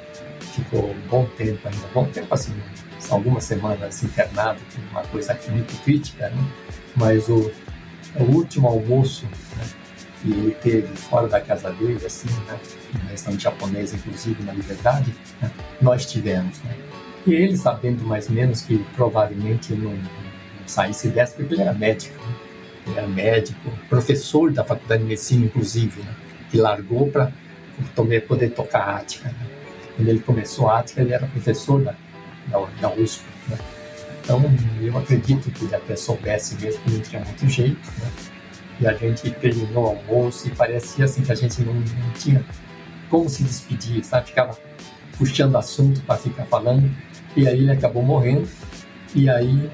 ficou 0.53 0.91
um 0.91 1.07
bom 1.09 1.25
tempo 1.37 1.67
ainda, 1.67 1.87
bom 1.93 2.05
tempo 2.05 2.33
assim, 2.33 2.53
algumas 3.09 3.43
semanas 3.43 4.03
internado, 4.03 4.59
uma 4.91 5.03
coisa 5.03 5.37
muito 5.49 5.81
crítica, 5.83 6.29
né? 6.29 6.43
mas 6.95 7.29
o, 7.29 7.51
o 8.15 8.23
último 8.23 8.67
almoço 8.67 9.25
né? 9.25 9.63
que 10.21 10.31
ele 10.31 10.51
teve 10.61 10.87
fora 10.95 11.27
da 11.27 11.39
casa 11.39 11.71
dele, 11.71 12.05
assim, 12.05 12.29
né? 12.47 12.59
um 12.95 13.07
restaurante 13.07 13.43
japonês, 13.43 13.93
inclusive, 13.93 14.43
na 14.43 14.53
Liberdade, 14.53 15.15
né? 15.41 15.49
nós 15.81 16.05
tivemos. 16.05 16.59
Né? 16.63 16.75
E 17.25 17.33
ele, 17.33 17.57
sabendo 17.57 18.03
mais 18.03 18.27
ou 18.27 18.35
menos 18.35 18.61
que 18.61 18.77
provavelmente 18.95 19.73
não, 19.73 19.91
não 19.91 20.19
saísse 20.65 21.09
dessa, 21.09 21.35
porque 21.35 21.53
ele 21.53 21.61
era 21.61 21.73
médico, 21.73 22.15
né? 22.25 22.28
Era 22.97 23.07
médico, 23.07 23.71
professor 23.89 24.51
da 24.51 24.63
Faculdade 24.63 25.01
de 25.01 25.09
Medicina, 25.09 25.45
inclusive, 25.45 26.01
né? 26.01 26.15
que 26.49 26.57
largou 26.57 27.09
para 27.09 27.31
poder 28.27 28.51
tocar 28.51 28.97
Ática. 28.97 29.29
Né? 29.29 29.47
Quando 29.95 30.07
ele 30.07 30.19
começou 30.19 30.69
a 30.69 30.79
Ática, 30.79 31.01
ele 31.01 31.13
era 31.13 31.27
professor 31.27 31.81
da, 31.83 31.95
da, 32.47 32.59
da 32.81 32.93
USP. 32.93 33.23
Né? 33.47 33.57
Então, 34.23 34.41
eu 34.81 34.97
acredito 34.97 35.51
que 35.51 35.65
ele 35.65 35.75
até 35.75 35.95
soubesse 35.95 36.55
mesmo 36.61 36.81
que 36.83 36.91
não 36.91 36.99
tinha 37.01 37.23
muito 37.23 37.47
jeito. 37.47 37.89
Né? 37.99 38.11
E 38.81 38.87
a 38.87 38.93
gente 38.93 39.29
terminou 39.31 39.85
o 39.85 39.87
almoço 39.87 40.47
e 40.47 40.51
parecia 40.51 41.05
assim 41.05 41.21
que 41.21 41.31
a 41.31 41.35
gente 41.35 41.61
não, 41.61 41.73
não 41.73 42.11
tinha 42.17 42.43
como 43.09 43.27
se 43.27 43.43
despedir, 43.43 44.03
sabe? 44.05 44.27
Ficava 44.27 44.57
puxando 45.17 45.57
assunto 45.57 46.01
para 46.01 46.15
ficar 46.17 46.45
falando. 46.45 46.89
E 47.35 47.47
aí 47.47 47.59
ele 47.59 47.71
acabou 47.71 48.03
morrendo. 48.03 48.47
E 49.13 49.29
aí 49.29 49.69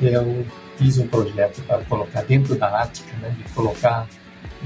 eu 0.00 0.44
fiz 0.76 0.98
um 0.98 1.06
projeto 1.06 1.62
para 1.62 1.78
colocar 1.84 2.22
dentro 2.22 2.54
da 2.56 2.82
Ática, 2.82 3.16
né? 3.18 3.34
De 3.36 3.52
colocar 3.52 4.06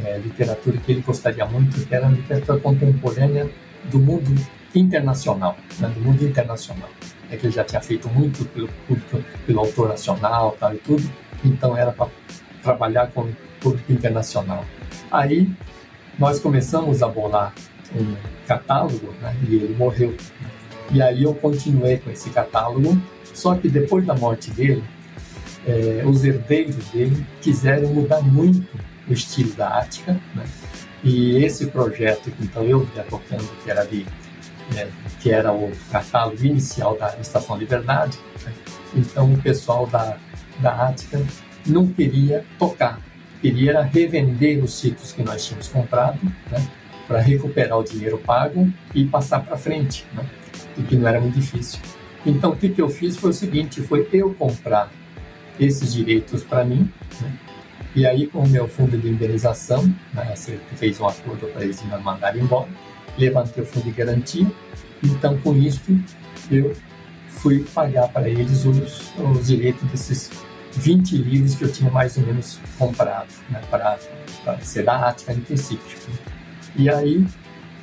é, 0.04 0.18
literatura 0.18 0.76
que 0.78 0.92
ele 0.92 1.00
gostaria 1.02 1.44
muito, 1.46 1.86
que 1.86 1.94
era 1.94 2.08
literatura 2.08 2.58
contemporânea 2.58 3.48
do 3.90 3.98
mundo 3.98 4.34
internacional, 4.74 5.56
né, 5.78 5.88
do 5.88 6.00
mundo 6.00 6.24
internacional. 6.24 6.88
É 7.30 7.36
que 7.36 7.46
ele 7.46 7.54
já 7.54 7.64
tinha 7.64 7.80
feito 7.80 8.08
muito 8.08 8.44
pelo 8.46 8.68
público, 8.86 9.22
pelo 9.46 9.60
autor 9.60 9.88
nacional 9.88 10.56
tal, 10.58 10.74
e 10.74 10.78
tudo, 10.78 11.10
então 11.44 11.76
era 11.76 11.92
para 11.92 12.08
trabalhar 12.62 13.08
com 13.08 13.22
o 13.22 13.36
público 13.60 13.92
internacional. 13.92 14.64
Aí 15.10 15.50
nós 16.18 16.40
começamos 16.40 17.02
a 17.02 17.08
bolar 17.08 17.54
um 17.94 18.14
catálogo 18.46 19.12
né, 19.20 19.34
e 19.48 19.56
ele 19.56 19.74
morreu. 19.76 20.14
E 20.90 21.02
aí 21.02 21.22
eu 21.22 21.34
continuei 21.34 21.98
com 21.98 22.10
esse 22.10 22.30
catálogo, 22.30 22.98
só 23.34 23.54
que 23.54 23.68
depois 23.68 24.06
da 24.06 24.14
morte 24.14 24.50
dele, 24.50 24.82
é, 25.68 26.02
os 26.06 26.24
herdeiros 26.24 26.76
dele 26.88 27.26
quiseram 27.42 27.88
mudar 27.92 28.22
muito 28.22 28.66
o 29.06 29.12
estilo 29.12 29.52
da 29.52 29.78
Ática, 29.78 30.18
né? 30.34 30.44
E 31.04 31.44
esse 31.44 31.66
projeto 31.66 32.30
que 32.30 32.42
então 32.42 32.64
eu 32.64 32.80
vinha 32.80 33.04
tocando, 33.04 33.46
que 33.62 33.70
era 33.70 33.84
de 33.84 34.04
né, 34.74 34.88
que 35.20 35.30
era 35.30 35.52
o 35.52 35.70
catálogo 35.90 36.42
inicial 36.44 36.96
da 36.96 37.14
Estação 37.20 37.56
Liberdade, 37.56 38.18
né? 38.44 38.52
então 38.94 39.32
o 39.32 39.38
pessoal 39.40 39.86
da, 39.86 40.18
da 40.60 40.88
Ática 40.88 41.22
não 41.66 41.86
queria 41.86 42.44
tocar, 42.58 43.00
queria 43.40 43.80
revender 43.82 44.62
os 44.62 44.78
títulos 44.78 45.12
que 45.12 45.22
nós 45.22 45.46
tínhamos 45.46 45.68
comprado, 45.68 46.18
né? 46.50 46.68
para 47.06 47.20
recuperar 47.20 47.78
o 47.78 47.84
dinheiro 47.84 48.18
pago 48.18 48.70
e 48.94 49.06
passar 49.06 49.40
para 49.40 49.56
frente, 49.56 50.04
né? 50.12 50.26
e 50.76 50.82
que 50.82 50.96
não 50.96 51.08
era 51.08 51.20
muito 51.20 51.38
difícil. 51.38 51.80
Então, 52.26 52.50
o 52.50 52.56
que, 52.56 52.68
que 52.68 52.82
eu 52.82 52.90
fiz 52.90 53.16
foi 53.16 53.30
o 53.30 53.32
seguinte: 53.32 53.80
foi 53.80 54.06
eu 54.12 54.34
comprar 54.34 54.90
esses 55.58 55.92
direitos 55.92 56.42
para 56.42 56.64
mim, 56.64 56.90
né? 57.20 57.32
e 57.94 58.06
aí, 58.06 58.26
com 58.26 58.40
o 58.40 58.48
meu 58.48 58.68
fundo 58.68 58.96
de 58.96 59.08
indenização, 59.08 59.82
né, 60.12 60.34
você 60.34 60.58
fez 60.76 61.00
um 61.00 61.06
acordo 61.06 61.46
para 61.48 61.64
eles 61.64 61.82
me 61.82 61.96
mandarem 61.98 62.42
embora, 62.42 62.68
levantei 63.16 63.62
o 63.62 63.66
fundo 63.66 63.84
de 63.84 63.92
garantia, 63.92 64.46
então, 65.02 65.36
com 65.38 65.54
isso, 65.54 65.80
eu 66.50 66.74
fui 67.28 67.64
pagar 67.74 68.08
para 68.08 68.28
eles 68.28 68.64
os, 68.64 69.12
os 69.16 69.46
direitos 69.46 69.88
desses 69.90 70.30
20 70.72 71.16
livros 71.16 71.54
que 71.54 71.64
eu 71.64 71.72
tinha 71.72 71.90
mais 71.90 72.16
ou 72.16 72.24
menos 72.24 72.60
comprado, 72.78 73.28
né, 73.50 73.60
para 73.70 73.98
ser 74.60 74.84
da 74.84 75.08
Ática 75.08 75.32
em 75.32 75.40
princípio. 75.40 75.96
E 76.76 76.88
aí, 76.88 77.24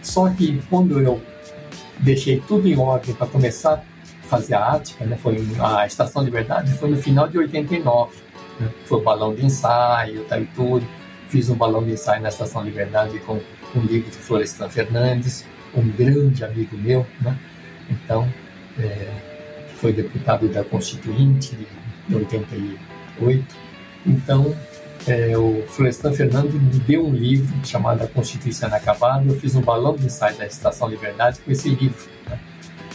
só 0.01 0.30
que 0.30 0.61
quando 0.69 0.99
eu 0.99 1.21
deixei 1.99 2.41
tudo 2.47 2.67
em 2.67 2.78
ordem 2.78 3.13
para 3.15 3.28
começar 3.28 3.84
a 4.26 4.30
fazer 4.30 4.55
a 4.55 4.73
Ática, 4.73 5.05
né, 5.05 5.17
foi 5.17 5.38
a 5.59 5.86
Estação 5.86 6.23
de 6.23 6.32
Verdade, 6.32 6.73
foi 6.73 6.89
no 6.89 6.97
final 6.97 7.28
de 7.28 7.38
89. 7.38 8.15
Né, 8.59 8.69
foi 8.86 8.97
o 8.99 9.01
balão 9.01 9.34
de 9.34 9.45
ensaio, 9.45 10.23
tá, 10.26 10.39
e 10.39 10.45
tudo. 10.47 10.86
Fiz 11.30 11.49
um 11.49 11.55
balão 11.55 11.84
de 11.84 11.91
ensaio 11.91 12.21
na 12.21 12.30
Estação 12.30 12.63
de 12.63 12.71
Verdade 12.71 13.19
com 13.19 13.39
um 13.76 13.82
livro 13.82 14.09
de 14.09 14.17
Florestan 14.17 14.69
Fernandes, 14.69 15.45
um 15.76 15.88
grande 15.89 16.43
amigo 16.43 16.78
meu, 16.78 17.05
né? 17.21 17.38
Então, 17.89 18.32
é, 18.80 19.11
foi 19.76 19.91
deputado 19.91 20.47
da 20.47 20.63
Constituinte 20.63 21.57
de 22.07 22.15
88. 22.15 23.55
Então, 24.05 24.55
é, 25.07 25.38
o 25.38 25.63
Florestan 25.67 26.13
Fernandes 26.13 26.53
me 26.53 26.80
deu 26.80 27.05
um 27.05 27.13
livro 27.13 27.53
chamado 27.65 28.03
A 28.03 28.07
Constituição 28.07 28.69
Inacabada. 28.69 29.26
Eu 29.28 29.38
fiz 29.39 29.55
um 29.55 29.61
balão 29.61 29.95
de 29.95 30.05
ensaio 30.05 30.38
da 30.38 30.45
Estação 30.45 30.88
Liberdade 30.88 31.39
com 31.39 31.51
esse 31.51 31.69
livro. 31.69 32.05
Né? 32.28 32.39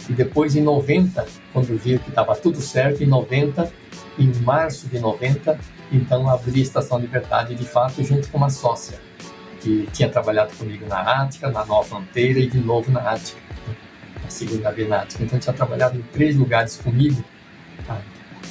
E 0.09 0.13
depois, 0.13 0.55
em 0.55 0.61
90, 0.61 1.25
quando 1.53 1.77
viu 1.77 1.99
que 1.99 2.09
estava 2.09 2.35
tudo 2.35 2.59
certo, 2.59 3.03
em 3.03 3.07
90, 3.07 3.71
em 4.17 4.33
março 4.43 4.87
de 4.87 4.99
90, 4.99 5.59
então 5.91 6.29
abri 6.29 6.59
a 6.59 6.63
Estação 6.63 6.99
Liberdade 6.99 7.55
de 7.55 7.65
fato 7.65 8.03
junto 8.03 8.29
com 8.29 8.37
uma 8.37 8.49
sócia 8.49 8.99
que 9.59 9.87
tinha 9.93 10.09
trabalhado 10.09 10.55
comigo 10.55 10.85
na 10.87 11.21
Ática, 11.21 11.49
na 11.49 11.63
Nova 11.63 11.87
Fronteira 11.87 12.39
e 12.39 12.47
de 12.47 12.59
novo 12.59 12.91
na 12.91 13.11
Ática, 13.11 13.39
né? 13.67 13.75
na 14.23 14.29
segunda 14.29 14.71
vez 14.71 14.89
na 14.89 15.01
Ática. 15.01 15.23
Então 15.23 15.39
tinha 15.39 15.53
trabalhado 15.53 15.97
em 15.97 16.01
três 16.01 16.35
lugares 16.35 16.77
comigo. 16.77 17.23
A 17.87 17.99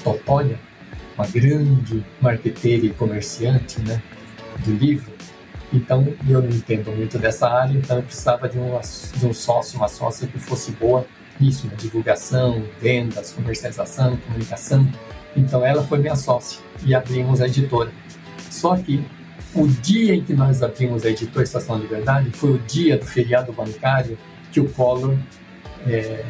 Totónia, 0.05 0.59
uma 1.17 1.27
grande 1.27 2.05
marqueteira 2.21 2.87
e 2.87 2.91
comerciante 2.91 3.81
né, 3.81 4.01
do 4.65 4.73
livro. 4.73 5.13
Então, 5.73 6.07
eu 6.29 6.43
não 6.43 6.49
entendo 6.49 6.91
muito 6.91 7.19
dessa 7.19 7.49
área, 7.49 7.75
então 7.75 7.99
eu 7.99 8.03
precisava 8.03 8.49
de 8.49 8.59
um, 8.59 8.81
de 9.17 9.27
um 9.27 9.33
sócio, 9.33 9.79
uma 9.79 9.89
sócia 9.89 10.27
que 10.27 10.39
fosse 10.39 10.73
boa 10.73 11.07
nisso, 11.41 11.67
na 11.67 11.75
divulgação, 11.75 12.63
vendas, 12.81 13.33
comercialização, 13.33 14.17
comunicação. 14.19 14.87
Então, 15.37 15.65
ela 15.65 15.83
foi 15.83 15.99
minha 15.99 16.17
sócia 16.17 16.61
e 16.85 16.95
abrimos 16.95 17.41
a 17.41 17.47
editora. 17.47 17.91
Só 18.51 18.77
que 18.77 19.05
o 19.55 19.67
dia 19.67 20.15
em 20.15 20.23
que 20.23 20.33
nós 20.33 20.63
abrimos 20.63 21.05
a 21.05 21.11
editora 21.11 21.45
Estação 21.45 21.79
Liberdade 21.79 22.31
foi 22.31 22.53
o 22.53 22.59
dia 22.59 22.97
do 22.97 23.05
feriado 23.05 23.53
bancário 23.53 24.17
que 24.53 24.61
o 24.61 24.69
Collor 24.69 25.17
é, 25.87 26.25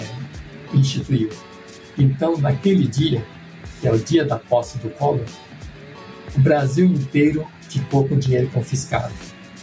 instituiu. 0.73 1.29
Então, 1.99 2.39
naquele 2.39 2.87
dia, 2.87 3.25
que 3.81 3.89
é 3.89 3.93
o 3.93 3.99
dia 3.99 4.25
da 4.25 4.39
posse 4.39 4.79
do 4.79 4.91
Collor, 4.91 5.25
o 6.37 6.41
Brasil 6.41 6.87
inteiro 6.87 7.47
ficou 7.63 8.07
com 8.07 8.19
dinheiro 8.19 8.49
confiscado. 8.49 9.13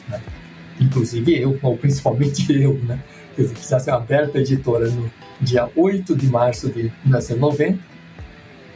Né? 0.07 0.21
Inclusive 0.79 1.39
eu, 1.39 1.57
ou 1.61 1.77
principalmente 1.77 2.51
eu, 2.53 2.73
né? 2.83 2.99
Se 3.37 3.53
precisasse 3.53 3.89
aberta 3.89 4.37
a 4.37 4.41
editora 4.41 4.89
no 4.89 5.11
dia 5.39 5.69
8 5.75 6.15
de 6.15 6.27
março 6.27 6.69
de 6.69 6.91
1990, 7.05 7.79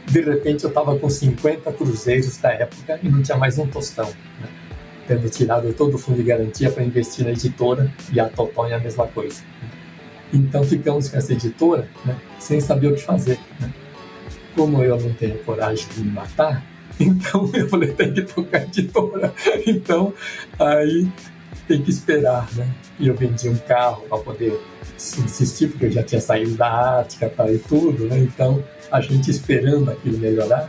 de 0.06 0.20
repente 0.20 0.64
eu 0.64 0.68
estava 0.68 0.96
com 0.98 1.10
50 1.10 1.72
cruzeiros 1.72 2.36
da 2.38 2.52
época 2.52 3.00
e 3.02 3.08
não 3.08 3.22
tinha 3.22 3.36
mais 3.36 3.58
um 3.58 3.66
tostão. 3.66 4.06
Né? 4.40 4.48
Tendo 5.06 5.28
tirado 5.28 5.72
todo 5.72 5.94
o 5.94 5.98
fundo 5.98 6.16
de 6.16 6.22
garantia 6.22 6.70
para 6.70 6.84
investir 6.84 7.24
na 7.24 7.32
editora 7.32 7.92
e 8.12 8.20
a 8.20 8.28
Totonha 8.28 8.76
a 8.76 8.80
mesma 8.80 9.06
coisa. 9.06 9.42
Né? 9.42 9.68
Então 10.32 10.62
ficamos 10.62 11.08
com 11.08 11.16
essa 11.16 11.32
editora 11.32 11.88
né? 12.04 12.16
sem 12.38 12.60
saber 12.60 12.88
o 12.88 12.94
que 12.94 13.02
fazer. 13.02 13.38
Né? 13.60 13.72
como 14.54 14.82
eu 14.82 14.98
não 15.00 15.12
tenho 15.14 15.38
coragem 15.38 15.86
de 15.94 16.00
me 16.00 16.10
matar, 16.10 16.64
então 17.00 17.50
eu 17.54 17.68
falei, 17.68 17.92
tem 17.92 18.12
que 18.12 18.22
tocar 18.22 18.62
editora. 18.62 19.32
Então, 19.66 20.12
aí 20.58 21.08
tem 21.72 21.82
que 21.82 21.90
esperar, 21.90 22.46
né? 22.54 22.68
E 23.00 23.08
eu 23.08 23.14
vendi 23.14 23.48
um 23.48 23.56
carro 23.56 24.02
para 24.02 24.18
poder 24.18 24.60
insistir, 24.96 25.68
porque 25.68 25.86
eu 25.86 25.90
já 25.90 26.02
tinha 26.02 26.20
saído 26.20 26.54
da 26.54 27.00
Ática 27.00 27.30
tá, 27.30 27.50
e 27.50 27.58
tudo, 27.58 28.04
né? 28.04 28.18
Então, 28.18 28.62
a 28.90 29.00
gente 29.00 29.30
esperando 29.30 29.90
aquilo 29.90 30.18
melhorar. 30.18 30.68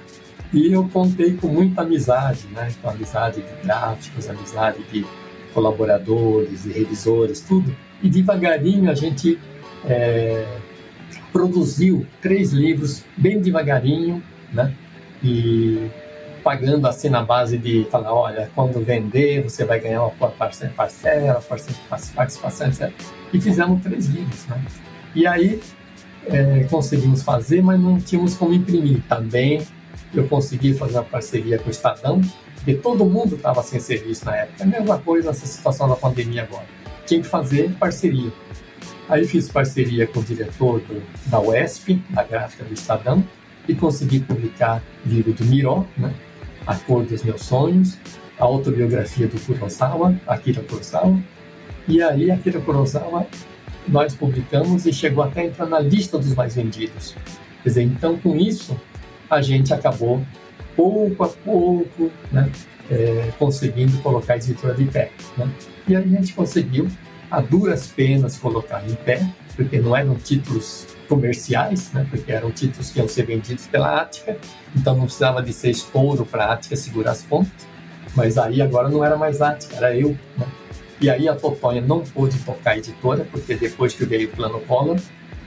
E 0.53 0.71
eu 0.71 0.87
contei 0.87 1.33
com 1.33 1.47
muita 1.47 1.81
amizade, 1.81 2.47
né? 2.53 2.71
Com 2.81 2.89
amizade 2.89 3.41
de 3.41 3.65
gráficos, 3.65 4.29
amizade 4.29 4.81
de 4.91 5.05
colaboradores 5.53 6.65
e 6.65 6.71
revisores, 6.71 7.41
tudo. 7.41 7.75
E 8.01 8.09
devagarinho 8.09 8.89
a 8.89 8.95
gente 8.95 9.37
é, 9.85 10.45
produziu 11.33 12.05
três 12.21 12.53
livros 12.53 13.03
bem 13.17 13.41
devagarinho, 13.41 14.23
né? 14.53 14.73
E 15.21 15.89
pagando 16.43 16.87
assim 16.87 17.09
na 17.09 17.23
base 17.23 17.57
de 17.57 17.87
falar, 17.89 18.13
olha, 18.13 18.49
quando 18.53 18.83
vender 18.83 19.41
você 19.43 19.63
vai 19.63 19.79
ganhar 19.79 20.03
uma 20.03 20.29
parcela, 20.29 20.71
parcela, 20.75 21.41
participação, 22.15 22.67
etc. 22.67 22.91
E 23.31 23.39
fizemos 23.39 23.81
três 23.81 24.07
livros, 24.07 24.45
né? 24.47 24.61
E 25.15 25.25
aí 25.25 25.61
é, 26.27 26.65
conseguimos 26.69 27.23
fazer, 27.23 27.61
mas 27.61 27.79
não 27.79 27.99
tínhamos 27.99 28.35
como 28.35 28.53
imprimir. 28.53 29.01
Também 29.07 29.65
eu 30.13 30.27
consegui 30.27 30.73
fazer 30.73 30.95
uma 30.95 31.03
parceria 31.03 31.57
com 31.57 31.67
o 31.67 31.71
Estadão, 31.71 32.21
porque 32.55 32.75
todo 32.75 33.05
mundo 33.05 33.35
estava 33.35 33.63
sem 33.63 33.79
serviço 33.79 34.25
na 34.25 34.37
época. 34.37 34.63
É 34.63 34.63
a 34.63 34.67
mesma 34.67 34.97
coisa 34.99 35.31
essa 35.31 35.45
situação 35.45 35.87
da 35.87 35.95
pandemia 35.95 36.43
agora. 36.43 36.65
Tinha 37.05 37.21
que 37.21 37.27
fazer 37.27 37.71
parceria. 37.79 38.31
Aí 39.09 39.25
fiz 39.25 39.49
parceria 39.49 40.07
com 40.07 40.19
o 40.19 40.23
diretor 40.23 40.79
do, 40.81 41.03
da 41.29 41.39
UESP, 41.39 42.01
da 42.09 42.23
gráfica 42.23 42.63
do 42.63 42.73
Estadão, 42.73 43.23
e 43.67 43.75
consegui 43.75 44.19
publicar 44.19 44.81
livro 45.05 45.33
do 45.33 45.45
Miró, 45.45 45.85
né? 45.97 46.13
A 46.66 46.76
Cor 46.76 47.03
dos 47.05 47.24
Meus 47.24 47.41
Sonhos, 47.41 47.97
a 48.39 48.43
autobiografia 48.43 49.28
do 49.28 49.39
Kurosawa, 49.39 50.16
Akira 50.28 50.61
Kurosawa. 50.61 51.18
E 51.88 52.01
aí, 52.01 52.32
Akira 52.32 52.59
Kurosawa, 52.59 53.28
nós 53.88 54.16
publicamos 54.16 54.86
e 54.86 54.93
chegou 54.93 55.24
até 55.24 55.41
a 55.41 55.45
entrar 55.45 55.66
na 55.66 55.80
lista 55.80 56.18
dos 56.18 56.34
mais 56.34 56.55
vendidos. 56.55 57.16
Quer 57.61 57.70
dizer, 57.70 57.84
então, 57.84 58.18
com 58.18 58.36
isso, 58.36 58.80
a 59.30 59.41
gente 59.41 59.74
acabou, 59.74 60.22
pouco 60.76 61.24
a 61.24 61.28
pouco, 61.28 62.11
né? 62.32 62.49
É, 62.91 63.32
conseguindo 63.39 63.97
colocar 63.99 64.34
a 64.34 64.38
editora 64.38 64.74
de 64.74 64.84
pé. 64.86 65.11
Né? 65.38 65.49
E 65.88 65.95
a 65.95 66.01
gente 66.01 66.34
conseguiu 66.34 66.88
a 67.32 67.39
duras 67.39 67.88
penas 67.88 68.38
colocar 68.38 68.84
em 68.88 68.93
pé, 68.93 69.26
porque 69.55 69.80
não 69.80 69.95
eram 69.95 70.16
títulos 70.16 70.88
comerciais, 71.07 71.91
né? 71.91 72.05
porque 72.09 72.31
eram 72.31 72.51
títulos 72.51 72.89
que 72.89 72.99
iam 72.99 73.07
ser 73.07 73.25
vendidos 73.25 73.67
pela 73.67 74.01
Ática, 74.01 74.37
então 74.75 74.95
não 74.95 75.05
precisava 75.05 75.41
de 75.41 75.53
ser 75.53 75.71
estouro 75.71 76.25
para 76.25 76.45
a 76.45 76.53
Ática 76.53 76.75
segurar 76.75 77.11
as 77.11 77.23
pontas, 77.23 77.67
mas 78.15 78.37
aí 78.37 78.61
agora 78.61 78.89
não 78.89 79.03
era 79.03 79.17
mais 79.17 79.41
Ática, 79.41 79.75
era 79.75 79.95
eu. 79.95 80.17
Né? 80.37 80.47
E 81.01 81.09
aí 81.09 81.27
a 81.27 81.35
Totonha 81.35 81.81
não 81.81 82.01
pôde 82.01 82.37
tocar 82.39 82.71
a 82.71 82.77
editora, 82.77 83.27
porque 83.29 83.55
depois 83.55 83.93
que 83.93 84.05
veio 84.05 84.29
o 84.29 84.31
Plano 84.31 84.59
Collor, 84.61 84.99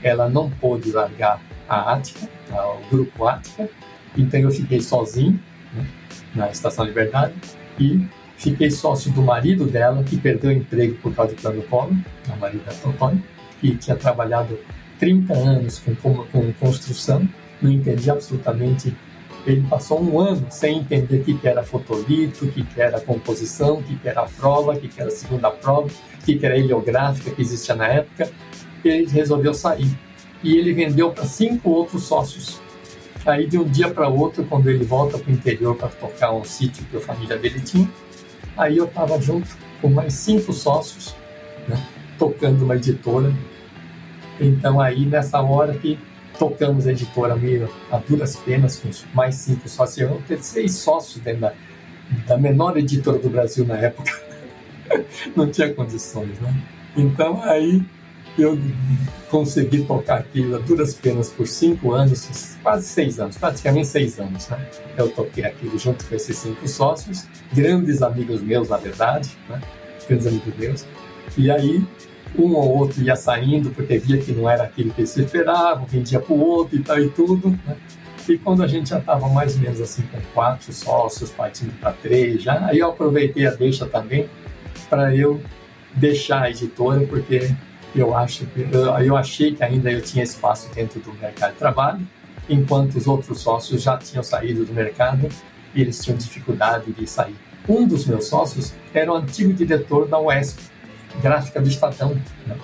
ela 0.03 0.29
não 0.29 0.49
pôde 0.49 0.91
largar 0.91 1.41
a 1.67 1.93
Ática, 1.93 2.27
o 2.51 2.89
grupo 2.89 3.27
Ática, 3.27 3.69
então 4.17 4.39
eu 4.39 4.51
fiquei 4.51 4.81
sozinho 4.81 5.39
né? 5.73 5.87
na 6.35 6.49
Estação 6.49 6.85
Liberdade 6.85 7.33
e 7.79 8.07
Fiquei 8.37 8.69
sócio 8.69 9.11
do 9.11 9.21
marido 9.21 9.65
dela, 9.65 10.03
que 10.03 10.15
perdeu 10.15 10.51
o 10.51 10.53
emprego 10.53 10.95
por 11.01 11.13
causa 11.13 11.33
do 11.33 11.41
plano 11.41 11.63
Collor, 11.63 11.93
a 12.31 12.35
marido 12.35 12.63
da 12.63 12.71
Totônia, 12.71 13.21
que 13.59 13.75
tinha 13.75 13.95
trabalhado 13.95 14.59
30 14.99 15.33
anos 15.33 15.81
com, 16.01 16.25
com 16.25 16.53
construção, 16.53 17.27
não 17.61 17.71
entendia 17.71 18.13
absolutamente. 18.13 18.95
Ele 19.45 19.65
passou 19.69 20.01
um 20.01 20.19
ano 20.19 20.45
sem 20.49 20.79
entender 20.79 21.21
o 21.21 21.23
que 21.23 21.47
era 21.47 21.63
fotolito, 21.63 22.45
o 22.45 22.51
que 22.51 22.65
era 22.75 22.99
composição, 22.99 23.77
o 23.77 23.83
que 23.83 23.97
era 24.03 24.21
a 24.21 24.25
prova, 24.25 24.73
o 24.73 24.79
que 24.79 24.89
era 24.99 25.07
a 25.09 25.11
segunda 25.11 25.49
prova, 25.49 25.87
o 25.87 26.25
que 26.25 26.45
era 26.45 26.55
a 26.55 26.57
heliográfica 26.57 27.31
que 27.31 27.41
existia 27.41 27.75
na 27.75 27.87
época. 27.87 28.29
Ele 28.83 29.05
resolveu 29.07 29.53
sair. 29.53 29.97
E 30.43 30.57
ele 30.57 30.73
vendeu 30.73 31.11
para 31.11 31.25
cinco 31.25 31.69
outros 31.69 32.03
sócios. 32.03 32.61
Aí, 33.25 33.47
de 33.47 33.57
um 33.57 33.63
dia 33.63 33.89
para 33.89 34.07
outro, 34.07 34.43
quando 34.45 34.69
ele 34.69 34.83
volta 34.83 35.17
para 35.17 35.31
o 35.31 35.33
interior 35.33 35.75
para 35.75 35.89
tocar 35.89 36.33
um 36.33 36.43
sítio 36.43 36.85
que 36.85 36.97
a 36.97 36.99
família 36.99 37.37
dele 37.37 37.59
tinha, 37.59 37.89
Aí 38.57 38.77
eu 38.77 38.85
estava 38.85 39.21
junto 39.21 39.47
com 39.79 39.89
mais 39.89 40.13
cinco 40.13 40.51
sócios, 40.51 41.15
né, 41.67 41.79
tocando 42.17 42.65
uma 42.65 42.75
editora. 42.75 43.31
Então 44.39 44.79
aí 44.79 45.05
nessa 45.05 45.41
hora 45.41 45.73
que 45.73 45.97
tocamos 46.37 46.87
a 46.87 46.91
editora 46.91 47.35
meio 47.35 47.69
a 47.91 47.97
duras 47.97 48.35
penas 48.35 48.77
com 48.77 48.89
mais 49.13 49.35
cinco 49.35 49.67
sócios, 49.67 50.09
eu 50.09 50.21
ter 50.27 50.41
seis 50.43 50.75
sócios 50.75 51.23
dentro 51.23 51.41
da, 51.41 51.53
da 52.27 52.37
menor 52.37 52.77
editora 52.77 53.17
do 53.17 53.29
Brasil 53.29 53.65
na 53.65 53.77
época. 53.77 54.11
Não 55.35 55.49
tinha 55.49 55.73
condições, 55.73 56.39
né? 56.39 56.53
Então 56.95 57.41
aí 57.43 57.83
eu 58.37 58.57
consegui 59.29 59.83
tocar 59.83 60.19
aquilo 60.19 60.55
a 60.55 60.59
duras 60.59 60.93
penas 60.93 61.29
por 61.29 61.47
cinco 61.47 61.91
anos, 61.91 62.57
quase 62.61 62.87
seis 62.87 63.19
anos, 63.19 63.37
praticamente 63.37 63.87
seis 63.87 64.19
anos, 64.19 64.47
né? 64.49 64.69
Eu 64.95 65.09
toquei 65.09 65.43
aquilo 65.43 65.77
junto 65.77 66.05
com 66.05 66.15
esses 66.15 66.37
cinco 66.37 66.67
sócios, 66.67 67.27
grandes 67.51 68.01
amigos 68.01 68.41
meus, 68.41 68.69
na 68.69 68.77
verdade, 68.77 69.35
né? 69.49 69.59
Grandes 70.07 70.27
amigos 70.27 70.55
meus. 70.57 70.85
E 71.35 71.49
aí, 71.51 71.83
um 72.37 72.53
ou 72.53 72.77
outro 72.77 73.01
ia 73.01 73.15
saindo 73.15 73.69
porque 73.71 73.97
via 73.97 74.17
que 74.17 74.31
não 74.31 74.49
era 74.49 74.63
aquilo 74.63 74.91
que 74.91 75.01
eles 75.01 75.15
esperavam, 75.15 75.85
vendia 75.85 76.19
para 76.19 76.33
o 76.33 76.39
outro 76.39 76.75
e 76.75 76.83
tal 76.83 76.99
e 76.99 77.09
tudo, 77.09 77.49
né? 77.65 77.75
E 78.27 78.37
quando 78.37 78.61
a 78.61 78.67
gente 78.67 78.89
já 78.89 78.99
estava 78.99 79.29
mais 79.29 79.55
ou 79.55 79.61
menos 79.61 79.79
assim 79.79 80.03
com 80.03 80.19
quatro 80.33 80.73
sócios, 80.73 81.31
partindo 81.31 81.71
para 81.79 81.93
três, 81.93 82.43
já, 82.43 82.65
aí 82.65 82.79
eu 82.79 82.89
aproveitei 82.89 83.47
a 83.47 83.51
deixa 83.51 83.85
também 83.85 84.29
para 84.89 85.15
eu 85.15 85.41
deixar 85.93 86.41
a 86.41 86.49
editora, 86.49 87.05
porque 87.07 87.49
eu 87.95 88.15
acho 88.15 88.45
eu, 88.55 88.85
eu 89.05 89.15
achei 89.15 89.53
que 89.55 89.63
ainda 89.63 89.89
eu 89.89 90.01
tinha 90.01 90.23
espaço 90.23 90.69
dentro 90.73 90.99
do 90.99 91.13
mercado 91.13 91.53
de 91.53 91.57
trabalho, 91.57 92.07
enquanto 92.49 92.95
os 92.95 93.07
outros 93.07 93.39
sócios 93.39 93.81
já 93.81 93.97
tinham 93.97 94.23
saído 94.23 94.65
do 94.65 94.73
mercado 94.73 95.29
e 95.73 95.81
eles 95.81 96.03
tinham 96.03 96.17
dificuldade 96.17 96.91
de 96.91 97.07
sair. 97.07 97.35
Um 97.67 97.87
dos 97.87 98.05
meus 98.05 98.27
sócios 98.27 98.73
era 98.93 99.11
o 99.11 99.15
antigo 99.15 99.53
diretor 99.53 100.07
da 100.07 100.19
UESP, 100.19 100.63
gráfica 101.21 101.61
do 101.61 101.67
Estadão. 101.67 102.15
Né? 102.45 102.55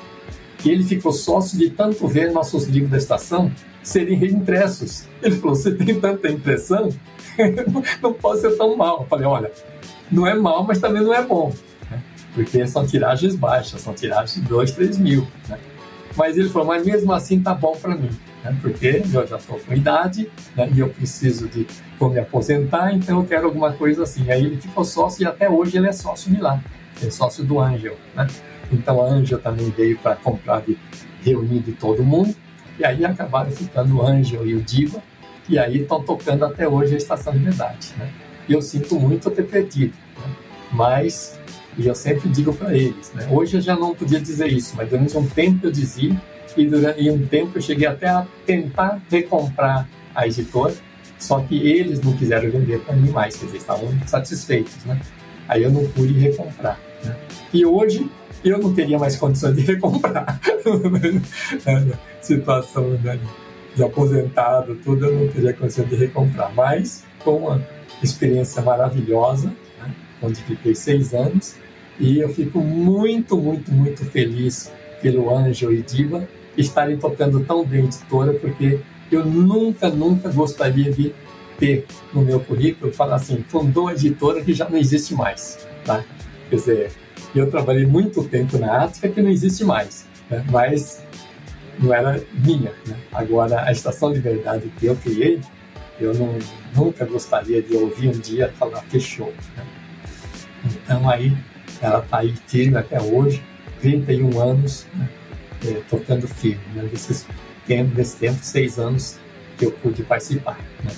E 0.63 0.69
ele 0.69 0.83
ficou 0.83 1.11
sócio 1.11 1.57
de 1.57 1.69
tanto 1.69 2.07
ver 2.07 2.31
nossos 2.31 2.65
livros 2.65 2.91
da 2.91 2.97
estação 2.97 3.51
serem 3.81 4.17
reimpressos. 4.17 5.05
Ele 5.21 5.35
falou: 5.35 5.55
Você 5.55 5.73
tem 5.73 5.99
tanta 5.99 6.29
impressão? 6.29 6.89
não 8.01 8.13
pode 8.13 8.41
ser 8.41 8.55
tão 8.57 8.75
mal. 8.77 9.01
Eu 9.01 9.07
falei: 9.07 9.25
Olha, 9.25 9.51
não 10.11 10.25
é 10.25 10.33
mal, 10.33 10.63
mas 10.63 10.79
também 10.79 11.03
não 11.03 11.13
é 11.13 11.21
bom 11.21 11.51
porque 12.33 12.65
são 12.67 12.85
tiragens 12.85 13.35
baixas, 13.35 13.81
são 13.81 13.93
tiragens 13.93 14.35
de 14.35 14.41
2, 14.41 14.71
3 14.71 14.97
mil. 14.97 15.27
Né? 15.47 15.57
Mas 16.15 16.37
ele 16.37 16.49
falou, 16.49 16.67
mas 16.67 16.85
mesmo 16.85 17.11
assim 17.11 17.41
tá 17.41 17.53
bom 17.53 17.75
para 17.75 17.95
mim, 17.95 18.09
né? 18.43 18.55
porque 18.61 19.01
eu 19.13 19.27
já 19.27 19.37
estou 19.37 19.59
com 19.59 19.73
idade 19.73 20.29
né? 20.55 20.69
e 20.73 20.79
eu 20.79 20.89
preciso 20.89 21.47
de 21.47 21.65
vou 21.99 22.09
me 22.09 22.19
aposentar, 22.19 22.93
então 22.93 23.19
eu 23.19 23.25
quero 23.25 23.45
alguma 23.45 23.71
coisa 23.73 24.03
assim. 24.03 24.29
Aí 24.29 24.45
ele 24.45 24.57
ficou 24.57 24.83
sócio 24.83 25.23
e 25.23 25.25
até 25.25 25.49
hoje 25.49 25.77
ele 25.77 25.87
é 25.87 25.91
sócio 25.91 26.31
de 26.31 26.39
lá, 26.39 26.61
é 27.01 27.09
sócio 27.09 27.43
do 27.43 27.59
Angel. 27.59 27.97
Né? 28.15 28.27
Então 28.71 29.01
a 29.01 29.05
Angel 29.05 29.39
também 29.39 29.69
veio 29.71 29.97
para 29.97 30.15
comprar, 30.15 30.61
de, 30.61 30.77
reunir 31.23 31.59
de 31.59 31.71
todo 31.71 32.03
mundo, 32.03 32.35
e 32.77 32.85
aí 32.85 33.05
acabaram 33.05 33.51
ficando 33.51 33.97
o 33.97 34.05
Angel 34.05 34.45
e 34.45 34.55
o 34.55 34.61
Diva, 34.61 35.01
e 35.47 35.57
aí 35.59 35.81
estão 35.81 36.03
tocando 36.03 36.45
até 36.45 36.67
hoje 36.67 36.95
a 36.95 36.97
Estação 36.97 37.33
de 37.33 37.39
Verdade. 37.39 37.93
Né? 37.97 38.11
E 38.47 38.53
eu 38.53 38.61
sinto 38.61 38.99
muito 38.99 39.29
ter 39.31 39.43
perdido, 39.43 39.93
né? 40.17 40.35
mas 40.71 41.39
e 41.77 41.87
eu 41.87 41.95
sempre 41.95 42.29
digo 42.29 42.53
para 42.53 42.75
eles, 42.75 43.11
né? 43.13 43.27
Hoje 43.31 43.57
eu 43.57 43.61
já 43.61 43.75
não 43.75 43.95
podia 43.95 44.19
dizer 44.19 44.47
isso, 44.47 44.75
mas 44.75 44.89
durante 44.89 45.17
um 45.17 45.27
tempo 45.27 45.65
eu 45.65 45.71
dizia, 45.71 46.15
e 46.55 46.65
durante 46.67 47.09
um 47.09 47.25
tempo 47.25 47.57
eu 47.57 47.61
cheguei 47.61 47.87
até 47.87 48.07
a 48.07 48.27
tentar 48.45 49.01
recomprar 49.09 49.89
a 50.13 50.27
editora, 50.27 50.73
só 51.17 51.39
que 51.39 51.55
eles 51.55 52.01
não 52.01 52.13
quiseram 52.15 52.51
vender 52.51 52.79
para 52.81 52.95
mim 52.95 53.09
mais, 53.09 53.39
dizer, 53.39 53.57
estavam 53.57 53.89
satisfeitos, 54.05 54.75
né? 54.85 54.99
Aí 55.47 55.63
eu 55.63 55.71
não 55.71 55.85
pude 55.89 56.13
recomprar, 56.13 56.79
né? 57.03 57.15
E 57.53 57.65
hoje 57.65 58.09
eu 58.43 58.59
não 58.59 58.73
teria 58.73 58.99
mais 58.99 59.15
condições 59.15 59.55
de 59.55 59.61
recomprar. 59.61 60.39
Situação 62.21 62.89
né? 63.03 63.19
de 63.75 63.83
aposentado, 63.83 64.75
tudo, 64.83 65.05
eu 65.05 65.19
não 65.19 65.27
teria 65.29 65.53
condições 65.53 65.89
de 65.89 65.95
recomprar. 65.95 66.53
Mas, 66.53 67.05
com 67.23 67.37
uma 67.37 67.67
experiência 68.01 68.61
maravilhosa, 68.61 69.47
né? 69.79 69.93
onde 70.21 70.41
fiquei 70.41 70.75
seis 70.75 71.13
anos, 71.13 71.55
e 71.99 72.19
eu 72.19 72.29
fico 72.29 72.59
muito, 72.59 73.37
muito, 73.37 73.71
muito 73.71 74.03
feliz 74.05 74.71
pelo 75.01 75.35
Anjo 75.35 75.71
e 75.71 75.81
Diva 75.81 76.27
estarem 76.57 76.97
tocando 76.97 77.39
tão 77.41 77.65
bem 77.65 77.85
editora, 77.85 78.33
porque 78.33 78.79
eu 79.11 79.25
nunca, 79.25 79.89
nunca 79.89 80.29
gostaria 80.29 80.91
de 80.91 81.13
ter 81.58 81.86
no 82.14 82.22
meu 82.22 82.39
currículo 82.39 82.91
falar 82.91 83.16
assim, 83.16 83.43
fundou 83.47 83.88
a 83.88 83.93
editora 83.93 84.43
que 84.43 84.54
já 84.54 84.70
não 84.70 84.78
existe 84.78 85.14
mais, 85.14 85.68
tá? 85.86 86.04
Quer 86.49 86.56
dizer, 86.56 86.91
eu 87.36 87.49
trabalhei 87.49 87.86
muito 87.86 88.24
tempo 88.26 88.58
na 88.58 88.84
Ática 88.84 89.10
que 89.10 89.22
não 89.22 89.30
existe 89.30 89.64
mais, 89.64 90.08
né? 90.30 90.43
mas 90.51 91.04
não 91.80 91.93
era 91.93 92.24
minha. 92.34 92.72
Né? 92.86 92.95
Agora, 93.12 93.64
a 93.64 93.72
Estação 93.72 94.14
de 94.14 94.20
Verdade 94.20 94.72
que 94.78 94.86
eu 94.86 94.95
criei, 94.95 95.41
eu 95.99 96.14
não, 96.14 96.38
nunca 96.76 97.06
gostaria 97.06 97.62
de 97.62 97.76
ouvir 97.76 98.10
um 98.10 98.20
dia 98.20 98.54
falar 98.58 98.82
fechou. 98.84 99.34
Né? 99.58 99.66
Então, 100.66 101.10
aí 101.10 101.36
ela 101.82 101.99
está 101.99 102.20
aí 102.20 102.34
firme 102.47 102.78
até 102.78 103.01
hoje, 103.01 103.43
31 103.82 104.39
anos 104.39 104.88
né, 104.93 105.10
é, 105.66 105.82
tocando 105.89 106.28
firme. 106.28 106.62
Né, 106.76 106.84
desses 106.91 107.26
tempo, 107.66 107.95
desse 107.95 108.18
tempo, 108.18 108.39
seis 108.41 108.78
anos 108.78 109.18
que 109.58 109.66
eu 109.66 109.72
pude 109.72 110.04
participar. 110.04 110.58
Né. 110.84 110.91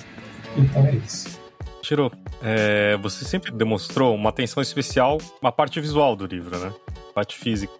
Então 0.56 0.86
é 0.86 0.94
isso. 0.94 1.40
Tiro, 1.82 2.10
é, 2.42 2.96
você 2.96 3.24
sempre 3.24 3.52
demonstrou 3.52 4.14
uma 4.14 4.30
atenção 4.30 4.62
especial 4.62 5.18
à 5.42 5.52
parte 5.52 5.80
visual 5.80 6.16
do 6.16 6.26
livro, 6.26 6.58
né? 6.58 6.72
Parte 7.14 7.36
física. 7.36 7.72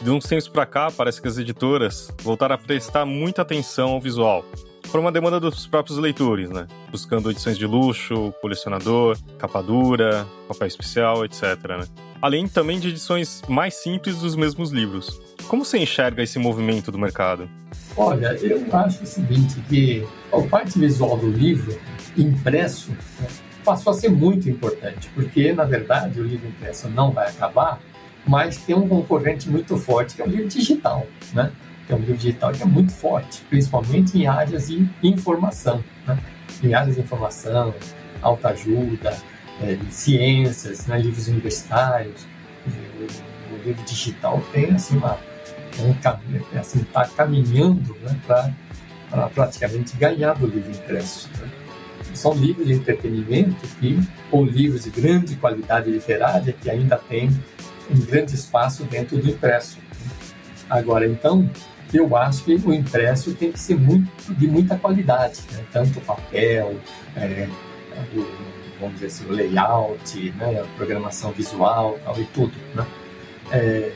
De 0.00 0.10
uns 0.10 0.24
tempos 0.24 0.46
para 0.46 0.64
cá, 0.64 0.90
parece 0.90 1.20
que 1.20 1.26
as 1.26 1.38
editoras 1.38 2.12
voltaram 2.22 2.54
a 2.54 2.58
prestar 2.58 3.04
muita 3.04 3.42
atenção 3.42 3.90
ao 3.90 4.00
visual. 4.00 4.44
Por 4.90 5.00
uma 5.00 5.10
demanda 5.10 5.40
dos 5.40 5.66
próprios 5.66 5.98
leitores, 5.98 6.50
né? 6.50 6.66
Buscando 6.90 7.30
edições 7.30 7.58
de 7.58 7.66
luxo, 7.66 8.32
colecionador, 8.40 9.18
capa 9.38 9.60
dura, 9.60 10.26
papel 10.46 10.68
especial, 10.68 11.24
etc. 11.24 11.42
Né? 11.68 12.08
além 12.20 12.48
também 12.48 12.78
de 12.78 12.88
edições 12.88 13.42
mais 13.48 13.74
simples 13.74 14.16
dos 14.18 14.36
mesmos 14.36 14.70
livros. 14.70 15.20
Como 15.46 15.64
você 15.64 15.78
enxerga 15.78 16.22
esse 16.22 16.38
movimento 16.38 16.90
do 16.92 16.98
mercado? 16.98 17.48
Olha, 17.96 18.36
eu 18.42 18.64
acho 18.72 19.02
o 19.02 19.06
seguinte, 19.06 19.60
que 19.68 20.06
a 20.32 20.40
parte 20.42 20.78
visual 20.78 21.16
do 21.16 21.30
livro 21.30 21.78
impresso 22.16 22.92
passou 23.64 23.92
a 23.92 23.94
ser 23.94 24.08
muito 24.08 24.48
importante, 24.48 25.10
porque, 25.14 25.52
na 25.52 25.64
verdade, 25.64 26.20
o 26.20 26.24
livro 26.24 26.48
impresso 26.48 26.88
não 26.88 27.10
vai 27.10 27.28
acabar, 27.28 27.78
mas 28.26 28.56
tem 28.56 28.74
um 28.74 28.88
concorrente 28.88 29.48
muito 29.48 29.76
forte, 29.76 30.14
que 30.14 30.22
é 30.22 30.24
o 30.24 30.28
livro 30.28 30.48
digital, 30.48 31.06
né? 31.34 31.52
Que 31.86 31.92
é 31.92 31.96
um 31.96 31.98
livro 31.98 32.16
digital 32.16 32.52
que 32.52 32.62
é 32.62 32.66
muito 32.66 32.92
forte, 32.92 33.42
principalmente 33.48 34.18
em 34.18 34.26
áreas 34.26 34.68
de 34.68 34.88
informação, 35.02 35.84
né? 36.06 36.18
Em 36.62 36.72
áreas 36.72 36.96
de 36.96 37.02
informação, 37.02 37.74
alta 38.22 38.48
ajuda, 38.48 39.16
é, 39.60 39.78
ciências, 39.90 40.86
né, 40.86 40.98
livros 40.98 41.28
universitários. 41.28 42.26
O, 42.66 43.66
livro 43.66 43.82
digital 43.84 44.42
tem 44.52 44.70
assim 44.70 44.96
uma 44.96 45.18
um 45.80 45.92
caminho, 45.94 46.44
assim 46.58 46.80
está 46.80 47.06
caminhando 47.06 47.96
né, 48.02 48.18
para 48.26 48.52
pra 49.10 49.28
praticamente 49.28 49.96
ganhar 49.96 50.34
do 50.34 50.46
livro 50.46 50.70
impresso. 50.70 51.28
Né? 51.38 51.48
São 52.18 52.34
livros 52.34 52.66
de 52.66 52.72
entretenimento 52.72 53.64
que, 53.78 53.98
ou 54.32 54.44
livros 54.44 54.84
de 54.84 54.90
grande 54.90 55.36
qualidade 55.36 55.88
literária 55.88 56.52
que 56.52 56.68
ainda 56.68 56.96
tem 56.96 57.30
um 57.88 58.00
grande 58.00 58.34
espaço 58.34 58.82
dentro 58.84 59.16
do 59.18 59.30
impresso. 59.30 59.78
Agora, 60.68 61.06
então, 61.06 61.48
eu 61.94 62.16
acho 62.16 62.42
que 62.44 62.54
o 62.56 62.74
impresso 62.74 63.34
tem 63.34 63.52
que 63.52 63.60
ser 63.60 63.76
muito, 63.78 64.10
de 64.34 64.48
muita 64.48 64.76
qualidade, 64.76 65.42
né? 65.52 65.64
tanto 65.72 66.00
papel, 66.00 66.76
é, 67.16 67.48
o, 68.12 68.26
vamos 68.80 68.94
dizer 68.94 69.06
assim, 69.06 69.26
o 69.26 69.32
layout, 69.32 70.32
né, 70.32 70.60
a 70.60 70.76
programação 70.76 71.30
visual 71.30 71.98
tal, 72.04 72.20
e 72.20 72.24
tudo. 72.26 72.52
Né? 72.74 72.86
É, 73.52 73.92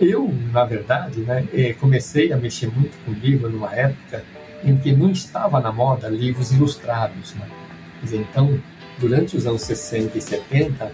eu, 0.00 0.34
na 0.52 0.64
verdade, 0.64 1.20
né, 1.20 1.46
é, 1.54 1.72
comecei 1.74 2.32
a 2.32 2.36
mexer 2.36 2.66
muito 2.66 2.96
com 3.04 3.12
livro 3.12 3.48
numa 3.48 3.72
época 3.72 4.24
em 4.64 4.76
que 4.76 4.92
não 4.92 5.10
estava 5.10 5.60
na 5.60 5.72
moda 5.72 6.08
livros 6.08 6.52
ilustrados. 6.52 7.34
Né? 7.34 7.46
Então, 8.12 8.60
durante 8.98 9.36
os 9.36 9.46
anos 9.46 9.62
60 9.62 10.16
e 10.16 10.20
70, 10.20 10.92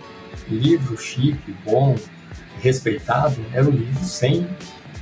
livro 0.49 0.97
chique, 0.97 1.55
bom, 1.65 1.95
respeitado, 2.61 3.37
era 3.53 3.67
o 3.67 3.71
livro 3.71 4.05
sem 4.05 4.47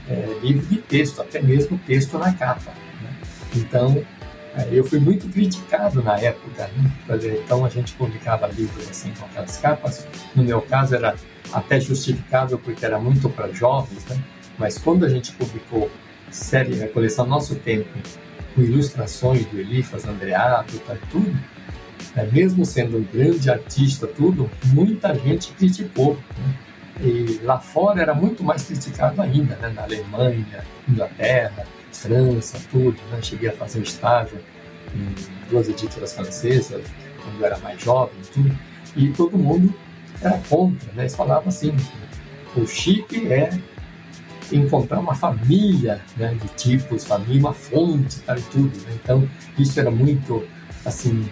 é, 0.09 0.39
livro 0.43 0.67
de 0.67 0.77
texto, 0.77 1.21
até 1.21 1.41
mesmo 1.41 1.79
texto 1.87 2.19
na 2.19 2.33
capa. 2.33 2.73
Né? 3.03 3.11
Então, 3.57 4.05
é, 4.57 4.69
eu 4.73 4.85
fui 4.85 4.99
muito 4.99 5.29
criticado 5.29 6.03
na 6.03 6.19
época, 6.19 6.71
né? 6.77 6.91
então 7.45 7.65
a 7.65 7.69
gente 7.69 7.93
publicava 7.95 8.47
livros 8.47 8.89
assim 8.91 9.13
com 9.19 9.27
aquelas 9.27 9.57
capas. 9.59 10.07
No 10.35 10.43
meu 10.43 10.63
caso 10.63 10.95
era 10.95 11.15
até 11.53 11.79
justificável 11.79 12.59
porque 12.59 12.85
era 12.85 12.99
muito 12.99 13.29
para 13.29 13.53
jovens, 13.53 14.05
né? 14.07 14.19
Mas 14.59 14.79
quando 14.79 15.05
a 15.05 15.09
gente 15.09 15.33
publicou 15.33 15.91
série, 16.31 16.83
a 16.83 16.89
coleção 16.89 17.27
Nosso 17.27 17.55
Tempo, 17.57 17.91
com 18.57 18.63
ilustrações 18.63 19.45
do 19.47 19.61
Elifas 19.61 20.09
Andreato, 20.09 20.79
tá, 20.81 20.97
tudo, 21.11 21.39
né? 22.17 22.29
mesmo 22.33 22.65
sendo 22.65 22.97
um 22.97 23.05
grande 23.05 23.51
artista, 23.51 24.07
tudo, 24.07 24.51
muita 24.73 25.15
gente 25.15 25.53
criticou. 25.53 26.15
Né? 26.39 26.55
E 27.03 27.41
lá 27.43 27.61
fora 27.61 28.01
era 28.01 28.15
muito 28.15 28.43
mais 28.43 28.65
criticado 28.65 29.21
ainda, 29.21 29.55
né? 29.57 29.69
na 29.69 29.83
Alemanha, 29.83 30.65
Inglaterra, 30.89 31.67
França, 31.93 32.59
tudo. 32.71 32.97
Né? 33.11 33.21
Cheguei 33.21 33.51
a 33.51 33.53
fazer 33.53 33.81
um 33.81 33.83
estágio 33.83 34.39
em 34.95 35.51
duas 35.51 35.69
editoras 35.69 36.15
francesas, 36.15 36.83
quando 37.23 37.39
eu 37.39 37.47
era 37.47 37.59
mais 37.59 37.81
jovem, 37.83 38.17
tudo. 38.33 38.59
E 38.97 39.11
todo 39.11 39.37
mundo 39.37 39.75
era 40.23 40.39
contra, 40.49 40.91
né? 40.95 41.03
Eles 41.03 41.15
falavam 41.15 41.49
assim, 41.49 41.77
o 42.57 42.67
chip 42.67 43.31
é 43.31 43.51
encontrar 44.53 45.01
uma 45.01 45.15
família 45.15 46.01
né, 46.17 46.35
de 46.35 46.49
tipos, 46.55 47.05
família, 47.05 47.41
uma 47.41 47.53
fonte, 47.53 48.19
e 48.29 48.41
tudo. 48.51 48.77
Né? 48.83 48.99
Então, 49.03 49.29
isso 49.59 49.79
era 49.79 49.91
muito, 49.91 50.47
assim, 50.85 51.29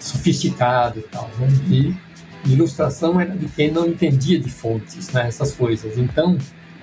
sofisticado 0.00 0.98
e 0.98 1.02
tal. 1.02 1.30
Né? 1.38 1.48
E 1.68 2.52
ilustração 2.52 3.20
era 3.20 3.34
de 3.34 3.48
quem 3.48 3.70
não 3.70 3.86
entendia 3.86 4.38
de 4.38 4.50
fontes, 4.50 5.10
né, 5.10 5.26
essas 5.28 5.52
coisas. 5.52 5.96
Então, 5.96 6.36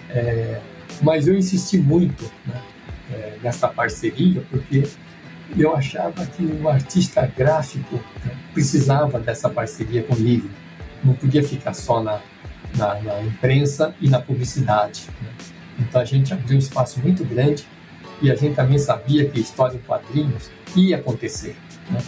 é, 0.09 0.59
mas 1.01 1.27
eu 1.27 1.35
insisti 1.37 1.77
muito 1.77 2.23
né, 2.45 2.61
é, 3.11 3.37
nessa 3.41 3.67
parceria 3.67 4.43
porque 4.49 4.87
eu 5.57 5.75
achava 5.75 6.25
que 6.25 6.43
o 6.43 6.69
artista 6.69 7.25
gráfico 7.25 7.95
né, 8.25 8.35
precisava 8.53 9.19
dessa 9.19 9.49
parceria 9.49 10.03
com 10.03 10.13
o 10.13 10.17
livro. 10.17 10.49
Não 11.03 11.13
podia 11.13 11.43
ficar 11.43 11.73
só 11.73 12.01
na, 12.01 12.21
na, 12.77 12.95
na 13.01 13.21
imprensa 13.21 13.93
e 14.01 14.09
na 14.09 14.19
publicidade. 14.19 15.03
Né? 15.21 15.29
Então 15.79 16.01
a 16.01 16.05
gente 16.05 16.33
abriu 16.33 16.55
um 16.55 16.59
espaço 16.59 16.99
muito 16.99 17.23
grande 17.25 17.65
e 18.21 18.31
a 18.31 18.35
gente 18.35 18.55
também 18.55 18.77
sabia 18.77 19.27
que 19.29 19.39
a 19.39 19.41
história 19.41 19.75
em 19.75 19.79
quadrinhos 19.79 20.51
ia 20.75 20.97
acontecer. 20.97 21.55
Né? 21.89 21.99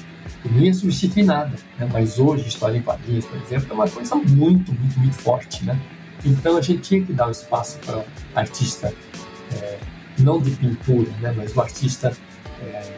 não 0.50 0.60
ia 0.60 0.74
substituir 0.74 1.24
nada, 1.24 1.56
né? 1.78 1.88
mas 1.92 2.20
hoje 2.20 2.48
história 2.48 2.78
em 2.78 2.82
quadrinhos, 2.82 3.26
por 3.26 3.40
exemplo, 3.42 3.68
é 3.70 3.74
uma 3.74 3.88
coisa 3.88 4.16
muito, 4.16 4.74
muito, 4.74 5.00
muito 5.00 5.16
forte, 5.16 5.64
né? 5.64 5.80
Então 6.26 6.58
a 6.58 6.62
gente 6.62 6.82
tinha 6.82 7.04
que 7.04 7.14
dar 7.14 7.28
um 7.28 7.32
espaço 7.32 7.80
para 7.80 8.04
artista, 8.36 8.94
é, 9.54 9.78
não 10.20 10.40
de 10.42 10.52
pintura, 10.52 11.10
né? 11.22 11.34
mas 11.36 11.56
o 11.56 11.62
artista 11.62 12.16
é, 12.62 12.94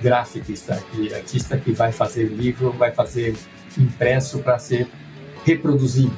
graficista, 0.00 0.82
que 0.92 1.14
artista 1.14 1.58
que 1.58 1.72
vai 1.72 1.90
fazer 1.90 2.24
livro, 2.28 2.70
vai 2.72 2.92
fazer 2.92 3.34
impresso 3.76 4.38
para 4.38 4.58
ser 4.58 4.86
reproduzido? 5.44 6.16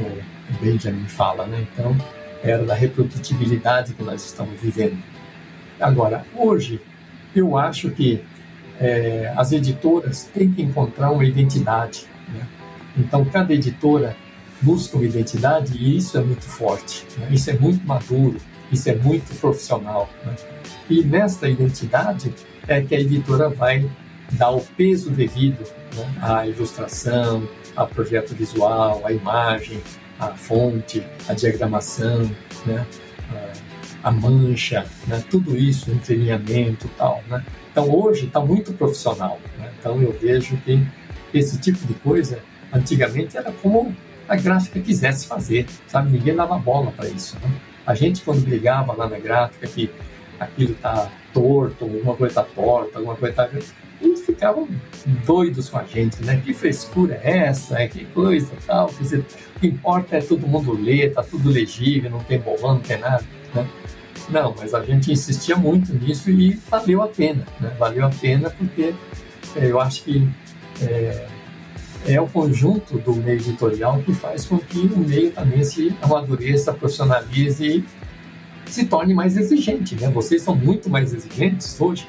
O 0.00 0.64
Benjamin 0.64 1.06
fala, 1.06 1.46
né? 1.46 1.66
Então 1.72 1.96
era 2.42 2.64
da 2.64 2.74
reprodutibilidade 2.74 3.94
que 3.94 4.02
nós 4.02 4.24
estamos 4.24 4.60
vivendo. 4.60 4.98
Agora, 5.80 6.24
hoje, 6.34 6.80
eu 7.34 7.56
acho 7.56 7.90
que 7.90 8.22
é, 8.80 9.32
as 9.36 9.52
editoras 9.52 10.24
têm 10.34 10.50
que 10.50 10.62
encontrar 10.62 11.10
uma 11.10 11.24
identidade. 11.24 12.06
Né? 12.28 12.46
Então, 12.96 13.24
cada 13.24 13.54
editora 13.54 14.16
busca 14.60 14.96
uma 14.96 15.06
identidade 15.06 15.76
e 15.76 15.96
isso 15.96 16.18
é 16.18 16.20
muito 16.20 16.44
forte, 16.44 17.06
né? 17.18 17.28
isso 17.30 17.50
é 17.50 17.54
muito 17.54 17.86
maduro, 17.86 18.36
isso 18.70 18.88
é 18.88 18.94
muito 18.94 19.34
profissional. 19.40 20.08
Né? 20.24 20.34
E 20.90 21.02
nesta 21.02 21.48
identidade 21.48 22.34
é 22.66 22.80
que 22.80 22.94
a 22.94 23.00
editora 23.00 23.48
vai 23.48 23.88
dar 24.32 24.50
o 24.50 24.60
peso 24.60 25.10
devido 25.10 25.62
né? 25.94 26.14
à 26.20 26.46
ilustração, 26.46 27.48
ao 27.74 27.86
projeto 27.86 28.34
visual, 28.34 29.02
à 29.04 29.12
imagem, 29.12 29.80
à 30.18 30.28
fonte, 30.28 31.04
à 31.28 31.34
diagramação, 31.34 32.30
né? 32.66 32.86
a, 34.04 34.08
a 34.08 34.10
mancha, 34.10 34.86
né? 35.06 35.22
tudo 35.30 35.56
isso, 35.56 35.90
entrelinhamento 35.90 36.86
e 36.86 36.90
tal. 36.90 37.22
Né? 37.28 37.44
Então 37.70 37.90
hoje 37.90 38.26
está 38.26 38.40
muito 38.40 38.72
profissional. 38.72 39.40
Né? 39.58 39.70
Então 39.78 40.00
eu 40.00 40.12
vejo 40.12 40.56
que 40.58 40.86
esse 41.32 41.58
tipo 41.58 41.86
de 41.86 41.94
coisa 41.94 42.38
antigamente 42.72 43.36
era 43.36 43.50
como 43.52 43.94
a 44.28 44.36
gráfica 44.36 44.80
quisesse 44.80 45.26
fazer, 45.26 45.66
sabe? 45.86 46.10
Ninguém 46.10 46.34
dava 46.34 46.56
bola 46.58 46.90
para 46.92 47.08
isso. 47.08 47.36
Né? 47.40 47.50
A 47.86 47.94
gente 47.94 48.22
quando 48.22 48.42
brigava 48.42 48.92
lá 48.92 49.08
na 49.08 49.18
gráfica 49.18 49.66
que 49.66 49.90
aquilo 50.38 50.72
está 50.72 51.10
torto, 51.32 51.84
alguma 51.84 52.14
coisa 52.14 52.40
está 52.40 52.42
torta, 52.42 52.98
alguma 52.98 53.16
coisa 53.16 53.32
está 53.32 53.46
eles 54.02 54.24
ficavam 54.24 54.68
doidos 55.24 55.68
com 55.68 55.78
a 55.78 55.84
gente, 55.84 56.22
né? 56.24 56.40
Que 56.44 56.52
frescura 56.52 57.20
é 57.22 57.46
essa? 57.46 57.86
Que 57.88 58.04
coisa 58.06 58.50
tal? 58.66 58.88
Quer 58.88 59.02
dizer, 59.02 59.26
o 59.56 59.60
que 59.60 59.66
importa 59.66 60.16
é 60.16 60.20
todo 60.20 60.46
mundo 60.46 60.72
ler, 60.72 61.12
tá 61.12 61.22
tudo 61.22 61.50
legível, 61.50 62.10
não 62.10 62.20
tem 62.20 62.38
bolão, 62.38 62.74
não 62.74 62.80
tem 62.80 62.98
nada, 62.98 63.24
né? 63.54 63.66
Não, 64.28 64.54
mas 64.56 64.72
a 64.72 64.82
gente 64.84 65.10
insistia 65.10 65.56
muito 65.56 65.92
nisso 65.94 66.30
e 66.30 66.52
valeu 66.70 67.02
a 67.02 67.08
pena, 67.08 67.46
né? 67.60 67.74
Valeu 67.78 68.06
a 68.06 68.10
pena 68.10 68.50
porque 68.50 68.94
é, 69.56 69.66
eu 69.66 69.80
acho 69.80 70.04
que 70.04 70.28
é, 70.80 71.26
é, 72.06 72.20
o 72.20 72.26
conjunto 72.26 72.98
do 72.98 73.14
meio 73.14 73.38
editorial 73.38 74.00
que 74.02 74.12
faz 74.14 74.46
com 74.46 74.58
que 74.58 74.78
o 74.78 74.98
meio 74.98 75.30
também 75.30 75.62
se 75.64 75.94
amadureça, 76.00 76.72
profissionalize 76.72 77.64
e 77.64 77.84
se 78.70 78.86
torne 78.86 79.12
mais 79.12 79.36
exigente, 79.36 79.94
né? 79.96 80.08
Vocês 80.08 80.42
são 80.42 80.54
muito 80.54 80.88
mais 80.88 81.12
exigentes 81.12 81.78
hoje? 81.80 82.06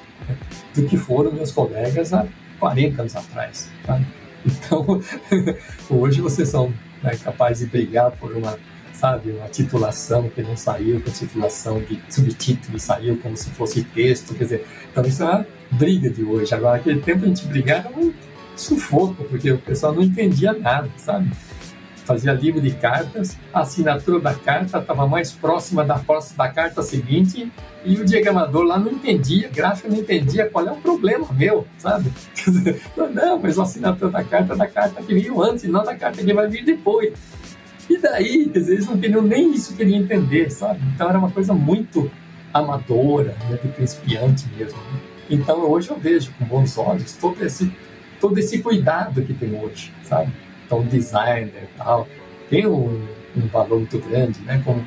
Do 0.76 0.86
que 0.88 0.98
foram 0.98 1.32
meus 1.32 1.52
colegas 1.52 2.14
há 2.14 2.26
40 2.60 3.02
anos 3.02 3.16
atrás, 3.16 3.70
tá? 3.86 4.00
Então, 4.46 5.02
hoje 5.90 6.20
vocês 6.20 6.50
são 6.50 6.74
né, 7.02 7.16
capazes 7.16 7.60
de 7.60 7.72
brigar 7.72 8.12
por 8.12 8.36
uma 8.36 8.60
sabe? 9.04 9.32
Uma 9.32 9.50
titulação 9.50 10.30
que 10.30 10.42
não 10.42 10.56
saiu, 10.56 11.02
com 11.02 11.12
titulação 11.12 11.82
de 11.82 12.00
subtítulo 12.10 12.80
saiu 12.80 13.18
como 13.18 13.36
se 13.36 13.50
fosse 13.50 13.84
texto, 13.84 14.34
quer 14.34 14.46
dizer, 14.46 14.68
então 14.90 15.04
isso 15.04 15.24
é 15.24 15.26
uma 15.26 15.48
briga 15.72 16.10
de 16.10 16.24
hoje. 16.24 16.56
Agora, 16.56 16.78
naquele 16.78 17.02
tempo 17.02 17.26
a 17.26 17.28
gente 17.28 17.46
brigava 17.46 17.90
um 17.98 18.14
sufoco, 18.56 19.26
porque 19.26 19.52
o 19.52 19.58
pessoal 19.58 19.94
não 19.94 20.02
entendia 20.02 20.54
nada, 20.54 20.90
sabe? 20.96 21.30
Fazia 22.06 22.34
livro 22.34 22.60
de 22.60 22.72
cartas, 22.72 23.38
a 23.54 23.62
assinatura 23.62 24.20
da 24.20 24.34
carta 24.34 24.80
estava 24.80 25.08
mais 25.08 25.32
próxima 25.32 25.86
da, 25.86 26.02
da 26.36 26.50
carta 26.50 26.82
seguinte 26.82 27.52
e 27.86 27.96
o 27.96 28.04
diagramador 28.04 28.64
lá 28.64 28.78
não 28.78 28.92
entendia, 28.92 29.50
gráfico 29.50 29.90
não 29.90 29.98
entendia 29.98 30.50
qual 30.50 30.68
é 30.68 30.72
o 30.72 30.78
problema 30.78 31.28
meu, 31.32 31.66
sabe? 31.78 32.12
Não, 33.14 33.40
mas 33.40 33.58
a 33.58 33.64
assinatura 33.64 34.12
da 34.12 34.24
carta 34.24 34.54
é 34.54 34.56
da 34.56 34.68
carta 34.68 35.02
que 35.02 35.14
veio 35.14 35.42
antes, 35.42 35.64
não 35.66 35.84
da 35.84 35.96
carta 35.96 36.24
que 36.24 36.34
vai 36.34 36.48
vir 36.48 36.66
depois. 36.66 37.14
E 37.90 37.98
daí, 37.98 38.52
eles 38.54 38.88
não 38.88 38.98
queriam 38.98 39.22
nem 39.22 39.54
isso 39.54 39.76
queriam 39.76 40.00
entender, 40.00 40.50
sabe? 40.50 40.80
Então 40.94 41.10
era 41.10 41.18
uma 41.18 41.30
coisa 41.30 41.54
muito 41.54 42.10
amadora, 42.54 43.36
né, 43.50 43.58
de 43.62 43.68
principiante 43.70 44.48
mesmo. 44.58 44.78
Né? 44.78 45.00
Então 45.30 45.60
hoje 45.70 45.90
eu 45.90 45.98
vejo 45.98 46.32
com 46.38 46.46
bons 46.46 46.78
olhos 46.78 47.14
todo 47.14 47.44
esse, 47.44 47.72
todo 48.20 48.38
esse 48.38 48.60
cuidado 48.60 49.22
que 49.22 49.34
tem 49.34 49.60
hoje, 49.60 49.92
sabe? 50.04 50.32
O 50.80 50.84
designer 50.84 51.64
e 51.64 51.78
tal, 51.78 52.08
tem 52.50 52.68
um, 52.68 53.06
um 53.36 53.48
valor 53.48 53.80
muito 53.80 54.00
grande, 54.00 54.40
né? 54.42 54.62
Como 54.64 54.86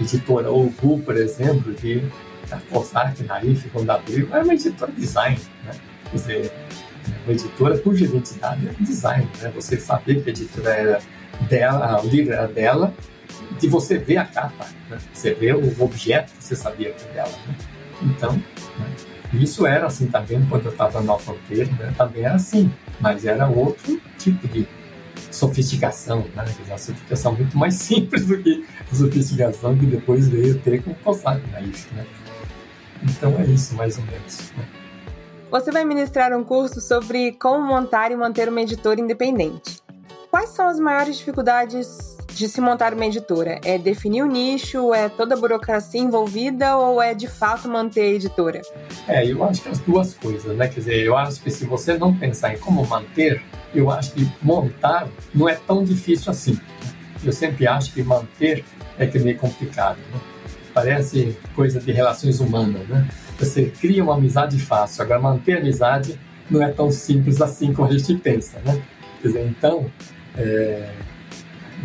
editora 0.00 0.50
Ogu, 0.50 1.00
por 1.00 1.16
exemplo, 1.16 1.74
de 1.74 2.02
a 2.50 2.56
COSAC, 2.72 3.22
Naif, 3.24 3.68
quando 3.70 3.90
abriu, 3.90 4.28
é 4.32 4.42
uma 4.42 4.54
editora 4.54 4.90
design, 4.92 5.38
né? 5.64 5.72
Quer 6.10 6.16
dizer, 6.16 6.52
uma 7.24 7.32
editora 7.32 7.78
cuja 7.78 8.04
identidade 8.04 8.68
é 8.68 8.72
design, 8.82 9.28
né? 9.40 9.52
Você 9.54 9.76
saber 9.78 10.22
que 10.22 10.30
a 10.30 10.32
editora 10.32 10.70
era 10.70 10.98
dela, 11.48 12.02
o 12.02 12.08
livro 12.08 12.32
era 12.32 12.48
dela, 12.48 12.94
de 13.58 13.68
você 13.68 13.98
ver 13.98 14.18
a 14.18 14.24
capa, 14.24 14.66
né? 14.88 14.98
você 15.12 15.34
vê 15.34 15.52
o 15.52 15.82
objeto, 15.82 16.32
você 16.38 16.56
sabia 16.56 16.92
que 16.92 17.04
era 17.04 17.12
dela. 17.12 17.38
Né? 17.46 17.54
Então, 18.02 18.32
né? 18.32 18.94
isso 19.34 19.66
era 19.66 19.86
assim 19.86 20.06
também 20.06 20.44
quando 20.46 20.66
eu 20.66 20.72
estava 20.72 21.00
no 21.00 21.18
fronteira, 21.18 21.70
né? 21.78 21.92
também 21.96 22.24
era 22.24 22.34
assim, 22.34 22.72
mas 23.00 23.24
era 23.24 23.46
outro 23.48 24.00
tipo 24.18 24.46
de 24.48 24.66
sofisticação, 25.30 26.24
né? 26.34 26.44
uma 26.66 26.78
sofisticação 26.78 27.34
muito 27.34 27.56
mais 27.56 27.74
simples 27.80 28.26
do 28.26 28.38
que 28.38 28.64
a 28.90 28.94
sofisticação 28.94 29.76
que 29.76 29.86
depois 29.86 30.28
veio 30.28 30.58
ter 30.60 30.82
com 30.82 30.90
o 30.90 30.94
COSAC, 30.96 31.40
né? 31.48 31.60
Né? 31.92 32.06
Então 33.02 33.38
é 33.38 33.44
isso, 33.44 33.74
mais 33.74 33.96
ou 33.98 34.04
menos. 34.04 34.52
Né? 34.56 34.64
Você 35.50 35.70
vai 35.70 35.84
ministrar 35.84 36.36
um 36.36 36.44
curso 36.44 36.80
sobre 36.80 37.32
como 37.32 37.64
montar 37.64 38.12
e 38.12 38.16
manter 38.16 38.48
uma 38.48 38.60
editora 38.60 39.00
independente. 39.00 39.80
Quais 40.30 40.50
são 40.50 40.68
as 40.68 40.78
maiores 40.78 41.16
dificuldades 41.16 42.17
de 42.38 42.48
se 42.48 42.60
montar 42.60 42.94
uma 42.94 43.04
editora? 43.04 43.60
É 43.64 43.76
definir 43.76 44.22
o 44.22 44.26
nicho, 44.26 44.94
é 44.94 45.08
toda 45.08 45.34
a 45.34 45.38
burocracia 45.38 46.00
envolvida 46.00 46.76
ou 46.76 47.02
é 47.02 47.12
de 47.12 47.26
fato 47.26 47.68
manter 47.68 48.02
a 48.02 48.14
editora? 48.14 48.62
É, 49.08 49.26
eu 49.26 49.42
acho 49.44 49.62
que 49.62 49.68
as 49.68 49.80
duas 49.80 50.14
coisas, 50.14 50.56
né? 50.56 50.68
Quer 50.68 50.80
dizer, 50.80 51.04
eu 51.04 51.16
acho 51.16 51.42
que 51.42 51.50
se 51.50 51.66
você 51.66 51.98
não 51.98 52.14
pensar 52.14 52.54
em 52.54 52.58
como 52.58 52.86
manter, 52.86 53.42
eu 53.74 53.90
acho 53.90 54.12
que 54.12 54.30
montar 54.40 55.08
não 55.34 55.48
é 55.48 55.56
tão 55.56 55.82
difícil 55.82 56.30
assim. 56.30 56.58
Eu 57.24 57.32
sempre 57.32 57.66
acho 57.66 57.92
que 57.92 58.02
manter 58.04 58.64
é 58.96 59.06
que 59.06 59.18
é 59.18 59.20
meio 59.20 59.36
complicado, 59.36 59.98
né? 60.12 60.20
Parece 60.72 61.36
coisa 61.56 61.80
de 61.80 61.90
relações 61.90 62.38
humanas, 62.38 62.86
né? 62.88 63.08
Você 63.40 63.64
cria 63.66 64.02
uma 64.02 64.14
amizade 64.14 64.58
fácil, 64.60 65.02
agora 65.02 65.20
manter 65.20 65.54
a 65.54 65.58
amizade 65.58 66.18
não 66.48 66.62
é 66.62 66.70
tão 66.70 66.90
simples 66.90 67.42
assim 67.42 67.72
como 67.72 67.88
a 67.88 67.98
gente 67.98 68.14
pensa, 68.14 68.60
né? 68.64 68.80
Quer 69.20 69.28
dizer, 69.28 69.46
então, 69.46 69.90
é, 70.36 70.88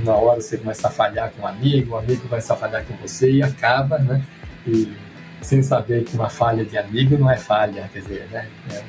na 0.03 0.13
hora 0.13 0.41
você 0.41 0.57
começa 0.57 0.87
a 0.87 0.91
falhar 0.91 1.31
com 1.31 1.43
um 1.43 1.47
amigo, 1.47 1.93
o 1.93 1.97
amigo 1.97 2.27
começa 2.27 2.53
a 2.53 2.57
falhar 2.57 2.83
com 2.85 2.95
você 2.95 3.31
e 3.31 3.43
acaba, 3.43 3.99
né? 3.99 4.23
E 4.65 4.91
sem 5.41 5.61
saber 5.61 6.03
que 6.03 6.15
uma 6.15 6.29
falha 6.29 6.63
de 6.63 6.77
amigo 6.77 7.17
não 7.17 7.29
é 7.29 7.37
falha, 7.37 7.89
quer 7.91 7.99
dizer, 7.99 8.27
né? 8.31 8.47
É 8.71 8.83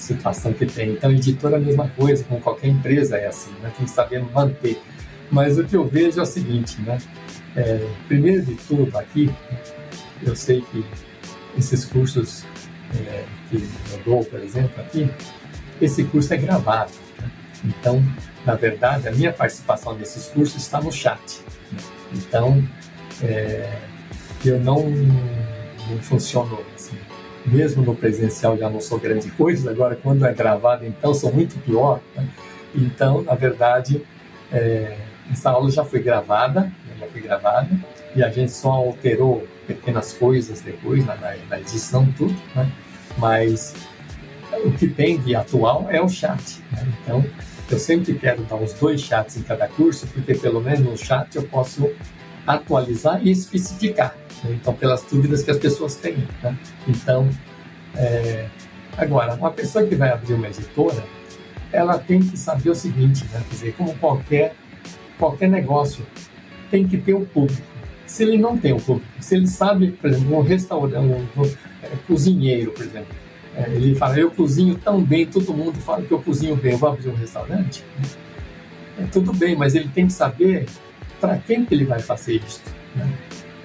situação 0.00 0.52
que 0.52 0.66
tem. 0.66 0.92
Então, 0.92 1.10
editora 1.12 1.56
é 1.56 1.58
a 1.58 1.60
mesma 1.60 1.88
coisa, 1.88 2.24
como 2.24 2.40
qualquer 2.40 2.68
empresa 2.68 3.16
é 3.16 3.26
assim, 3.26 3.52
né? 3.62 3.70
Tem 3.76 3.84
que 3.84 3.90
saber 3.90 4.24
manter. 4.32 4.80
Mas 5.30 5.58
o 5.58 5.64
que 5.64 5.76
eu 5.76 5.86
vejo 5.86 6.18
é 6.18 6.22
o 6.22 6.26
seguinte, 6.26 6.80
né? 6.80 6.98
É, 7.54 7.86
primeiro 8.08 8.42
de 8.42 8.54
tudo, 8.54 8.96
aqui, 8.96 9.30
eu 10.22 10.34
sei 10.34 10.62
que 10.62 10.84
esses 11.56 11.84
cursos 11.84 12.44
é, 12.94 13.24
que 13.48 13.56
eu 13.56 14.00
dou, 14.04 14.24
por 14.24 14.40
exemplo, 14.40 14.80
aqui, 14.80 15.08
esse 15.80 16.04
curso 16.04 16.32
é 16.34 16.36
gravado. 16.36 16.92
Né? 17.20 17.30
Então, 17.64 18.02
na 18.50 18.56
verdade, 18.56 19.06
a 19.06 19.12
minha 19.12 19.32
participação 19.32 19.94
nesses 19.94 20.26
cursos 20.26 20.60
está 20.60 20.80
no 20.80 20.90
chat. 20.90 21.40
Né? 21.70 21.78
Então, 22.14 22.64
é, 23.22 23.78
eu 24.44 24.58
não, 24.58 24.90
não 24.90 25.98
funciono 26.02 26.58
assim. 26.74 26.98
Mesmo 27.46 27.84
no 27.84 27.94
presencial 27.94 28.58
já 28.58 28.68
não 28.68 28.80
sou 28.80 28.98
grande 28.98 29.30
coisa, 29.30 29.70
agora 29.70 29.94
quando 29.94 30.26
é 30.26 30.34
gravado, 30.34 30.84
então 30.84 31.14
sou 31.14 31.32
muito 31.32 31.56
pior. 31.60 32.00
Né? 32.16 32.28
Então, 32.74 33.22
na 33.22 33.36
verdade, 33.36 34.02
é, 34.52 34.96
essa 35.30 35.50
aula 35.50 35.70
já 35.70 35.84
foi 35.84 36.00
gravada, 36.02 36.62
né? 36.62 36.72
já 36.98 37.06
foi 37.06 37.20
gravada, 37.20 37.70
e 38.16 38.22
a 38.24 38.30
gente 38.30 38.50
só 38.50 38.72
alterou 38.72 39.46
pequenas 39.64 40.12
coisas 40.12 40.60
depois 40.60 41.06
na, 41.06 41.14
na 41.14 41.60
edição 41.60 42.04
tudo, 42.18 42.34
né? 42.56 42.68
Mas 43.16 43.72
o 44.64 44.72
que 44.72 44.88
tem 44.88 45.20
de 45.20 45.36
atual 45.36 45.86
é 45.88 46.02
o 46.02 46.08
chat. 46.08 46.60
Né? 46.72 46.92
Então, 47.04 47.24
eu 47.74 47.78
sempre 47.78 48.14
quero 48.14 48.42
dar 48.42 48.56
os 48.56 48.72
dois 48.74 49.00
chats 49.00 49.36
em 49.36 49.42
cada 49.42 49.68
curso, 49.68 50.06
porque 50.08 50.34
pelo 50.34 50.60
menos 50.60 50.80
no 50.80 50.96
chat 50.96 51.34
eu 51.36 51.42
posso 51.44 51.90
atualizar 52.46 53.20
e 53.24 53.30
especificar. 53.30 54.16
Né? 54.42 54.58
Então, 54.60 54.74
pelas 54.74 55.02
dúvidas 55.04 55.42
que 55.42 55.50
as 55.50 55.58
pessoas 55.58 55.94
têm. 55.96 56.26
Né? 56.42 56.56
Então, 56.88 57.28
é... 57.96 58.46
agora, 58.96 59.34
uma 59.34 59.50
pessoa 59.50 59.86
que 59.86 59.94
vai 59.94 60.10
abrir 60.10 60.34
uma 60.34 60.48
editora, 60.48 61.04
ela 61.72 61.98
tem 61.98 62.20
que 62.20 62.36
saber 62.36 62.70
o 62.70 62.74
seguinte, 62.74 63.24
né? 63.32 63.42
quer 63.48 63.54
dizer, 63.54 63.74
como 63.76 63.94
qualquer, 63.98 64.54
qualquer 65.18 65.48
negócio, 65.48 66.04
tem 66.70 66.86
que 66.86 66.98
ter 66.98 67.14
o 67.14 67.20
um 67.20 67.24
público. 67.24 67.62
Se 68.06 68.24
ele 68.24 68.38
não 68.38 68.58
tem 68.58 68.72
o 68.72 68.76
um 68.76 68.80
público, 68.80 69.08
se 69.20 69.36
ele 69.36 69.46
sabe, 69.46 69.92
por 69.92 70.10
exemplo, 70.10 70.36
um 70.36 70.42
restaurante, 70.42 70.96
um, 70.96 71.40
um 71.40 71.46
é, 71.82 71.90
cozinheiro, 72.08 72.72
por 72.72 72.84
exemplo, 72.84 73.14
é, 73.60 73.70
ele 73.74 73.94
fala, 73.94 74.18
eu 74.18 74.30
cozinho 74.30 74.76
tão 74.78 75.02
bem, 75.02 75.26
todo 75.26 75.52
mundo 75.52 75.78
fala 75.80 76.02
que 76.02 76.10
eu 76.10 76.22
cozinho 76.22 76.56
bem, 76.56 76.72
eu 76.72 76.78
vou 76.78 76.88
abrir 76.88 77.10
um 77.10 77.14
restaurante. 77.14 77.84
É, 78.98 79.04
tudo 79.12 79.34
bem, 79.34 79.54
mas 79.54 79.74
ele 79.74 79.88
tem 79.88 80.06
que 80.06 80.12
saber 80.14 80.66
para 81.20 81.36
quem 81.36 81.66
que 81.66 81.74
ele 81.74 81.84
vai 81.84 82.00
fazer 82.00 82.36
isso. 82.36 82.62
Né? 82.96 83.12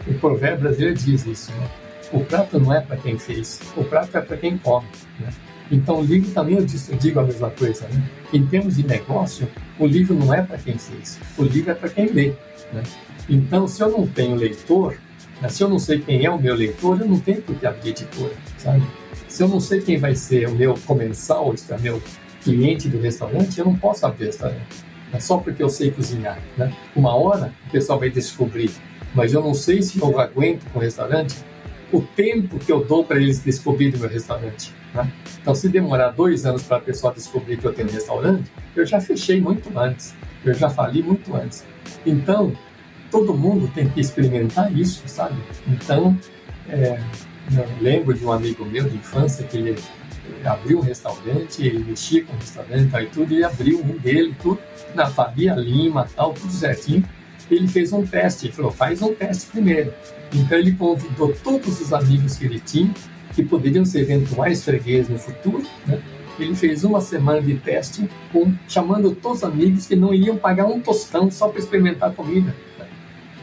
O 0.06 0.14
provérbio 0.16 0.62
brasileiro 0.62 0.96
diz 0.96 1.26
isso, 1.26 1.52
né? 1.54 1.70
O 2.12 2.20
prato 2.20 2.60
não 2.60 2.74
é 2.74 2.82
para 2.82 2.98
quem 2.98 3.18
fez, 3.18 3.62
o 3.76 3.84
prato 3.84 4.18
é 4.18 4.22
para 4.22 4.38
quem 4.38 4.58
come. 4.58 4.88
Né? 5.20 5.30
Então, 5.72 6.02
o 6.02 6.04
livro 6.04 6.30
também 6.32 6.58
eu 6.58 6.66
digo 6.98 7.20
a 7.20 7.24
mesma 7.24 7.50
coisa. 7.50 7.88
Né? 7.88 8.04
Em 8.34 8.46
termos 8.46 8.76
de 8.76 8.86
negócio, 8.86 9.48
o 9.80 9.88
livro 9.88 10.14
não 10.14 10.34
é 10.34 10.42
para 10.42 10.58
quem 10.58 10.78
fez, 10.78 11.20
o 11.38 11.44
livro 11.44 11.72
é 11.72 11.74
para 11.74 11.90
quem 11.90 12.08
lê. 12.08 12.34
Né? 12.74 12.84
Então, 13.30 13.68
se 13.68 13.82
eu 13.82 13.90
não 13.90 14.06
tenho 14.06 14.36
leitor, 14.36 14.98
né? 15.42 15.50
se 15.50 15.64
eu 15.64 15.70
não 15.70 15.80
sei 15.80 16.00
quem 16.00 16.26
é 16.26 16.30
o 16.30 16.40
meu 16.40 16.54
leitor, 16.54 17.00
eu 17.00 17.08
não 17.08 17.20
tenho 17.20 17.42
por 17.42 17.56
que 17.56 17.66
abrir 17.66 17.90
editora, 17.90 18.34
sabe? 18.58 18.84
Se 19.36 19.44
eu 19.44 19.50
não 19.50 19.60
sei 19.60 19.82
quem 19.82 19.98
vai 19.98 20.16
ser 20.16 20.48
o 20.48 20.56
meu 20.56 20.76
comensal, 20.86 21.50
o 21.50 21.74
é 21.74 21.78
meu 21.78 22.02
cliente 22.42 22.88
do 22.88 23.02
restaurante, 23.02 23.60
eu 23.60 23.66
não 23.66 23.76
posso 23.76 24.06
abrir 24.06 24.28
restaurante. 24.28 24.86
É 25.12 25.20
só 25.20 25.40
porque 25.40 25.62
eu 25.62 25.68
sei 25.68 25.92
cozinhar. 25.92 26.40
Né? 26.56 26.74
Uma 26.96 27.14
hora 27.14 27.54
o 27.68 27.70
pessoal 27.70 28.00
vai 28.00 28.10
descobrir, 28.10 28.72
mas 29.14 29.34
eu 29.34 29.44
não 29.44 29.54
sei 29.54 29.82
se 29.82 30.00
eu 30.00 30.18
aguento 30.22 30.64
com 30.72 30.80
o 30.80 30.82
restaurante 30.82 31.36
o 31.92 32.02
tempo 32.02 32.58
que 32.60 32.72
eu 32.72 32.86
dou 32.86 33.04
para 33.04 33.18
eles 33.18 33.40
descobrirem 33.40 33.98
o 33.98 34.00
meu 34.00 34.10
restaurante. 34.10 34.72
Né? 34.94 35.12
Então, 35.42 35.54
se 35.54 35.68
demorar 35.68 36.12
dois 36.12 36.46
anos 36.46 36.64
para 36.64 36.78
a 36.78 36.80
pessoa 36.80 37.14
descobrir 37.14 37.58
que 37.58 37.66
eu 37.66 37.74
tenho 37.74 37.90
um 37.90 37.92
restaurante, 37.92 38.50
eu 38.74 38.86
já 38.86 39.02
fechei 39.02 39.42
muito 39.42 39.70
antes, 39.78 40.16
eu 40.46 40.54
já 40.54 40.70
fali 40.70 41.04
muito 41.04 41.36
antes. 41.36 41.66
Então, 42.06 42.54
todo 43.12 43.34
mundo 43.34 43.70
tem 43.76 43.90
que 43.90 44.00
experimentar 44.00 44.72
isso, 44.72 45.04
sabe? 45.08 45.36
Então, 45.68 46.18
é, 46.70 47.02
eu 47.52 47.68
lembro 47.82 48.14
de 48.14 48.26
um 48.26 48.32
amigo 48.32 48.66
meu 48.66 48.90
de 48.90 48.96
infância 48.96 49.46
que 49.46 49.58
ele 49.58 49.76
abriu 50.44 50.80
um 50.80 50.82
restaurante, 50.82 51.64
ele 51.64 51.84
mexia 51.84 52.24
com 52.24 52.34
o 52.34 52.38
restaurante 52.38 52.96
e 52.96 53.06
tudo, 53.08 53.34
e 53.34 53.44
abriu 53.44 53.80
um 53.80 53.98
dele, 53.98 54.36
tudo, 54.42 54.60
na 54.94 55.08
Faria 55.08 55.54
Lima, 55.56 56.08
tal, 56.16 56.34
tudo 56.34 56.52
certinho. 56.52 57.04
Ele 57.50 57.68
fez 57.68 57.94
um 57.94 58.06
teste, 58.06 58.48
ele 58.48 58.54
falou, 58.54 58.72
faz 58.72 59.02
um 59.02 59.14
teste 59.14 59.48
primeiro. 59.48 59.94
Então 60.34 60.58
ele 60.58 60.74
convidou 60.74 61.34
todos 61.44 61.80
os 61.80 61.94
amigos 61.94 62.38
que 62.38 62.46
ele 62.46 62.60
tinha, 62.60 62.92
que 63.34 63.44
poderiam 63.44 63.86
ser 63.86 64.02
eventuais 64.02 64.64
fregueses 64.64 65.10
no 65.10 65.20
futuro, 65.20 65.64
né? 65.86 66.02
Ele 66.38 66.56
fez 66.56 66.84
uma 66.84 67.00
semana 67.00 67.42
de 67.42 67.56
teste, 67.56 68.10
com, 68.32 68.54
chamando 68.68 69.16
todos 69.16 69.38
os 69.38 69.44
amigos 69.46 69.86
que 69.86 69.96
não 69.96 70.14
iriam 70.14 70.36
pagar 70.36 70.66
um 70.66 70.82
tostão 70.82 71.32
só 71.32 71.48
para 71.48 71.60
experimentar 71.60 72.10
a 72.10 72.14
comida. 72.14 72.54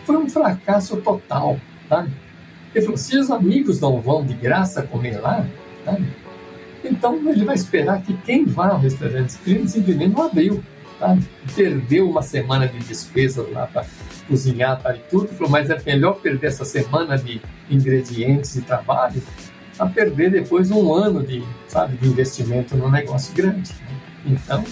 Foi 0.04 0.16
um 0.16 0.28
fracasso 0.28 0.96
total, 0.98 1.58
sabe? 1.88 2.10
Ele 2.74 2.84
falou, 2.84 2.96
se 2.96 3.18
os 3.18 3.30
amigos 3.30 3.80
não 3.80 4.00
vão 4.00 4.24
de 4.24 4.34
graça 4.34 4.82
comer 4.82 5.20
lá, 5.20 5.46
sabe? 5.84 6.06
Então 6.84 7.14
ele 7.28 7.44
vai 7.44 7.54
esperar 7.54 8.02
que 8.02 8.16
quem 8.18 8.44
vá 8.44 8.70
ao 8.70 8.78
restaurante 8.78 9.38
ele 9.46 9.68
simplesmente 9.68 10.14
não 10.14 10.24
abriu. 10.24 10.62
Tá? 10.98 11.16
Perdeu 11.54 12.08
uma 12.08 12.22
semana 12.22 12.66
de 12.66 12.78
despesas 12.78 13.50
lá 13.52 13.66
para 13.66 13.84
cozinhar 14.28 14.80
tá, 14.80 14.94
e 14.94 15.00
tudo, 15.10 15.28
falou, 15.28 15.50
mas 15.50 15.68
é 15.68 15.80
melhor 15.84 16.14
perder 16.14 16.46
essa 16.46 16.64
semana 16.64 17.18
de 17.18 17.40
ingredientes 17.70 18.56
e 18.56 18.62
trabalho 18.62 19.22
a 19.78 19.86
perder 19.86 20.30
depois 20.30 20.70
um 20.70 20.92
ano 20.94 21.24
de, 21.24 21.42
sabe, 21.66 21.96
de 21.96 22.08
investimento 22.08 22.76
num 22.76 22.90
negócio 22.90 23.34
grande. 23.34 23.72
Né? 23.72 24.00
Então, 24.26 24.64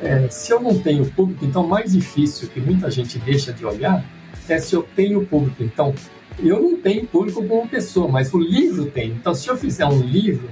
é, 0.00 0.28
se 0.28 0.52
eu 0.52 0.60
não 0.60 0.78
tenho 0.78 1.06
público, 1.12 1.44
então 1.44 1.66
mais 1.66 1.92
difícil 1.92 2.48
que 2.48 2.60
muita 2.60 2.90
gente 2.90 3.18
deixa 3.18 3.52
de 3.52 3.64
olhar 3.64 4.04
é 4.48 4.58
se 4.58 4.74
eu 4.74 4.82
tenho 4.94 5.24
público. 5.24 5.62
Então, 5.62 5.94
eu 6.38 6.60
não 6.60 6.76
tenho 6.76 7.06
público 7.06 7.44
como 7.46 7.68
pessoa, 7.68 8.08
mas 8.08 8.32
o 8.32 8.38
livro 8.38 8.86
tem. 8.86 9.10
Então, 9.10 9.34
se 9.34 9.48
eu 9.48 9.56
fizer 9.56 9.86
um 9.86 10.00
livro 10.00 10.48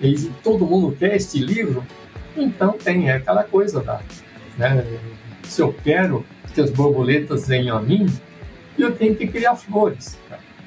e 0.00 0.14
todo 0.42 0.66
mundo 0.66 0.94
quer 0.96 1.16
este 1.16 1.38
livro, 1.38 1.84
então 2.36 2.72
tem 2.72 3.08
é 3.08 3.14
aquela 3.14 3.44
coisa 3.44 3.80
da, 3.80 4.00
né? 4.58 4.84
Se 5.44 5.62
eu 5.62 5.74
quero 5.84 6.24
que 6.54 6.60
as 6.60 6.70
borboletas 6.70 7.48
venham 7.48 7.76
a 7.76 7.82
mim, 7.82 8.06
eu 8.78 8.92
tenho 8.94 9.14
que 9.14 9.26
criar 9.26 9.56
flores. 9.56 10.18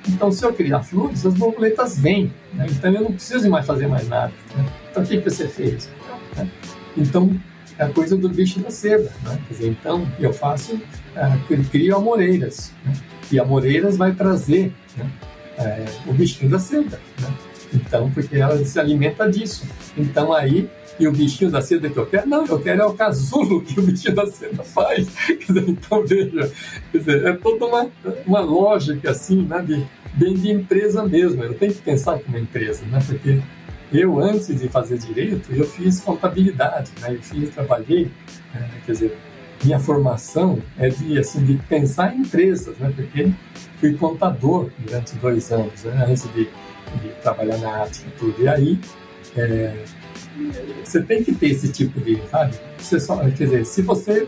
Então, 0.08 0.32
se 0.32 0.46
eu 0.46 0.54
criar 0.54 0.84
flores, 0.84 1.26
as 1.26 1.34
borboletas 1.34 2.00
vêm. 2.00 2.32
Né? 2.54 2.68
Então, 2.70 2.94
eu 2.94 3.02
não 3.02 3.12
preciso 3.12 3.50
mais 3.50 3.66
fazer 3.66 3.88
mais 3.88 4.08
nada. 4.08 4.32
Né? 4.56 4.66
Então, 4.90 5.04
o 5.04 5.06
que, 5.06 5.18
que 5.18 5.30
você 5.30 5.48
fez? 5.48 5.90
Né? 6.36 6.50
Então, 6.96 7.38
é 7.78 7.84
a 7.84 7.90
coisa 7.90 8.16
do 8.16 8.30
bicho 8.30 8.60
da 8.60 8.72
seda. 8.72 9.12
Né? 9.24 9.40
Dizer, 9.50 9.70
então, 9.70 10.08
eu 10.20 10.32
faço, 10.32 10.76
uh, 10.76 11.64
crio 11.70 11.98
amoreiras. 11.98 12.72
Né? 12.86 12.94
E 13.32 13.40
amoreiras 13.40 13.98
vai 13.98 14.14
trazer 14.14 14.74
né? 14.96 15.10
é, 15.58 15.86
o 16.06 16.14
bichinho 16.14 16.50
da 16.50 16.60
seda. 16.60 17.00
Né? 17.20 17.34
Então, 17.74 18.10
porque 18.12 18.38
ela 18.38 18.58
se 18.64 18.80
alimenta 18.80 19.30
disso. 19.30 19.66
Então, 19.98 20.32
aí, 20.32 20.70
e 21.00 21.08
o 21.08 21.12
bichinho 21.12 21.52
da 21.52 21.62
seda 21.62 21.90
que 21.90 21.98
eu 21.98 22.06
quero? 22.06 22.28
Não, 22.28 22.46
eu 22.46 22.60
quero 22.60 22.82
é 22.82 22.86
o 22.86 22.94
casulo 22.94 23.62
que 23.66 23.80
o 23.80 23.84
bichinho 23.84 24.16
da 24.16 24.26
seda 24.28 24.64
faz. 24.64 25.08
Dizer, 25.46 25.70
então, 25.70 26.06
veja, 26.06 26.52
dizer, 26.94 27.26
é 27.26 27.34
toda 27.34 27.66
uma, 27.66 27.90
uma 28.26 28.40
lógica, 28.40 29.12
assim, 29.12 29.44
né, 29.44 29.62
de, 29.62 29.86
bem 30.14 30.34
de 30.34 30.52
empresa 30.52 31.04
mesmo. 31.06 31.44
Eu 31.44 31.54
tenho 31.54 31.74
que 31.74 31.82
pensar 31.82 32.20
como 32.20 32.38
empresa, 32.38 32.86
né, 32.86 33.00
porque 33.06 33.40
eu, 33.92 34.20
antes 34.20 34.48
de 34.60 34.68
fazer 34.68 34.98
direito, 34.98 35.54
eu 35.54 35.66
fiz 35.66 36.00
contabilidade, 36.02 36.92
né, 37.00 37.14
eu 37.14 37.22
fiz, 37.22 37.50
trabalhei, 37.50 38.10
né, 38.54 38.70
quer 38.86 38.92
dizer, 38.92 39.18
minha 39.64 39.80
formação 39.80 40.60
é 40.78 40.90
de, 40.90 41.18
assim, 41.18 41.44
de 41.44 41.56
pensar 41.68 42.16
em 42.16 42.20
empresas, 42.20 42.78
né, 42.78 42.92
porque 42.96 43.32
fui 43.80 43.94
contador 43.94 44.70
durante 44.80 45.16
dois 45.16 45.52
anos, 45.52 45.84
né, 45.84 46.06
antes 46.08 46.32
de 46.34 46.48
de 46.96 47.10
trabalhar 47.22 47.58
na 47.58 47.70
arte 47.82 48.04
e 48.08 48.12
tudo. 48.20 48.42
E 48.42 48.48
aí, 48.48 48.80
é, 49.36 49.84
você 50.84 51.02
tem 51.02 51.24
que 51.24 51.34
ter 51.34 51.48
esse 51.48 51.72
tipo 51.72 52.00
de, 52.00 52.22
sabe? 52.30 52.56
Você 52.78 53.00
só, 53.00 53.18
quer 53.18 53.32
dizer, 53.32 53.66
se 53.66 53.82
você 53.82 54.28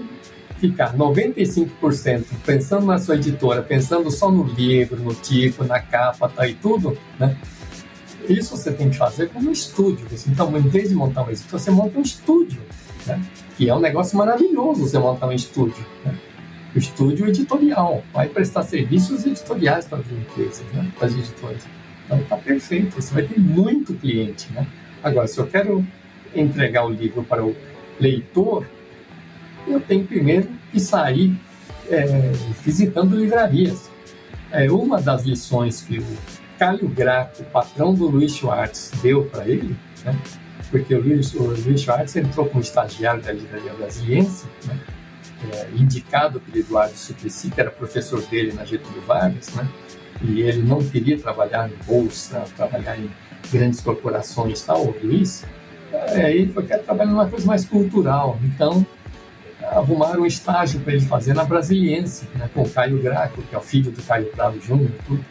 ficar 0.60 0.96
95% 0.96 2.26
pensando 2.46 2.86
na 2.86 3.00
sua 3.00 3.16
editora, 3.16 3.62
pensando 3.62 4.12
só 4.12 4.30
no 4.30 4.44
livro, 4.44 5.02
no 5.02 5.14
tipo, 5.14 5.64
na 5.64 5.80
capa 5.80 6.28
tá, 6.28 6.48
e 6.48 6.54
tudo, 6.56 6.98
né? 7.18 7.38
Isso 8.28 8.56
você 8.56 8.72
tem 8.72 8.90
que 8.90 8.98
fazer 8.98 9.30
como 9.30 9.50
um 9.50 9.52
estúdio. 9.52 10.06
Então, 10.28 10.56
em 10.56 10.68
vez 10.68 10.90
de 10.90 10.96
montar 10.96 11.24
uma 11.24 11.32
editora, 11.32 11.58
você 11.58 11.72
monta 11.72 11.98
um 11.98 12.02
estúdio, 12.02 12.62
né? 13.08 13.20
Que 13.60 13.68
é 13.68 13.76
um 13.76 13.80
negócio 13.82 14.18
maravilhoso 14.18 14.88
você 14.88 14.98
montar 14.98 15.28
um 15.28 15.34
estúdio, 15.34 15.86
né? 16.06 16.18
O 16.74 16.80
estúdio 16.80 17.28
editorial 17.28 18.02
vai 18.14 18.30
prestar 18.30 18.64
serviços 18.64 19.26
editoriais 19.26 19.86
para 19.86 19.98
as 19.98 20.10
empresas, 20.10 20.66
né? 20.72 20.90
para 20.98 21.08
as 21.08 21.14
editoras. 21.14 21.68
Então 22.06 22.20
está 22.22 22.38
perfeito, 22.38 22.96
você 22.96 23.14
vai 23.14 23.24
ter 23.24 23.38
muito 23.38 23.94
cliente. 23.96 24.50
Né? 24.54 24.66
Agora, 25.04 25.28
se 25.28 25.38
eu 25.38 25.46
quero 25.46 25.86
entregar 26.34 26.86
o 26.86 26.90
livro 26.90 27.22
para 27.22 27.44
o 27.44 27.54
leitor, 28.00 28.66
eu 29.68 29.82
tenho 29.82 30.06
primeiro 30.06 30.48
que 30.72 30.80
sair 30.80 31.36
é, 31.90 32.32
visitando 32.64 33.14
livrarias. 33.14 33.92
É, 34.54 34.72
uma 34.72 35.02
das 35.02 35.26
lições 35.26 35.82
que 35.82 36.00
o 36.00 36.06
Caio 36.58 36.88
Graco, 36.88 37.44
patrão 37.52 37.94
do 37.94 38.08
Luiz 38.08 38.32
Schwartz, 38.32 38.94
deu 39.02 39.26
para 39.26 39.46
ele, 39.50 39.76
né? 40.06 40.18
Porque 40.70 40.94
o 40.94 41.02
Luiz, 41.02 41.34
o 41.34 41.44
Luiz 41.44 41.82
Schwartz 41.82 42.16
entrou 42.16 42.46
como 42.46 42.62
estagiário 42.62 43.22
da 43.22 43.32
Livraria 43.32 43.74
Brasiliense, 43.74 44.46
né? 44.66 44.80
é, 45.52 45.68
indicado 45.76 46.40
pelo 46.40 46.58
Eduardo 46.58 46.96
Suplicy, 46.96 47.50
que 47.50 47.60
era 47.60 47.72
professor 47.72 48.22
dele 48.22 48.54
na 48.54 48.66
Getúlio 48.66 49.02
Vargas, 49.02 49.54
né? 49.56 49.68
e 50.22 50.42
ele 50.42 50.62
não 50.62 50.84
queria 50.84 51.18
trabalhar 51.18 51.70
em 51.70 51.86
bolsa, 51.86 52.44
trabalhar 52.56 52.98
em 52.98 53.10
grandes 53.52 53.80
corporações 53.80 54.62
tal, 54.62 54.86
o 54.86 54.96
Luiz, 55.02 55.46
é, 55.92 56.36
ele 56.36 56.52
foi 56.52 56.66
quer 56.66 56.84
trabalhar 56.84 57.12
numa 57.12 57.28
coisa 57.28 57.48
mais 57.48 57.66
cultural. 57.66 58.38
Então, 58.44 58.86
arrumaram 59.62 60.22
um 60.22 60.26
estágio 60.26 60.80
para 60.82 60.94
ele 60.94 61.06
fazer 61.06 61.34
na 61.34 61.44
Brasiliense, 61.44 62.28
né, 62.36 62.50
com 62.54 62.62
o 62.62 62.70
Caio 62.70 63.02
Graco, 63.02 63.42
que 63.42 63.56
é 63.56 63.58
o 63.58 63.62
filho 63.62 63.92
do 63.92 64.02
Caio 64.04 64.28
Prado 64.28 64.60
Júnior 64.62 64.90
e 64.90 65.04
tudo. 65.04 65.26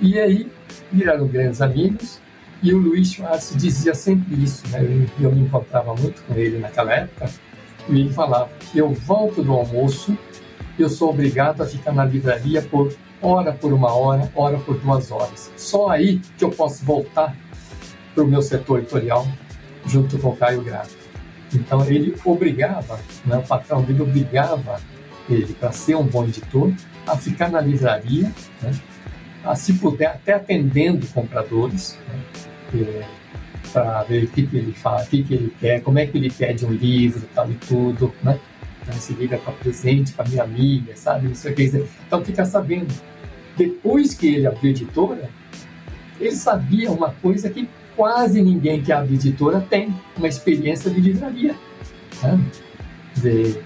E 0.00 0.18
aí 0.18 0.50
viraram 0.92 1.26
grandes 1.26 1.62
amigos 1.62 2.20
e 2.62 2.72
o 2.72 2.78
Luiz 2.78 3.12
Schwartz 3.12 3.54
dizia 3.56 3.94
sempre 3.94 4.42
isso, 4.42 4.66
né? 4.68 4.82
eu, 4.82 5.24
eu 5.26 5.32
me 5.32 5.42
encontrava 5.42 5.94
muito 5.94 6.22
com 6.22 6.34
ele 6.34 6.58
naquela 6.58 6.92
época, 6.92 7.30
e 7.88 8.00
ele 8.00 8.12
falava, 8.12 8.50
eu 8.74 8.92
volto 8.92 9.42
do 9.42 9.52
almoço, 9.52 10.16
eu 10.78 10.88
sou 10.88 11.10
obrigado 11.10 11.62
a 11.62 11.66
ficar 11.66 11.92
na 11.92 12.04
livraria 12.04 12.62
por 12.62 12.92
hora 13.20 13.52
por 13.52 13.72
uma 13.72 13.92
hora, 13.92 14.30
hora 14.34 14.58
por 14.58 14.78
duas 14.78 15.10
horas. 15.10 15.50
Só 15.56 15.88
aí 15.88 16.20
que 16.36 16.44
eu 16.44 16.50
posso 16.50 16.84
voltar 16.84 17.34
para 18.14 18.24
o 18.24 18.26
meu 18.26 18.42
setor 18.42 18.78
editorial 18.78 19.26
junto 19.86 20.18
com 20.18 20.30
o 20.30 20.36
Caio 20.36 20.62
Graco. 20.62 20.90
Então 21.54 21.84
ele 21.86 22.14
obrigava, 22.24 22.98
né, 23.24 23.36
o 23.36 23.42
patrão 23.42 23.82
dele 23.82 24.02
obrigava 24.02 24.80
ele, 25.28 25.54
para 25.54 25.72
ser 25.72 25.96
um 25.96 26.04
bom 26.04 26.24
editor, 26.24 26.72
a 27.06 27.16
ficar 27.16 27.48
na 27.48 27.60
livraria, 27.60 28.32
né, 28.60 28.72
a 29.44 29.54
se 29.54 29.74
puder 29.74 30.06
até 30.06 30.34
atendendo 30.34 31.06
compradores, 31.08 31.98
né, 32.08 32.20
para 33.72 34.02
ver 34.04 34.24
o 34.24 34.28
que, 34.28 34.46
que 34.46 34.56
ele 34.56 34.72
fala, 34.72 35.02
o 35.02 35.06
que, 35.06 35.22
que 35.22 35.34
ele 35.34 35.54
quer, 35.60 35.82
como 35.82 35.98
é 35.98 36.06
que 36.06 36.16
ele 36.16 36.30
pede 36.30 36.64
um 36.64 36.72
livro 36.72 37.22
tal 37.34 37.50
e 37.50 37.54
tudo, 37.54 38.12
né? 38.22 38.38
Então, 38.82 38.94
se 38.94 39.14
liga 39.14 39.36
para 39.38 39.52
presente, 39.52 40.12
para 40.12 40.28
minha 40.28 40.44
amiga, 40.44 40.94
sabe? 40.94 41.26
Não 41.26 41.34
sei 41.34 41.52
o 41.52 41.54
que. 41.54 41.86
Então 42.06 42.24
fica 42.24 42.44
sabendo. 42.44 42.94
Depois 43.56 44.14
que 44.14 44.36
ele 44.36 44.46
abriu 44.46 44.68
a 44.68 44.70
editora, 44.70 45.30
ele 46.20 46.36
sabia 46.36 46.90
uma 46.90 47.10
coisa 47.10 47.50
que 47.50 47.68
quase 47.96 48.40
ninguém 48.42 48.82
que 48.82 48.92
abre 48.92 49.14
editora 49.14 49.60
tem, 49.60 49.92
uma 50.16 50.28
experiência 50.28 50.90
de 50.90 51.00
livraria. 51.00 51.56
Sabe? 52.12 52.44
De, 53.16 53.58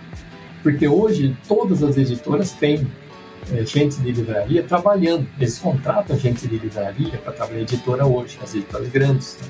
porque 0.63 0.89
hoje 0.89 1.37
todas 1.47 1.83
as 1.83 1.99
editoras 1.99 2.53
têm 2.53 2.87
gente 3.65 3.97
de 4.01 4.13
livraria 4.13 4.63
trabalhando. 4.63 5.27
Eles 5.39 5.59
contratam 5.59 6.19
gente 6.19 6.47
de 6.47 6.59
livraria 6.59 7.19
para 7.19 7.33
trabalhar 7.33 7.61
editora 7.61 8.07
hoje, 8.07 8.39
as 8.43 8.55
editoras 8.55 8.89
grandes, 8.89 9.39
né? 9.41 9.49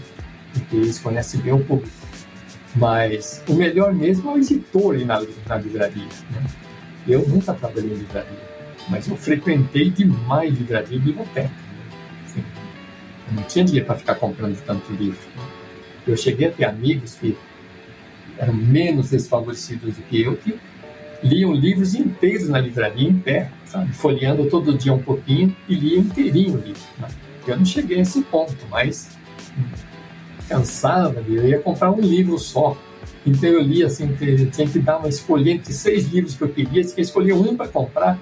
porque 0.53 0.77
eles 0.77 0.99
conhecem 0.99 1.41
bem 1.41 1.53
o 1.53 1.65
público. 1.65 1.93
Mas 2.75 3.43
o 3.49 3.55
melhor 3.55 3.93
mesmo 3.93 4.31
é 4.31 4.35
o 4.35 4.39
editor 4.39 4.99
na, 5.05 5.21
na 5.47 5.57
livraria. 5.57 6.09
Né? 6.31 6.47
Eu 7.09 7.27
nunca 7.27 7.53
trabalhei 7.53 7.91
em 7.91 7.95
livraria, 7.95 8.39
mas 8.89 9.09
eu 9.09 9.17
frequentei 9.17 9.91
demais 9.91 10.53
livraria 10.57 10.97
e 10.97 11.01
biblioteca. 11.01 11.49
Né? 11.49 11.51
Assim, 12.27 12.45
eu 13.29 13.35
não 13.35 13.43
tinha 13.45 13.65
dinheiro 13.65 13.87
para 13.87 13.97
ficar 13.97 14.15
comprando 14.15 14.61
tanto 14.65 14.93
livro. 14.93 15.19
Né? 15.37 15.43
Eu 16.07 16.17
cheguei 16.17 16.49
a 16.49 16.51
ter 16.51 16.65
amigos 16.65 17.15
que 17.15 17.37
eram 18.39 18.55
menos 18.55 19.11
desfavorecidos 19.11 19.97
do 19.97 20.03
que 20.03 20.23
eu, 20.23 20.37
que 20.37 20.59
liam 21.23 21.53
livros 21.53 21.95
inteiros 21.95 22.49
na 22.49 22.59
livraria 22.59 23.09
em 23.09 23.19
pé, 23.19 23.51
sabe? 23.71 23.93
folheando 23.93 24.47
todo 24.47 24.77
dia 24.77 24.93
um 24.93 25.01
pouquinho 25.01 25.55
e 25.69 25.75
lia 25.75 25.99
inteirinho 25.99 26.55
o 26.55 26.61
livro. 26.61 26.83
Né? 26.99 27.09
Eu 27.47 27.57
não 27.57 27.65
cheguei 27.65 27.99
a 27.99 28.03
esse 28.03 28.21
ponto, 28.23 28.57
mas 28.71 29.17
cansava, 30.49 31.25
eu 31.29 31.47
ia 31.47 31.61
comprar 31.61 31.91
um 31.91 32.01
livro 32.01 32.39
só. 32.39 32.77
Então 33.25 33.49
eu 33.49 33.63
lia 33.63 33.87
assim, 33.87 34.09
tinha 34.51 34.67
que 34.67 34.79
dar 34.79 34.99
uma 34.99 35.09
escolha 35.09 35.53
entre 35.53 35.73
seis 35.73 36.09
livros 36.09 36.35
que 36.35 36.43
eu 36.43 36.49
queria, 36.49 36.83
tinha 36.83 36.95
que 36.95 37.01
escolher 37.01 37.33
um 37.33 37.57
para 37.57 37.69
comprar. 37.69 38.19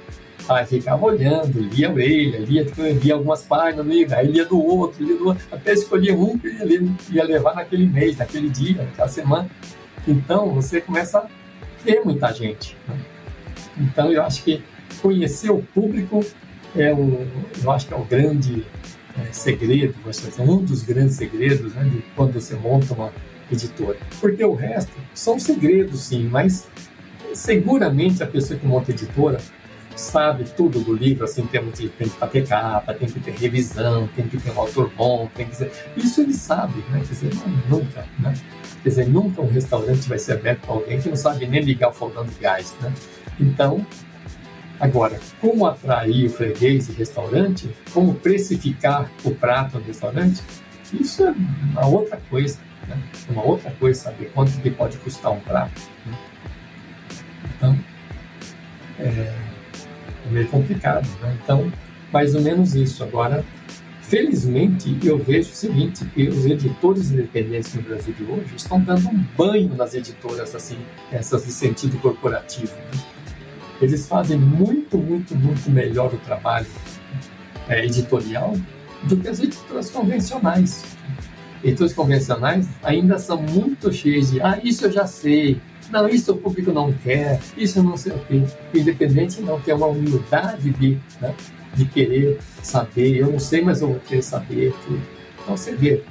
Aí 0.48 0.64
ficava 0.64 1.04
olhando, 1.04 1.60
lia 1.60 1.92
ele, 1.96 2.38
lia, 2.38 2.66
lia 3.02 3.14
algumas 3.14 3.42
páginas 3.42 3.84
no 3.84 3.92
livro, 3.92 4.16
aí 4.16 4.26
lia 4.26 4.46
do 4.46 4.58
outro, 4.58 5.04
lia 5.04 5.16
do 5.16 5.28
outro, 5.28 5.46
até 5.52 5.72
escolher 5.72 6.14
um 6.14 6.38
que 6.38 6.48
ia, 6.48 6.94
ia 7.10 7.24
levar 7.24 7.54
naquele 7.54 7.86
mês, 7.86 8.16
naquele 8.16 8.48
dia, 8.48 8.82
naquela 8.82 9.08
semana. 9.08 9.50
Então 10.06 10.50
você 10.50 10.80
começa 10.80 11.18
a 11.18 11.26
ver 11.84 12.00
muita 12.02 12.32
gente. 12.32 12.76
Né? 12.86 12.98
Então 13.78 14.10
eu 14.10 14.22
acho 14.22 14.42
que 14.42 14.62
conhecer 15.00 15.50
o 15.50 15.62
público 15.62 16.24
é 16.76 16.92
o, 16.92 17.26
eu 17.62 17.70
acho 17.70 17.86
que 17.86 17.94
é 17.94 17.96
o 17.96 18.04
grande 18.04 18.64
é, 19.18 19.32
segredo, 19.32 19.94
um 20.38 20.64
dos 20.64 20.82
grandes 20.82 21.16
segredos 21.16 21.74
né, 21.74 21.84
de 21.84 22.02
quando 22.14 22.34
você 22.34 22.54
monta 22.54 22.94
uma 22.94 23.12
editora. 23.50 23.98
Porque 24.20 24.44
o 24.44 24.54
resto 24.54 24.92
são 25.14 25.38
segredos, 25.38 26.00
sim, 26.00 26.28
mas 26.30 26.68
seguramente 27.34 28.22
a 28.22 28.26
pessoa 28.26 28.58
que 28.58 28.66
monta 28.66 28.90
editora 28.90 29.38
sabe 29.96 30.44
tudo 30.56 30.80
do 30.80 30.94
livro, 30.94 31.24
assim, 31.24 31.42
em 31.42 31.70
de 31.72 31.88
tem 31.88 32.08
que 32.08 32.26
ter 32.28 32.46
capa, 32.46 32.94
tem 32.94 33.08
que 33.08 33.18
ter 33.18 33.32
revisão, 33.32 34.08
tem 34.14 34.28
que 34.28 34.38
ter 34.38 34.52
um 34.52 34.60
autor 34.60 34.90
bom, 34.96 35.28
tem 35.34 35.46
que 35.46 35.56
ser... 35.56 35.72
Isso 35.96 36.20
ele 36.20 36.34
sabe, 36.34 36.78
né? 36.90 37.00
Quer 37.00 37.14
dizer, 37.14 37.34
não, 37.34 37.78
nunca, 37.78 38.06
né? 38.18 38.32
Quer 38.82 38.88
dizer, 38.90 39.08
nunca 39.08 39.42
um 39.42 39.48
restaurante 39.48 40.08
vai 40.08 40.18
ser 40.18 40.34
aberto 40.34 40.60
para 40.60 40.74
alguém 40.74 41.00
que 41.00 41.08
não 41.08 41.16
sabe 41.16 41.46
nem 41.46 41.60
ligar 41.60 41.88
o 41.88 41.92
fogão 41.92 42.24
de 42.24 42.34
gás, 42.40 42.76
né? 42.80 42.92
Então, 43.40 43.84
Agora, 44.80 45.18
como 45.40 45.66
atrair 45.66 46.26
o 46.26 46.30
freguês 46.30 46.88
e 46.88 46.92
restaurante, 46.92 47.68
como 47.92 48.14
precificar 48.14 49.10
o 49.24 49.34
prato 49.34 49.78
no 49.78 49.84
restaurante, 49.84 50.40
isso 50.92 51.24
é 51.24 51.34
uma 51.72 51.86
outra 51.86 52.20
coisa. 52.30 52.58
Né? 52.86 52.96
Uma 53.28 53.44
outra 53.44 53.70
coisa 53.72 54.04
saber 54.04 54.30
quanto 54.32 54.52
que 54.60 54.70
pode 54.70 54.96
custar 54.98 55.32
um 55.32 55.40
prato. 55.40 55.80
Né? 56.06 56.18
Então, 57.56 57.78
é, 59.00 59.04
é, 59.08 59.34
meio 60.30 60.48
complicado. 60.48 61.08
Né? 61.20 61.36
Então, 61.42 61.72
mais 62.12 62.36
ou 62.36 62.40
menos 62.40 62.76
isso. 62.76 63.02
Agora, 63.02 63.44
felizmente, 64.00 64.96
eu 65.02 65.18
vejo 65.18 65.50
o 65.50 65.54
seguinte, 65.54 66.04
que 66.04 66.28
os 66.28 66.46
editores 66.46 67.10
independentes 67.10 67.74
no 67.74 67.82
Brasil 67.82 68.14
de 68.14 68.24
hoje 68.24 68.54
estão 68.56 68.80
dando 68.80 69.08
um 69.08 69.24
banho 69.36 69.74
nas 69.74 69.92
editoras, 69.92 70.54
assim, 70.54 70.78
essas 71.10 71.44
de 71.44 71.52
sentido 71.52 71.98
corporativo. 71.98 72.74
Né? 72.76 73.17
Eles 73.80 74.06
fazem 74.06 74.38
muito, 74.38 74.98
muito, 74.98 75.36
muito 75.36 75.70
melhor 75.70 76.12
o 76.12 76.18
trabalho 76.18 76.66
é, 77.68 77.84
editorial 77.84 78.54
do 79.04 79.16
que 79.16 79.28
as 79.28 79.40
editoras 79.40 79.90
convencionais. 79.90 80.84
Editoras 81.62 81.92
convencionais 81.92 82.68
ainda 82.82 83.18
são 83.18 83.40
muito 83.40 83.92
cheias 83.92 84.30
de, 84.30 84.40
ah, 84.40 84.60
isso 84.62 84.86
eu 84.86 84.92
já 84.92 85.06
sei, 85.06 85.60
não, 85.90 86.08
isso 86.08 86.32
o 86.32 86.36
público 86.36 86.70
não 86.70 86.92
quer, 86.92 87.40
isso 87.56 87.78
eu 87.78 87.82
não 87.82 87.96
sei 87.96 88.12
o 88.12 88.18
quê. 88.20 88.42
Independente 88.74 89.40
não 89.40 89.60
tem 89.60 89.74
uma 89.74 89.86
humildade 89.86 90.70
de, 90.70 90.98
né, 91.20 91.34
de 91.74 91.84
querer 91.86 92.38
saber, 92.62 93.16
eu 93.16 93.32
não 93.32 93.38
sei, 93.38 93.62
mas 93.62 93.80
eu 93.80 93.88
vou 93.88 94.00
querer 94.00 94.22
saber 94.22 94.74
tudo. 94.84 95.00
Então 95.42 95.56
você 95.56 95.74
vê 95.74 96.02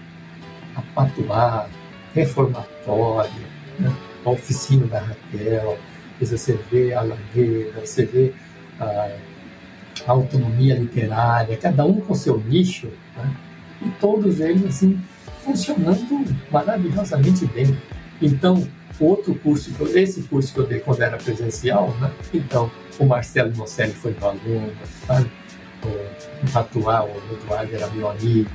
a 0.75 0.81
Patuá, 0.81 1.67
Reformatório, 2.13 3.31
né, 3.79 3.93
a 4.25 4.29
Oficina 4.29 4.87
da 4.87 4.99
Raquel, 4.99 5.77
você 6.25 6.59
vê 6.71 6.93
a 6.93 6.99
Alameda, 6.99 7.85
você 7.85 8.05
vê 8.05 8.33
a, 8.79 9.11
a, 10.05 10.11
autonomia 10.11 10.75
literária, 10.75 11.55
cada 11.57 11.85
um 11.85 11.99
com 12.01 12.15
seu 12.15 12.39
nicho, 12.39 12.87
né? 13.15 13.35
e 13.81 13.89
todos 13.99 14.39
eles 14.39 14.65
assim 14.65 14.99
funcionando 15.43 16.25
maravilhosamente 16.51 17.45
bem. 17.45 17.77
Então, 18.21 18.67
outro 18.99 19.35
curso, 19.35 19.71
esse 19.95 20.23
curso 20.23 20.53
que 20.53 20.59
eu 20.59 20.67
dei 20.67 20.79
quando 20.79 21.01
era 21.01 21.17
presencial, 21.17 21.95
né? 22.01 22.11
então 22.33 22.71
o 22.99 23.05
Marcelo 23.05 23.55
Nocelli 23.55 23.93
foi 23.93 24.15
meu 24.19 24.29
aluno, 24.29 24.73
sabe? 25.05 25.29
o 25.83 26.51
Tatuá, 26.51 27.03
o 27.05 27.11
Eduardo 27.33 27.75
era 27.75 27.87
meu 27.87 28.09
amigo, 28.09 28.49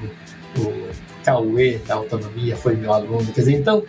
o 0.59 0.89
Cauê 1.25 1.79
da 1.87 1.95
Autonomia 1.95 2.57
foi 2.57 2.77
meu 2.77 2.93
aluno, 2.93 3.25
quer 3.27 3.41
dizer, 3.41 3.59
então, 3.59 3.85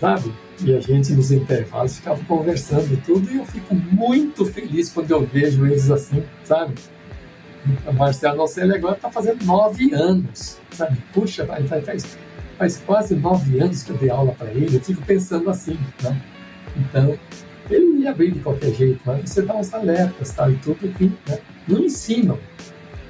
sabe? 0.00 0.32
E 0.60 0.74
a 0.74 0.80
gente 0.80 1.12
nos 1.12 1.30
intervalos 1.30 1.96
ficava 1.96 2.22
conversando 2.24 2.92
e 2.92 2.96
tudo, 2.96 3.30
e 3.30 3.36
eu 3.36 3.44
fico 3.44 3.74
muito 3.74 4.44
feliz 4.44 4.90
quando 4.90 5.10
eu 5.10 5.24
vejo 5.24 5.64
eles 5.64 5.90
assim, 5.90 6.24
sabe? 6.44 6.74
O 7.86 7.92
Marcelo 7.92 8.36
Nocelli 8.36 8.74
agora 8.74 8.96
está 8.96 9.10
fazendo 9.10 9.44
nove 9.44 9.92
anos, 9.94 10.58
sabe? 10.70 10.96
Puxa, 11.12 11.44
vai, 11.44 11.62
vai, 11.62 11.80
faz, 11.80 12.18
faz 12.56 12.82
quase 12.84 13.14
nove 13.14 13.60
anos 13.60 13.82
que 13.82 13.90
eu 13.90 13.96
dei 13.98 14.10
aula 14.10 14.32
para 14.32 14.50
ele, 14.50 14.76
eu 14.76 14.80
fico 14.80 15.02
pensando 15.02 15.48
assim, 15.48 15.78
né? 16.02 16.20
Então, 16.76 17.18
ele 17.70 18.02
ia 18.02 18.10
abrir 18.10 18.32
de 18.32 18.40
qualquer 18.40 18.72
jeito, 18.72 19.00
mas 19.04 19.30
você 19.30 19.42
dá 19.42 19.54
uns 19.54 19.72
alertas, 19.72 20.32
tá? 20.32 20.50
E 20.50 20.56
tudo 20.56 20.88
que 20.92 21.12
né? 21.28 21.38
não 21.68 21.80
ensinam 21.80 22.38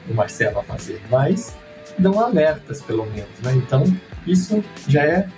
o 0.08 0.14
Marcelo 0.14 0.58
a 0.58 0.62
fazer, 0.62 1.00
mas 1.10 1.56
dão 1.98 2.18
alertas, 2.20 2.82
pelo 2.82 3.06
menos, 3.06 3.30
né? 3.42 3.54
Então, 3.54 3.84
isso 4.26 4.62
já 4.86 5.04
é 5.04 5.28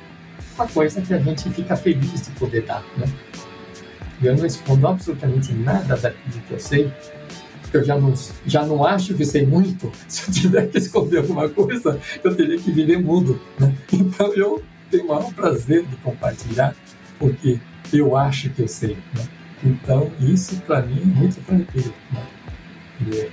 uma 0.61 0.69
coisa 0.69 1.01
que 1.01 1.15
a 1.15 1.19
gente 1.19 1.49
fica 1.51 1.75
feliz 1.75 2.27
de 2.27 2.31
poder 2.33 2.63
dar, 2.63 2.85
né? 2.97 3.07
Eu 4.23 4.37
não 4.37 4.45
escondo 4.45 4.87
absolutamente 4.87 5.53
nada 5.55 5.97
daquilo 5.97 6.43
que 6.47 6.53
eu 6.53 6.61
sei, 6.61 6.93
porque 7.63 7.79
eu 7.79 7.85
já 7.85 7.99
não, 7.99 8.13
já 8.47 8.67
não 8.67 8.85
acho 8.85 9.15
que 9.15 9.25
sei 9.25 9.47
muito. 9.47 9.91
Se 10.07 10.29
eu 10.29 10.35
tiver 10.35 10.69
que 10.69 10.77
esconder 10.77 11.19
alguma 11.19 11.49
coisa, 11.49 11.99
eu 12.23 12.35
teria 12.37 12.59
que 12.59 12.71
viver 12.71 12.99
mudo, 12.99 13.41
né? 13.59 13.75
Então 13.93 14.33
eu 14.35 14.63
tenho 14.91 15.05
o 15.05 15.09
maior 15.09 15.33
prazer 15.33 15.87
de 15.87 15.97
compartilhar, 15.97 16.75
porque 17.19 17.59
eu 17.93 18.15
acho 18.15 18.51
que 18.51 18.61
eu 18.61 18.69
sei, 18.69 18.99
né? 19.17 19.27
Então 19.65 20.11
isso 20.21 20.57
para 20.67 20.83
mim 20.83 21.01
é 21.01 21.07
muito 21.07 21.41
tranquilo, 21.47 21.95
né? 22.13 22.27
E, 23.01 23.19
é, 23.21 23.31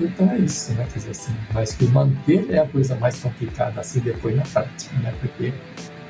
então 0.00 0.30
é 0.30 0.38
isso, 0.38 0.72
né? 0.72 0.86
Quer 0.92 0.98
dizer 0.98 1.10
assim, 1.10 1.34
mas 1.52 1.72
que 1.74 1.86
manter 1.86 2.50
é 2.50 2.58
a 2.58 2.66
coisa 2.66 2.96
mais 2.96 3.18
complicada 3.20 3.80
assim 3.80 4.00
depois 4.00 4.34
na 4.34 4.42
prática, 4.42 4.96
né? 4.98 5.14
Porque 5.20 5.52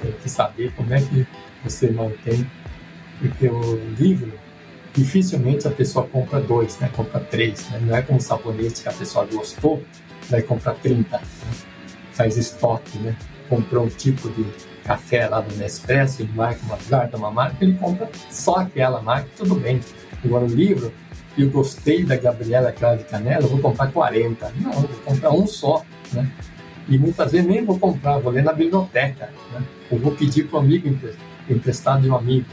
tem 0.00 0.12
que 0.12 0.28
saber 0.28 0.72
como 0.74 0.92
é 0.92 1.00
que 1.00 1.26
você 1.62 1.90
mantém 1.90 2.46
Porque 3.18 3.48
o 3.48 3.76
livro, 3.98 4.32
dificilmente 4.92 5.66
a 5.66 5.70
pessoa 5.70 6.06
compra 6.06 6.40
dois, 6.40 6.78
né? 6.78 6.90
compra 6.94 7.20
três. 7.20 7.68
Né? 7.70 7.80
Não 7.82 7.96
é 7.96 8.02
como 8.02 8.20
sabonete 8.20 8.82
que 8.82 8.88
a 8.88 8.92
pessoa 8.92 9.26
gostou, 9.26 9.82
vai 10.28 10.42
comprar 10.42 10.74
30. 10.74 11.16
Né? 11.16 11.24
Faz 12.12 12.36
estoque, 12.36 12.98
né? 12.98 13.16
Comprou 13.48 13.84
um 13.84 13.88
tipo 13.88 14.28
de 14.30 14.44
café 14.84 15.26
lá 15.26 15.40
do 15.40 15.54
Nespresso, 15.56 16.22
ele 16.22 16.32
marca 16.34 16.60
uma 16.64 16.78
guarda 16.88 17.16
uma 17.16 17.30
marca, 17.30 17.56
ele 17.64 17.74
compra 17.74 18.08
só 18.30 18.56
aquela 18.56 19.00
marca, 19.00 19.28
tudo 19.36 19.54
bem. 19.54 19.80
Agora 20.22 20.44
o 20.44 20.48
livro, 20.48 20.92
eu 21.36 21.50
gostei 21.50 22.04
da 22.04 22.16
Gabriela 22.16 22.70
Crave 22.72 23.04
Canela, 23.04 23.42
eu 23.42 23.48
vou 23.48 23.58
comprar 23.58 23.90
40. 23.90 24.52
Não, 24.56 24.72
eu 24.72 24.80
vou 24.80 25.00
comprar 25.04 25.30
um 25.32 25.46
só, 25.46 25.84
né? 26.12 26.30
E 26.88 26.98
muitas 26.98 27.32
vezes 27.32 27.46
nem 27.46 27.64
vou 27.64 27.78
comprar, 27.78 28.18
vou 28.18 28.32
ler 28.32 28.44
na 28.44 28.52
biblioteca, 28.52 29.30
né? 29.52 29.62
Ou 29.90 29.98
vou 29.98 30.12
pedir 30.12 30.44
para 30.46 30.58
um 30.58 30.62
amigo 30.62 30.96
emprestado 31.48 32.02
de 32.02 32.10
um 32.10 32.16
amigo. 32.16 32.46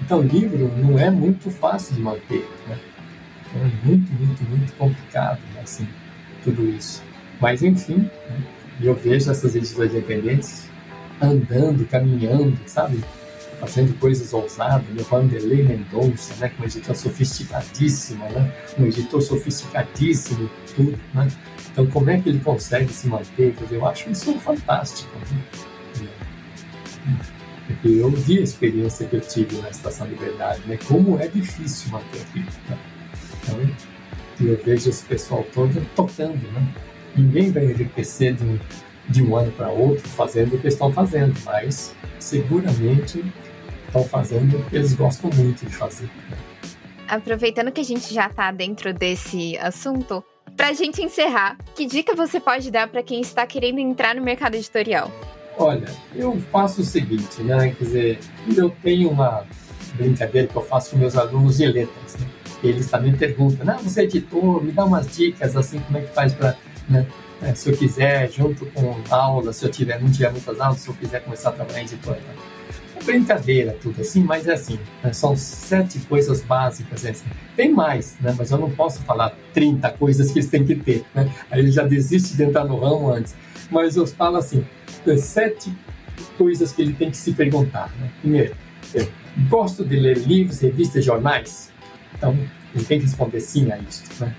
Então, 0.00 0.20
livro 0.20 0.70
não 0.78 0.98
é 0.98 1.10
muito 1.10 1.50
fácil 1.50 1.94
de 1.94 2.00
manter, 2.00 2.48
né? 2.68 2.78
Então, 3.46 3.62
é 3.62 3.86
muito, 3.86 4.12
muito, 4.12 4.42
muito 4.44 4.72
complicado, 4.74 5.40
né? 5.54 5.60
assim, 5.62 5.86
tudo 6.42 6.68
isso. 6.68 7.02
Mas, 7.40 7.62
enfim, 7.62 8.10
né? 8.28 8.42
eu 8.80 8.94
vejo 8.94 9.30
essas 9.30 9.54
editoras 9.54 9.92
independentes 9.92 10.68
andando, 11.20 11.86
caminhando, 11.88 12.58
sabe? 12.66 12.98
Fazendo 13.62 13.96
coisas 14.00 14.34
ousadas, 14.34 14.84
né? 14.88 15.04
Vanderlei 15.08 15.62
Mendonça, 15.62 16.34
né? 16.40 16.48
Com 16.48 16.64
um 16.64 16.66
editor 16.66 16.96
sofisticadíssimo, 16.96 18.24
né? 18.30 18.52
Um 18.76 18.86
editor 18.86 19.22
sofisticadíssimo, 19.22 20.50
tudo, 20.74 20.98
né? 21.14 21.28
Então, 21.70 21.86
como 21.86 22.10
é 22.10 22.18
que 22.18 22.28
ele 22.28 22.40
consegue 22.40 22.92
se 22.92 23.06
manter? 23.06 23.54
Eu 23.70 23.86
acho 23.86 24.10
isso 24.10 24.34
fantástico. 24.40 25.16
Né? 25.30 27.18
Porque 27.68 27.88
eu 27.88 28.10
vi 28.10 28.40
a 28.40 28.42
experiência 28.42 29.06
que 29.06 29.14
eu 29.14 29.20
tive 29.20 29.56
na 29.58 29.70
Estação 29.70 30.08
Liberdade, 30.08 30.60
né? 30.66 30.76
Como 30.88 31.16
é 31.20 31.28
difícil 31.28 31.92
manter 31.92 32.20
aquilo. 32.20 32.46
Né? 32.68 32.78
Então, 33.44 33.60
eu 34.40 34.60
vejo 34.64 34.90
esse 34.90 35.04
pessoal 35.04 35.46
todo 35.54 35.86
tocando, 35.94 36.50
né? 36.52 36.68
Ninguém 37.16 37.52
vai 37.52 37.66
enriquecer 37.66 38.34
de 38.34 38.44
um, 38.44 38.58
de 39.08 39.22
um 39.22 39.36
ano 39.36 39.52
para 39.52 39.68
outro 39.68 40.08
fazendo 40.08 40.56
o 40.56 40.58
que 40.58 40.66
estão 40.66 40.92
fazendo, 40.92 41.38
mas 41.44 41.94
seguramente 42.18 43.24
estão 43.92 44.04
fazendo 44.04 44.64
eles 44.72 44.94
gostam 44.94 45.30
muito 45.34 45.66
de 45.66 45.76
fazer. 45.76 46.08
Aproveitando 47.06 47.70
que 47.70 47.82
a 47.82 47.84
gente 47.84 48.12
já 48.12 48.26
está 48.26 48.50
dentro 48.50 48.94
desse 48.94 49.56
assunto, 49.58 50.24
para 50.56 50.68
a 50.68 50.72
gente 50.72 51.02
encerrar, 51.02 51.58
que 51.74 51.86
dica 51.86 52.14
você 52.14 52.40
pode 52.40 52.70
dar 52.70 52.88
para 52.88 53.02
quem 53.02 53.20
está 53.20 53.46
querendo 53.46 53.78
entrar 53.78 54.14
no 54.14 54.22
mercado 54.22 54.54
editorial? 54.54 55.10
Olha, 55.58 55.88
eu 56.14 56.40
faço 56.50 56.80
o 56.80 56.84
seguinte, 56.84 57.42
né? 57.42 57.74
Quer 57.76 57.84
dizer, 57.84 58.18
eu 58.56 58.70
tenho 58.82 59.10
uma 59.10 59.44
brincadeira 59.94 60.48
que 60.48 60.56
eu 60.56 60.62
faço 60.62 60.90
com 60.90 60.96
meus 60.96 61.14
alunos 61.14 61.58
de 61.58 61.66
letras. 61.66 62.16
Né? 62.16 62.26
Eles 62.64 62.90
também 62.90 63.14
perguntam, 63.14 63.68
ah, 63.68 63.78
você 63.78 64.00
é 64.00 64.04
editor, 64.04 64.64
me 64.64 64.72
dá 64.72 64.84
umas 64.84 65.14
dicas, 65.14 65.54
assim, 65.54 65.78
como 65.80 65.98
é 65.98 66.00
que 66.02 66.14
faz 66.14 66.32
para, 66.32 66.56
né? 66.88 67.06
É, 67.42 67.54
se 67.54 67.68
eu 67.68 67.76
quiser, 67.76 68.30
junto 68.30 68.64
com 68.66 68.94
aula, 69.10 69.52
se 69.52 69.64
eu 69.64 69.70
tiver, 69.70 70.00
não 70.00 70.10
tiver 70.10 70.30
muitas 70.30 70.60
aulas, 70.60 70.78
se 70.78 70.88
eu 70.88 70.94
quiser 70.94 71.24
começar 71.24 71.50
a 71.50 71.52
trabalhar 71.52 71.82
em. 71.82 71.88
É 73.02 73.04
brincadeira 73.04 73.76
tudo 73.80 74.00
assim, 74.00 74.22
mas 74.22 74.46
é 74.46 74.52
assim, 74.52 74.78
né? 75.02 75.12
são 75.12 75.36
sete 75.36 75.98
coisas 76.00 76.40
básicas. 76.42 77.04
Assim. 77.04 77.24
Tem 77.56 77.72
mais, 77.72 78.16
né? 78.20 78.34
mas 78.38 78.50
eu 78.50 78.58
não 78.58 78.70
posso 78.70 79.00
falar 79.02 79.36
30 79.52 79.90
coisas 79.90 80.30
que 80.30 80.38
eles 80.38 80.48
têm 80.48 80.64
que 80.64 80.76
ter. 80.76 81.04
Né? 81.14 81.30
Aí 81.50 81.60
ele 81.60 81.72
já 81.72 81.82
desiste 81.82 82.36
de 82.36 82.44
entrar 82.44 82.64
no 82.64 82.78
ramo 82.78 83.10
antes. 83.10 83.34
Mas 83.70 83.96
eu 83.96 84.06
falo 84.06 84.36
assim, 84.36 84.64
sete 85.18 85.72
coisas 86.38 86.72
que 86.72 86.82
ele 86.82 86.92
tem 86.92 87.10
que 87.10 87.16
se 87.16 87.32
perguntar. 87.32 87.92
Né? 87.98 88.10
Primeiro, 88.20 88.54
eu 88.94 89.08
gosto 89.48 89.84
de 89.84 89.96
ler 89.96 90.18
livros, 90.18 90.60
revistas, 90.60 91.04
jornais? 91.04 91.72
Então, 92.14 92.38
ele 92.74 92.84
tem 92.84 92.98
que 92.98 93.06
responder 93.06 93.40
sim 93.40 93.70
a 93.72 93.78
isso. 93.78 94.04
Né? 94.20 94.34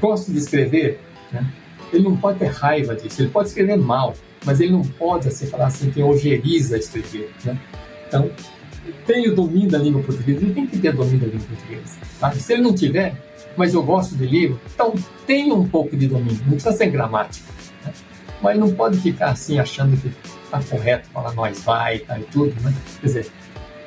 Gosto 0.00 0.30
de 0.30 0.38
escrever? 0.38 1.00
Né? 1.32 1.46
Ele 1.92 2.04
não 2.04 2.16
pode 2.16 2.38
ter 2.38 2.46
raiva 2.46 2.94
disso, 2.94 3.22
ele 3.22 3.30
pode 3.30 3.48
escrever 3.48 3.76
mal, 3.76 4.14
mas 4.44 4.60
ele 4.60 4.72
não 4.72 4.82
pode 4.82 5.28
assim, 5.28 5.46
falar 5.46 5.66
assim, 5.66 5.90
tem 5.90 6.02
ojeriza 6.02 6.76
a 6.76 6.78
escrever. 6.78 7.32
Né? 7.44 7.58
Então, 8.08 8.30
tem 9.06 9.28
o 9.28 9.34
domínio 9.34 9.70
da 9.70 9.78
língua 9.78 10.02
portuguesa, 10.02 10.40
ele 10.40 10.54
tem 10.54 10.66
que 10.66 10.78
ter 10.78 10.92
domínio 10.92 11.20
da 11.20 11.26
língua 11.26 11.46
portuguesa. 11.46 11.98
Tá? 12.20 12.32
Se 12.32 12.52
ele 12.52 12.62
não 12.62 12.74
tiver, 12.74 13.14
mas 13.56 13.74
eu 13.74 13.82
gosto 13.82 14.14
de 14.14 14.26
livro, 14.26 14.60
então 14.74 14.94
tenha 15.26 15.54
um 15.54 15.68
pouco 15.68 15.96
de 15.96 16.06
domínio, 16.06 16.40
não 16.44 16.52
precisa 16.52 16.72
ser 16.72 16.86
gramática 16.86 17.56
mas 18.40 18.58
não 18.58 18.70
pode 18.72 18.98
ficar 18.98 19.30
assim 19.30 19.58
achando 19.58 19.96
que 19.96 20.12
está 20.44 20.60
correto, 20.62 21.08
falar 21.10 21.32
nós 21.32 21.62
vai 21.62 22.00
tá, 22.00 22.18
e 22.18 22.24
tudo, 22.24 22.54
né? 22.62 22.74
Quer 23.00 23.06
dizer, 23.06 23.32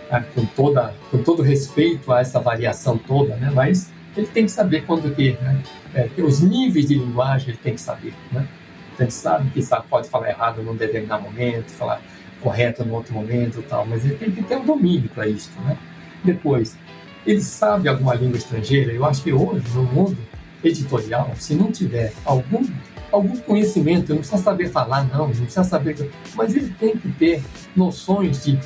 tá, 0.09 0.21
com, 0.21 0.45
toda, 0.45 0.93
com 1.11 1.23
todo 1.23 1.41
respeito 1.41 2.11
a 2.11 2.21
essa 2.21 2.39
variação 2.39 2.97
toda, 2.97 3.35
né? 3.35 3.51
Mas 3.53 3.91
ele 4.17 4.27
tem 4.27 4.45
que 4.45 4.51
saber 4.51 4.85
quando 4.85 5.13
que, 5.15 5.31
né? 5.41 5.61
É, 5.93 6.09
os 6.21 6.41
níveis 6.41 6.87
de 6.87 6.95
linguagem 6.95 7.49
ele 7.49 7.57
tem 7.57 7.75
que 7.75 7.81
saber, 7.81 8.13
né? 8.31 8.47
Então, 8.93 9.05
ele 9.05 9.11
sabe 9.11 9.49
que 9.51 9.61
sabe, 9.61 9.87
pode 9.87 10.09
falar 10.09 10.29
errado 10.29 10.61
num 10.61 10.75
determinado 10.75 11.23
momento, 11.23 11.71
falar 11.71 12.01
correto 12.41 12.85
no 12.85 12.93
outro 12.93 13.13
momento 13.13 13.63
tal, 13.67 13.85
mas 13.85 14.05
ele 14.05 14.15
tem 14.15 14.31
que 14.31 14.43
ter 14.43 14.57
um 14.57 14.65
domínio 14.65 15.09
para 15.09 15.27
isso, 15.27 15.51
né? 15.65 15.77
Depois, 16.23 16.77
ele 17.25 17.41
sabe 17.41 17.87
alguma 17.87 18.13
língua 18.13 18.37
estrangeira? 18.37 18.91
Eu 18.91 19.05
acho 19.05 19.21
que 19.23 19.31
hoje, 19.31 19.63
no 19.73 19.83
mundo 19.83 20.17
editorial, 20.63 21.31
se 21.35 21.55
não 21.55 21.71
tiver 21.71 22.13
algum 22.25 22.65
algum 23.11 23.35
conhecimento, 23.37 24.09
não 24.09 24.19
precisa 24.19 24.41
saber 24.41 24.69
falar, 24.69 25.03
não, 25.05 25.27
não 25.27 25.33
precisa 25.33 25.63
saber. 25.63 26.09
Mas 26.35 26.55
ele 26.55 26.73
tem 26.79 26.95
que 26.95 27.09
ter 27.13 27.43
noções 27.75 28.43
de, 28.43 28.59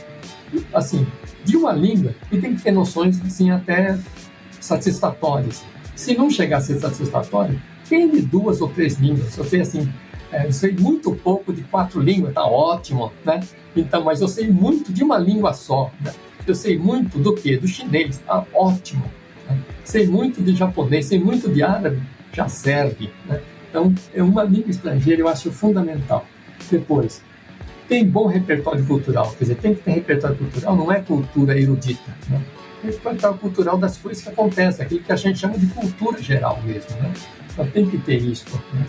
assim, 0.73 1.07
de 1.43 1.57
uma 1.57 1.71
língua 1.71 2.13
e 2.31 2.37
tem 2.39 2.55
que 2.55 2.61
ter 2.61 2.71
noções, 2.71 3.21
assim, 3.21 3.51
até 3.51 3.97
satisfatórias. 4.59 5.63
Se 5.95 6.15
não 6.15 6.29
chegar 6.29 6.57
a 6.57 6.61
ser 6.61 6.79
satisfatório, 6.79 7.59
tem 7.87 8.09
duas 8.21 8.61
ou 8.61 8.69
três 8.69 8.97
línguas. 8.97 9.37
Eu 9.37 9.45
sei, 9.45 9.61
assim, 9.61 9.91
é, 10.33 10.47
eu 10.47 10.51
sei 10.51 10.71
muito 10.71 11.13
pouco 11.13 11.53
de 11.53 11.61
quatro 11.61 12.01
línguas, 12.01 12.33
tá 12.33 12.43
ótimo, 12.43 13.13
né? 13.23 13.39
Então, 13.75 14.03
mas 14.03 14.19
eu 14.19 14.27
sei 14.27 14.49
muito 14.49 14.91
de 14.91 15.03
uma 15.03 15.17
língua 15.19 15.53
só, 15.53 15.91
né? 16.01 16.11
Eu 16.45 16.55
sei 16.55 16.77
muito 16.77 17.19
do 17.19 17.35
que? 17.35 17.55
Do 17.55 17.67
chinês, 17.67 18.17
tá 18.17 18.43
ótimo. 18.51 19.05
Né? 19.47 19.59
Sei 19.83 20.07
muito 20.07 20.41
de 20.41 20.55
japonês, 20.55 21.05
sei 21.05 21.19
muito 21.19 21.49
de 21.49 21.61
árabe, 21.61 22.01
já 22.33 22.47
serve, 22.47 23.11
né? 23.27 23.41
Então, 23.69 23.93
é 24.13 24.23
uma 24.23 24.43
língua 24.43 24.71
estrangeira 24.71 25.21
eu 25.21 25.27
acho 25.27 25.51
fundamental. 25.51 26.25
Depois, 26.69 27.21
tem 27.87 28.03
bom 28.03 28.25
repertório 28.25 28.83
cultural, 28.85 29.31
quer 29.37 29.43
dizer, 29.43 29.55
tem 29.55 29.75
que 29.75 29.83
ter 29.83 29.91
repertório 29.91 30.35
cultural, 30.35 30.75
não 30.75 30.91
é 30.91 30.99
cultura 30.99 31.59
erudita, 31.59 32.11
né? 32.27 32.41
Repertório 32.83 33.37
cultural 33.37 33.77
das 33.77 33.97
coisas 33.97 34.23
que 34.23 34.29
acontecem, 34.29 34.83
aquilo 34.83 35.01
que 35.01 35.11
a 35.11 35.15
gente 35.15 35.37
chama 35.37 35.57
de 35.57 35.67
cultura 35.67 36.21
geral 36.21 36.59
mesmo, 36.63 36.89
né? 36.97 37.13
Então 37.51 37.67
tem 37.67 37.87
que 37.87 37.99
ter 37.99 38.17
isso, 38.17 38.45
né? 38.73 38.85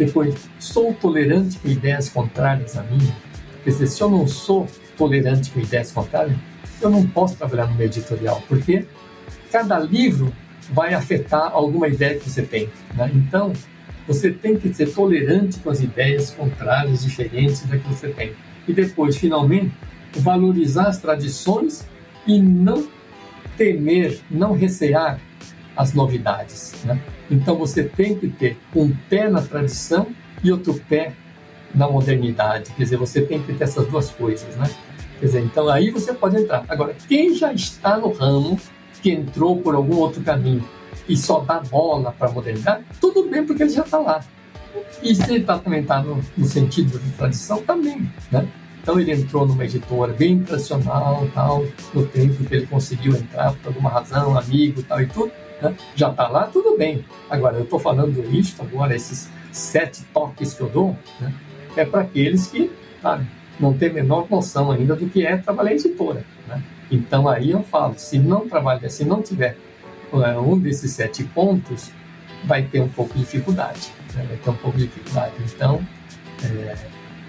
Depois, 0.00 0.48
sou 0.58 0.94
tolerante 0.94 1.58
com 1.58 1.68
ideias 1.68 2.08
contrárias 2.08 2.74
a 2.74 2.82
mim. 2.84 3.12
Quer 3.62 3.68
dizer, 3.68 3.86
se 3.86 4.00
eu 4.00 4.08
não 4.08 4.26
sou 4.26 4.66
tolerante 4.96 5.50
com 5.50 5.60
ideias 5.60 5.92
contrárias, 5.92 6.38
eu 6.80 6.88
não 6.88 7.06
posso 7.06 7.36
trabalhar 7.36 7.66
no 7.66 7.74
meu 7.74 7.84
editorial, 7.84 8.42
porque 8.48 8.86
cada 9.52 9.78
livro 9.78 10.32
vai 10.72 10.94
afetar 10.94 11.52
alguma 11.52 11.86
ideia 11.86 12.18
que 12.18 12.30
você 12.30 12.40
tem. 12.40 12.70
Né? 12.94 13.10
Então, 13.14 13.52
você 14.08 14.30
tem 14.30 14.56
que 14.56 14.72
ser 14.72 14.90
tolerante 14.94 15.58
com 15.58 15.68
as 15.68 15.82
ideias 15.82 16.30
contrárias, 16.30 17.04
diferentes 17.04 17.60
da 17.66 17.76
que 17.76 17.86
você 17.86 18.08
tem. 18.08 18.32
E 18.66 18.72
depois, 18.72 19.18
finalmente, 19.18 19.70
valorizar 20.16 20.86
as 20.86 20.96
tradições 20.96 21.86
e 22.26 22.40
não 22.40 22.88
temer, 23.58 24.18
não 24.30 24.54
recear 24.54 25.20
as 25.76 25.94
novidades. 25.94 26.74
Né? 26.84 27.00
Então 27.30 27.56
você 27.56 27.84
tem 27.84 28.16
que 28.18 28.28
ter 28.28 28.58
um 28.74 28.94
pé 29.08 29.28
na 29.28 29.40
tradição 29.40 30.08
e 30.42 30.50
outro 30.50 30.74
pé 30.88 31.12
na 31.74 31.88
modernidade. 31.88 32.72
Quer 32.72 32.82
dizer, 32.82 32.96
você 32.96 33.22
tem 33.22 33.42
que 33.42 33.52
ter 33.52 33.64
essas 33.64 33.86
duas 33.86 34.10
coisas, 34.10 34.56
né? 34.56 34.68
Quer 35.18 35.26
dizer, 35.26 35.40
então 35.40 35.68
aí 35.68 35.90
você 35.90 36.12
pode 36.12 36.36
entrar. 36.36 36.64
Agora, 36.68 36.94
quem 37.06 37.34
já 37.34 37.52
está 37.52 37.98
no 37.98 38.12
ramo, 38.12 38.58
que 39.02 39.10
entrou 39.10 39.60
por 39.60 39.74
algum 39.74 39.96
outro 39.96 40.22
caminho, 40.22 40.64
e 41.08 41.16
só 41.16 41.40
dá 41.40 41.60
bola 41.60 42.12
para 42.12 42.28
a 42.28 42.32
modernidade, 42.32 42.84
tudo 43.00 43.28
bem, 43.28 43.44
porque 43.44 43.62
ele 43.62 43.70
já 43.70 43.82
está 43.82 43.98
lá. 43.98 44.20
E 45.02 45.14
se 45.14 45.34
ele 45.34 45.44
tá, 45.44 45.58
também 45.58 45.80
está 45.80 46.02
no, 46.02 46.20
no, 46.36 46.46
sentido 46.46 46.98
de 46.98 47.10
tradição, 47.12 47.62
também. 47.62 48.10
Né? 48.30 48.46
Então 48.82 48.98
ele 48.98 49.12
entrou 49.12 49.46
numa 49.46 49.64
editora 49.64 50.12
bem 50.12 50.42
tradicional, 50.42 51.26
tal, 51.34 51.64
no 51.92 52.06
tempo 52.06 52.44
que 52.44 52.54
ele 52.54 52.66
conseguiu 52.66 53.14
entrar 53.14 53.52
por 53.54 53.68
alguma 53.68 53.90
razão, 53.90 54.38
amigo 54.38 54.82
tal 54.82 55.00
e 55.00 55.06
tudo, 55.06 55.32
né? 55.60 55.74
já 55.94 56.10
está 56.10 56.28
lá, 56.28 56.46
tudo 56.46 56.76
bem. 56.76 57.04
Agora, 57.28 57.56
eu 57.56 57.64
estou 57.64 57.78
falando 57.78 58.22
isso 58.34 58.60
agora, 58.62 58.94
esses 58.94 59.30
sete 59.52 60.02
toques 60.12 60.54
que 60.54 60.60
eu 60.60 60.68
dou, 60.68 60.96
né? 61.20 61.32
é 61.76 61.84
para 61.84 62.02
aqueles 62.02 62.46
que 62.46 62.70
sabe, 63.00 63.26
não 63.58 63.72
têm 63.72 63.90
a 63.90 63.94
menor 63.94 64.26
noção 64.30 64.70
ainda 64.70 64.94
do 64.94 65.08
que 65.08 65.26
é 65.26 65.36
trabalhar 65.36 65.72
editora. 65.72 66.24
Né? 66.46 66.62
Então 66.90 67.28
aí 67.28 67.50
eu 67.50 67.62
falo, 67.62 67.94
se 67.96 68.18
não 68.18 68.48
trabalhar, 68.48 68.88
se 68.88 69.04
não 69.04 69.22
tiver 69.22 69.56
é, 70.12 70.38
um 70.38 70.58
desses 70.58 70.92
sete 70.92 71.24
pontos, 71.24 71.90
vai 72.44 72.62
ter 72.62 72.80
um 72.80 72.88
pouco 72.88 73.12
de 73.14 73.20
dificuldade. 73.20 73.92
Né? 74.14 74.24
Vai 74.28 74.36
ter 74.36 74.50
um 74.50 74.56
pouco 74.56 74.78
de 74.78 74.86
dificuldade. 74.86 75.34
Então, 75.54 75.80
é, 76.44 76.74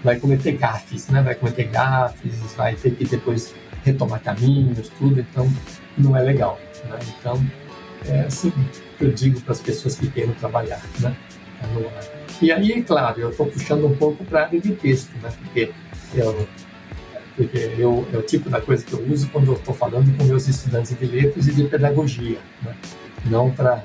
vai 0.04 0.20
cometer 0.20 0.54
gafes, 0.54 1.10
né? 1.10 1.22
Vai 1.22 1.36
cometer 1.36 1.66
gafes, 1.66 2.54
vai 2.56 2.76
ter 2.76 2.96
que 2.96 3.06
depois 3.06 3.54
retomar 3.84 4.22
caminhos, 4.22 4.90
tudo. 4.98 5.20
Então, 5.20 5.48
não 5.98 6.16
é 6.16 6.22
legal. 6.22 6.60
Né? 6.86 6.98
Então, 7.20 7.46
é 8.08 8.22
assim 8.22 8.52
que 8.98 9.06
eu 9.06 9.12
digo 9.12 9.42
para 9.42 9.54
as 9.54 9.60
pessoas 9.60 9.96
que 9.96 10.10
querem 10.10 10.34
trabalhar. 10.34 10.82
Né? 11.00 11.16
E 12.42 12.52
aí, 12.52 12.72
é 12.72 12.82
claro, 12.82 13.20
eu 13.20 13.30
estou 13.30 13.46
puxando 13.46 13.86
um 13.86 13.96
pouco 13.96 14.24
para 14.26 14.42
a 14.42 14.46
área 14.46 14.60
de 14.60 14.74
texto, 14.74 15.12
né? 15.22 15.30
porque, 15.38 15.72
eu, 16.16 16.48
porque 17.36 17.58
eu, 17.78 18.08
é 18.12 18.18
o 18.18 18.22
tipo 18.22 18.50
da 18.50 18.60
coisa 18.60 18.84
que 18.84 18.94
eu 18.94 19.06
uso 19.12 19.30
quando 19.30 19.48
eu 19.48 19.54
estou 19.54 19.74
falando 19.74 20.16
com 20.18 20.24
meus 20.24 20.48
estudantes 20.48 20.98
de 20.98 21.06
letras 21.06 21.48
e 21.48 21.54
de 21.54 21.64
pedagogia. 21.66 22.40
Né? 22.64 22.76
Não 23.26 23.52
para. 23.52 23.84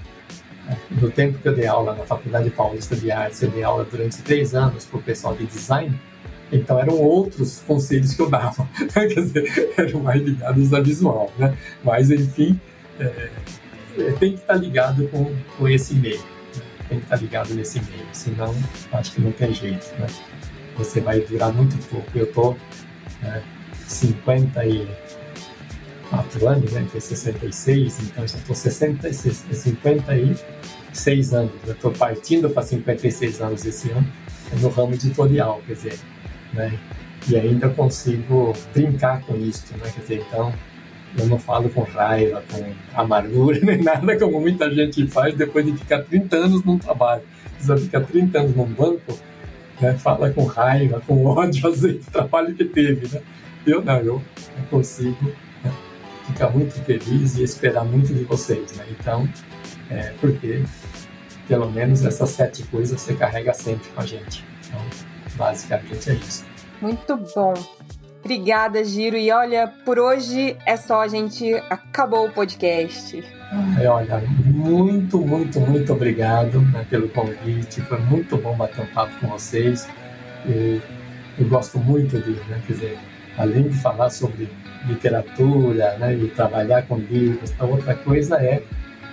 No 0.90 1.08
tempo 1.12 1.38
que 1.38 1.46
eu 1.46 1.54
dei 1.54 1.66
aula 1.66 1.94
na 1.94 2.04
Faculdade 2.04 2.50
Paulista 2.50 2.96
de 2.96 3.08
Artes, 3.12 3.40
eu 3.40 3.50
dei 3.50 3.62
aula 3.62 3.86
durante 3.88 4.20
três 4.22 4.52
anos 4.52 4.84
para 4.84 4.98
o 4.98 5.02
pessoal 5.02 5.36
de 5.36 5.46
design, 5.46 5.96
então 6.50 6.76
eram 6.78 6.94
outros 6.94 7.62
conselhos 7.64 8.14
que 8.14 8.22
eu 8.22 8.28
dava, 8.28 8.68
quer 8.92 9.06
dizer, 9.06 9.74
eram 9.76 10.00
mais 10.00 10.20
ligados 10.20 10.74
a 10.74 10.80
visual, 10.80 11.32
né? 11.38 11.56
Mas 11.84 12.10
enfim, 12.10 12.58
é, 12.98 13.04
é, 13.04 13.30
tem 14.18 14.32
que 14.32 14.40
estar 14.40 14.54
ligado 14.54 15.06
com, 15.08 15.32
com 15.56 15.68
esse 15.68 15.94
meio, 15.94 16.18
né? 16.18 16.24
tem 16.88 16.98
que 16.98 17.04
estar 17.04 17.16
ligado 17.16 17.54
nesse 17.54 17.80
meio, 17.80 18.06
senão 18.12 18.52
acho 18.92 19.12
que 19.12 19.20
não 19.20 19.32
tem 19.32 19.52
jeito, 19.52 19.86
né? 19.98 20.06
Você 20.76 21.00
vai 21.00 21.20
durar 21.20 21.52
muito 21.52 21.76
pouco. 21.88 22.06
Eu 22.14 22.32
tô 22.32 22.54
né, 23.22 23.42
54 23.86 26.48
anos, 26.48 26.72
né? 26.72 26.86
Tem 26.92 27.00
66, 27.00 27.98
então 28.00 28.28
já 28.28 28.36
estou 28.36 28.54
66, 28.54 29.46
56 29.50 31.34
anos. 31.34 31.52
Eu 31.66 31.72
estou 31.72 31.90
partindo 31.92 32.50
para 32.50 32.62
56 32.62 33.40
anos 33.40 33.64
esse 33.64 33.90
ano 33.90 34.06
no 34.60 34.68
ramo 34.68 34.92
editorial, 34.94 35.62
quer 35.66 35.74
dizer 35.74 35.98
né? 36.56 36.78
E 37.28 37.36
ainda 37.36 37.68
consigo 37.68 38.52
brincar 38.72 39.20
com 39.22 39.36
isso, 39.36 39.64
né? 39.76 39.90
Quer 39.94 40.00
dizer, 40.00 40.26
então 40.28 40.52
eu 41.18 41.26
não 41.26 41.38
falo 41.38 41.68
com 41.70 41.82
raiva, 41.82 42.42
com 42.50 42.64
amargura, 42.94 43.58
nem 43.64 43.82
nada 43.82 44.18
como 44.18 44.40
muita 44.40 44.72
gente 44.72 45.06
faz 45.06 45.34
depois 45.34 45.64
de 45.64 45.76
ficar 45.76 46.02
30 46.02 46.36
anos 46.36 46.64
num 46.64 46.78
trabalho. 46.78 47.22
Precisa 47.52 47.76
ficar 47.76 48.00
30 48.02 48.38
anos 48.38 48.56
num 48.56 48.66
banco, 48.66 49.18
né? 49.80 49.94
fala 49.94 50.30
com 50.30 50.44
raiva, 50.44 51.02
com 51.06 51.24
ódio, 51.26 51.68
às 51.68 51.82
vezes, 51.82 52.04
do 52.04 52.10
trabalho 52.10 52.54
que 52.54 52.64
teve, 52.64 53.14
né? 53.14 53.22
Eu 53.66 53.82
não, 53.82 53.98
eu 53.98 54.22
consigo 54.70 55.32
né? 55.64 55.72
ficar 56.26 56.50
muito 56.50 56.72
feliz 56.84 57.36
e 57.36 57.42
esperar 57.42 57.84
muito 57.84 58.14
de 58.14 58.24
vocês, 58.24 58.72
né? 58.76 58.84
Então, 58.90 59.28
é, 59.90 60.12
porque 60.20 60.62
pelo 61.48 61.70
menos 61.70 62.04
essas 62.04 62.30
sete 62.30 62.62
coisas 62.64 63.00
você 63.00 63.14
carrega 63.14 63.52
sempre 63.54 63.88
com 63.90 64.00
a 64.00 64.06
gente. 64.06 64.44
Então, 64.66 64.80
Basicamente 65.36 66.10
é 66.10 66.14
isso. 66.14 66.44
Muito 66.80 67.16
bom. 67.34 67.54
Obrigada, 68.26 68.82
Giro. 68.82 69.16
E 69.16 69.30
olha, 69.30 69.72
por 69.84 70.00
hoje 70.00 70.56
é 70.66 70.76
só, 70.76 71.02
a 71.02 71.06
gente 71.06 71.54
acabou 71.70 72.26
o 72.26 72.32
podcast. 72.32 73.22
Ai, 73.78 73.86
olha, 73.86 74.20
muito, 74.44 75.20
muito, 75.20 75.60
muito 75.60 75.92
obrigado 75.92 76.60
né, 76.60 76.84
pelo 76.90 77.08
convite. 77.08 77.80
Foi 77.82 78.00
muito 78.00 78.36
bom 78.36 78.56
bater 78.56 78.82
um 78.82 78.86
papo 78.86 79.12
com 79.20 79.28
vocês. 79.28 79.88
E 80.44 80.82
eu 81.38 81.48
gosto 81.48 81.78
muito 81.78 82.18
de, 82.20 82.32
né, 82.50 82.60
quer 82.66 82.72
dizer, 82.72 82.98
além 83.38 83.68
de 83.68 83.78
falar 83.78 84.10
sobre 84.10 84.50
literatura 84.88 85.96
né, 85.96 86.16
e 86.16 86.26
trabalhar 86.26 86.82
com 86.82 86.98
livros, 86.98 87.54
a 87.60 87.64
outra 87.64 87.94
coisa 87.94 88.42
é 88.42 88.60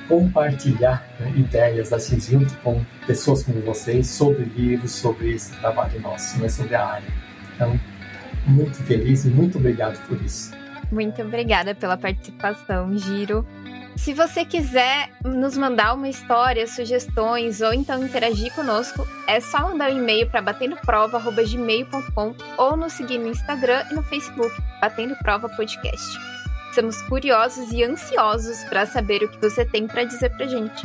compartilhar 0.07 1.07
né, 1.19 1.31
ideias 1.35 1.93
assim 1.93 2.19
junto 2.19 2.51
com 2.63 2.83
pessoas 3.05 3.43
como 3.43 3.61
vocês 3.61 4.07
sobre 4.07 4.43
livros, 4.43 4.91
sobre 4.91 5.33
esse 5.33 5.55
trabalho 5.57 6.01
nosso, 6.01 6.39
né, 6.39 6.49
sobre 6.49 6.73
a 6.73 6.83
área. 6.83 7.07
Então, 7.55 7.79
muito 8.45 8.77
feliz 8.83 9.25
e 9.25 9.29
muito 9.29 9.57
obrigado 9.57 9.99
por 10.07 10.21
isso. 10.21 10.51
Muito 10.91 11.21
obrigada 11.21 11.73
pela 11.73 11.97
participação, 11.97 12.95
Giro. 12.97 13.45
Se 13.95 14.13
você 14.13 14.43
quiser 14.43 15.09
nos 15.23 15.57
mandar 15.57 15.93
uma 15.93 16.09
história, 16.09 16.67
sugestões 16.67 17.61
ou 17.61 17.73
então 17.73 18.03
interagir 18.03 18.53
conosco, 18.53 19.07
é 19.27 19.39
só 19.39 19.69
mandar 19.69 19.91
um 19.91 19.99
e-mail 19.99 20.29
para 20.29 20.41
batendoprova.gmail.com 20.41 22.35
ou 22.57 22.75
nos 22.75 22.93
seguir 22.93 23.19
no 23.19 23.29
Instagram 23.29 23.85
e 23.91 23.93
no 23.93 24.03
Facebook, 24.03 24.51
Batendo 24.81 25.15
Prova 25.17 25.47
Podcast. 25.49 26.17
Estamos 26.69 27.01
curiosos 27.03 27.71
e 27.71 27.83
ansiosos 27.83 28.63
para 28.65 28.85
saber 28.85 29.23
o 29.23 29.29
que 29.29 29.39
você 29.39 29.63
tem 29.63 29.85
para 29.87 30.03
dizer 30.03 30.31
pra 30.31 30.47
gente. 30.47 30.83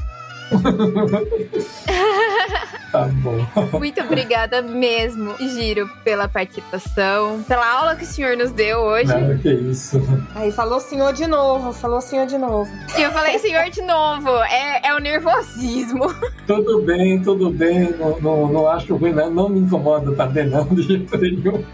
tá 2.90 3.04
bom. 3.22 3.46
Muito 3.78 4.00
obrigada 4.00 4.62
mesmo, 4.62 5.36
Giro, 5.38 5.88
pela 6.04 6.28
participação, 6.28 7.42
pela 7.46 7.70
aula 7.70 7.96
que 7.96 8.04
o 8.04 8.06
senhor 8.06 8.36
nos 8.36 8.50
deu 8.52 8.78
hoje. 8.78 9.06
Não, 9.06 9.38
que 9.38 9.52
isso. 9.52 10.00
Aí 10.34 10.50
falou 10.52 10.80
senhor 10.80 11.12
de 11.12 11.26
novo, 11.26 11.72
falou 11.72 12.00
senhor 12.00 12.26
de 12.26 12.38
novo. 12.38 12.70
E 12.96 13.02
eu 13.02 13.10
falei 13.10 13.38
senhor 13.38 13.68
de 13.70 13.82
novo, 13.82 14.30
é, 14.44 14.88
é 14.88 14.94
o 14.94 14.98
nervosismo. 14.98 16.06
Tudo 16.46 16.82
bem, 16.82 17.20
tudo 17.20 17.50
bem, 17.50 17.92
não, 17.98 18.20
não, 18.20 18.52
não 18.52 18.68
acho 18.68 18.96
ruim, 18.96 19.12
não, 19.12 19.30
não 19.30 19.48
me 19.48 19.60
incomoda 19.60 20.14
também 20.14 20.46
não, 20.46 20.64
de 20.64 20.82
jeito 20.82 21.16
nenhum 21.18 21.64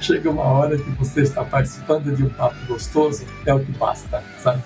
chega 0.00 0.30
uma 0.30 0.42
hora 0.42 0.76
que 0.76 0.90
você 0.92 1.22
está 1.22 1.44
participando 1.44 2.14
de 2.14 2.24
um 2.24 2.30
papo 2.30 2.56
gostoso, 2.66 3.24
é 3.44 3.54
o 3.54 3.60
que 3.60 3.72
basta, 3.72 4.22
sabe? 4.38 4.62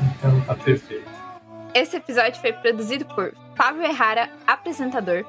Então 0.00 0.40
tá 0.42 0.54
perfeito. 0.54 1.09
Esse 1.72 1.96
episódio 1.96 2.40
foi 2.40 2.52
produzido 2.52 3.04
por 3.04 3.32
Fábio 3.56 3.82
Errara, 3.82 4.28
apresentador, 4.44 5.24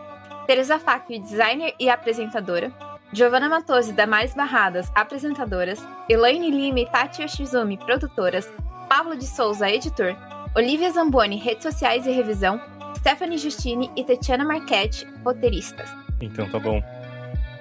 Teresa 0.47 0.79
Facchi, 0.79 1.19
designer 1.19 1.75
e 1.79 1.87
apresentadora, 1.87 2.71
Giovanna 3.13 3.47
Matosi, 3.47 3.93
Damares 3.93 4.33
Barradas, 4.33 4.91
apresentadoras, 4.95 5.85
Elaine 6.09 6.49
Lima 6.49 6.79
e 6.79 6.85
Tati 6.87 7.21
Yoshizumi, 7.21 7.77
produtoras, 7.77 8.51
Pablo 8.89 9.15
de 9.15 9.27
Souza, 9.27 9.69
editor, 9.69 10.15
Olivia 10.55 10.91
Zamboni, 10.91 11.37
redes 11.37 11.63
sociais 11.63 12.07
e 12.07 12.11
revisão, 12.11 12.59
Stephanie 12.97 13.37
Justine 13.37 13.91
e 13.95 14.03
Tetiana 14.03 14.43
Marchetti, 14.43 15.07
roteiristas. 15.23 15.89
Então 16.19 16.49
tá 16.49 16.57
bom. 16.57 16.81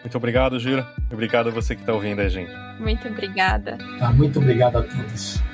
Muito 0.03 0.17
obrigado, 0.17 0.59
Gira. 0.59 0.87
Obrigado 1.13 1.49
a 1.49 1.53
você 1.53 1.75
que 1.75 1.83
está 1.83 1.93
ouvindo 1.93 2.21
a 2.21 2.29
gente. 2.29 2.51
Muito 2.79 3.07
obrigada. 3.09 3.77
Ah, 4.01 4.11
muito 4.11 4.39
obrigado 4.39 4.79
a 4.79 4.83
todos. 4.83 5.50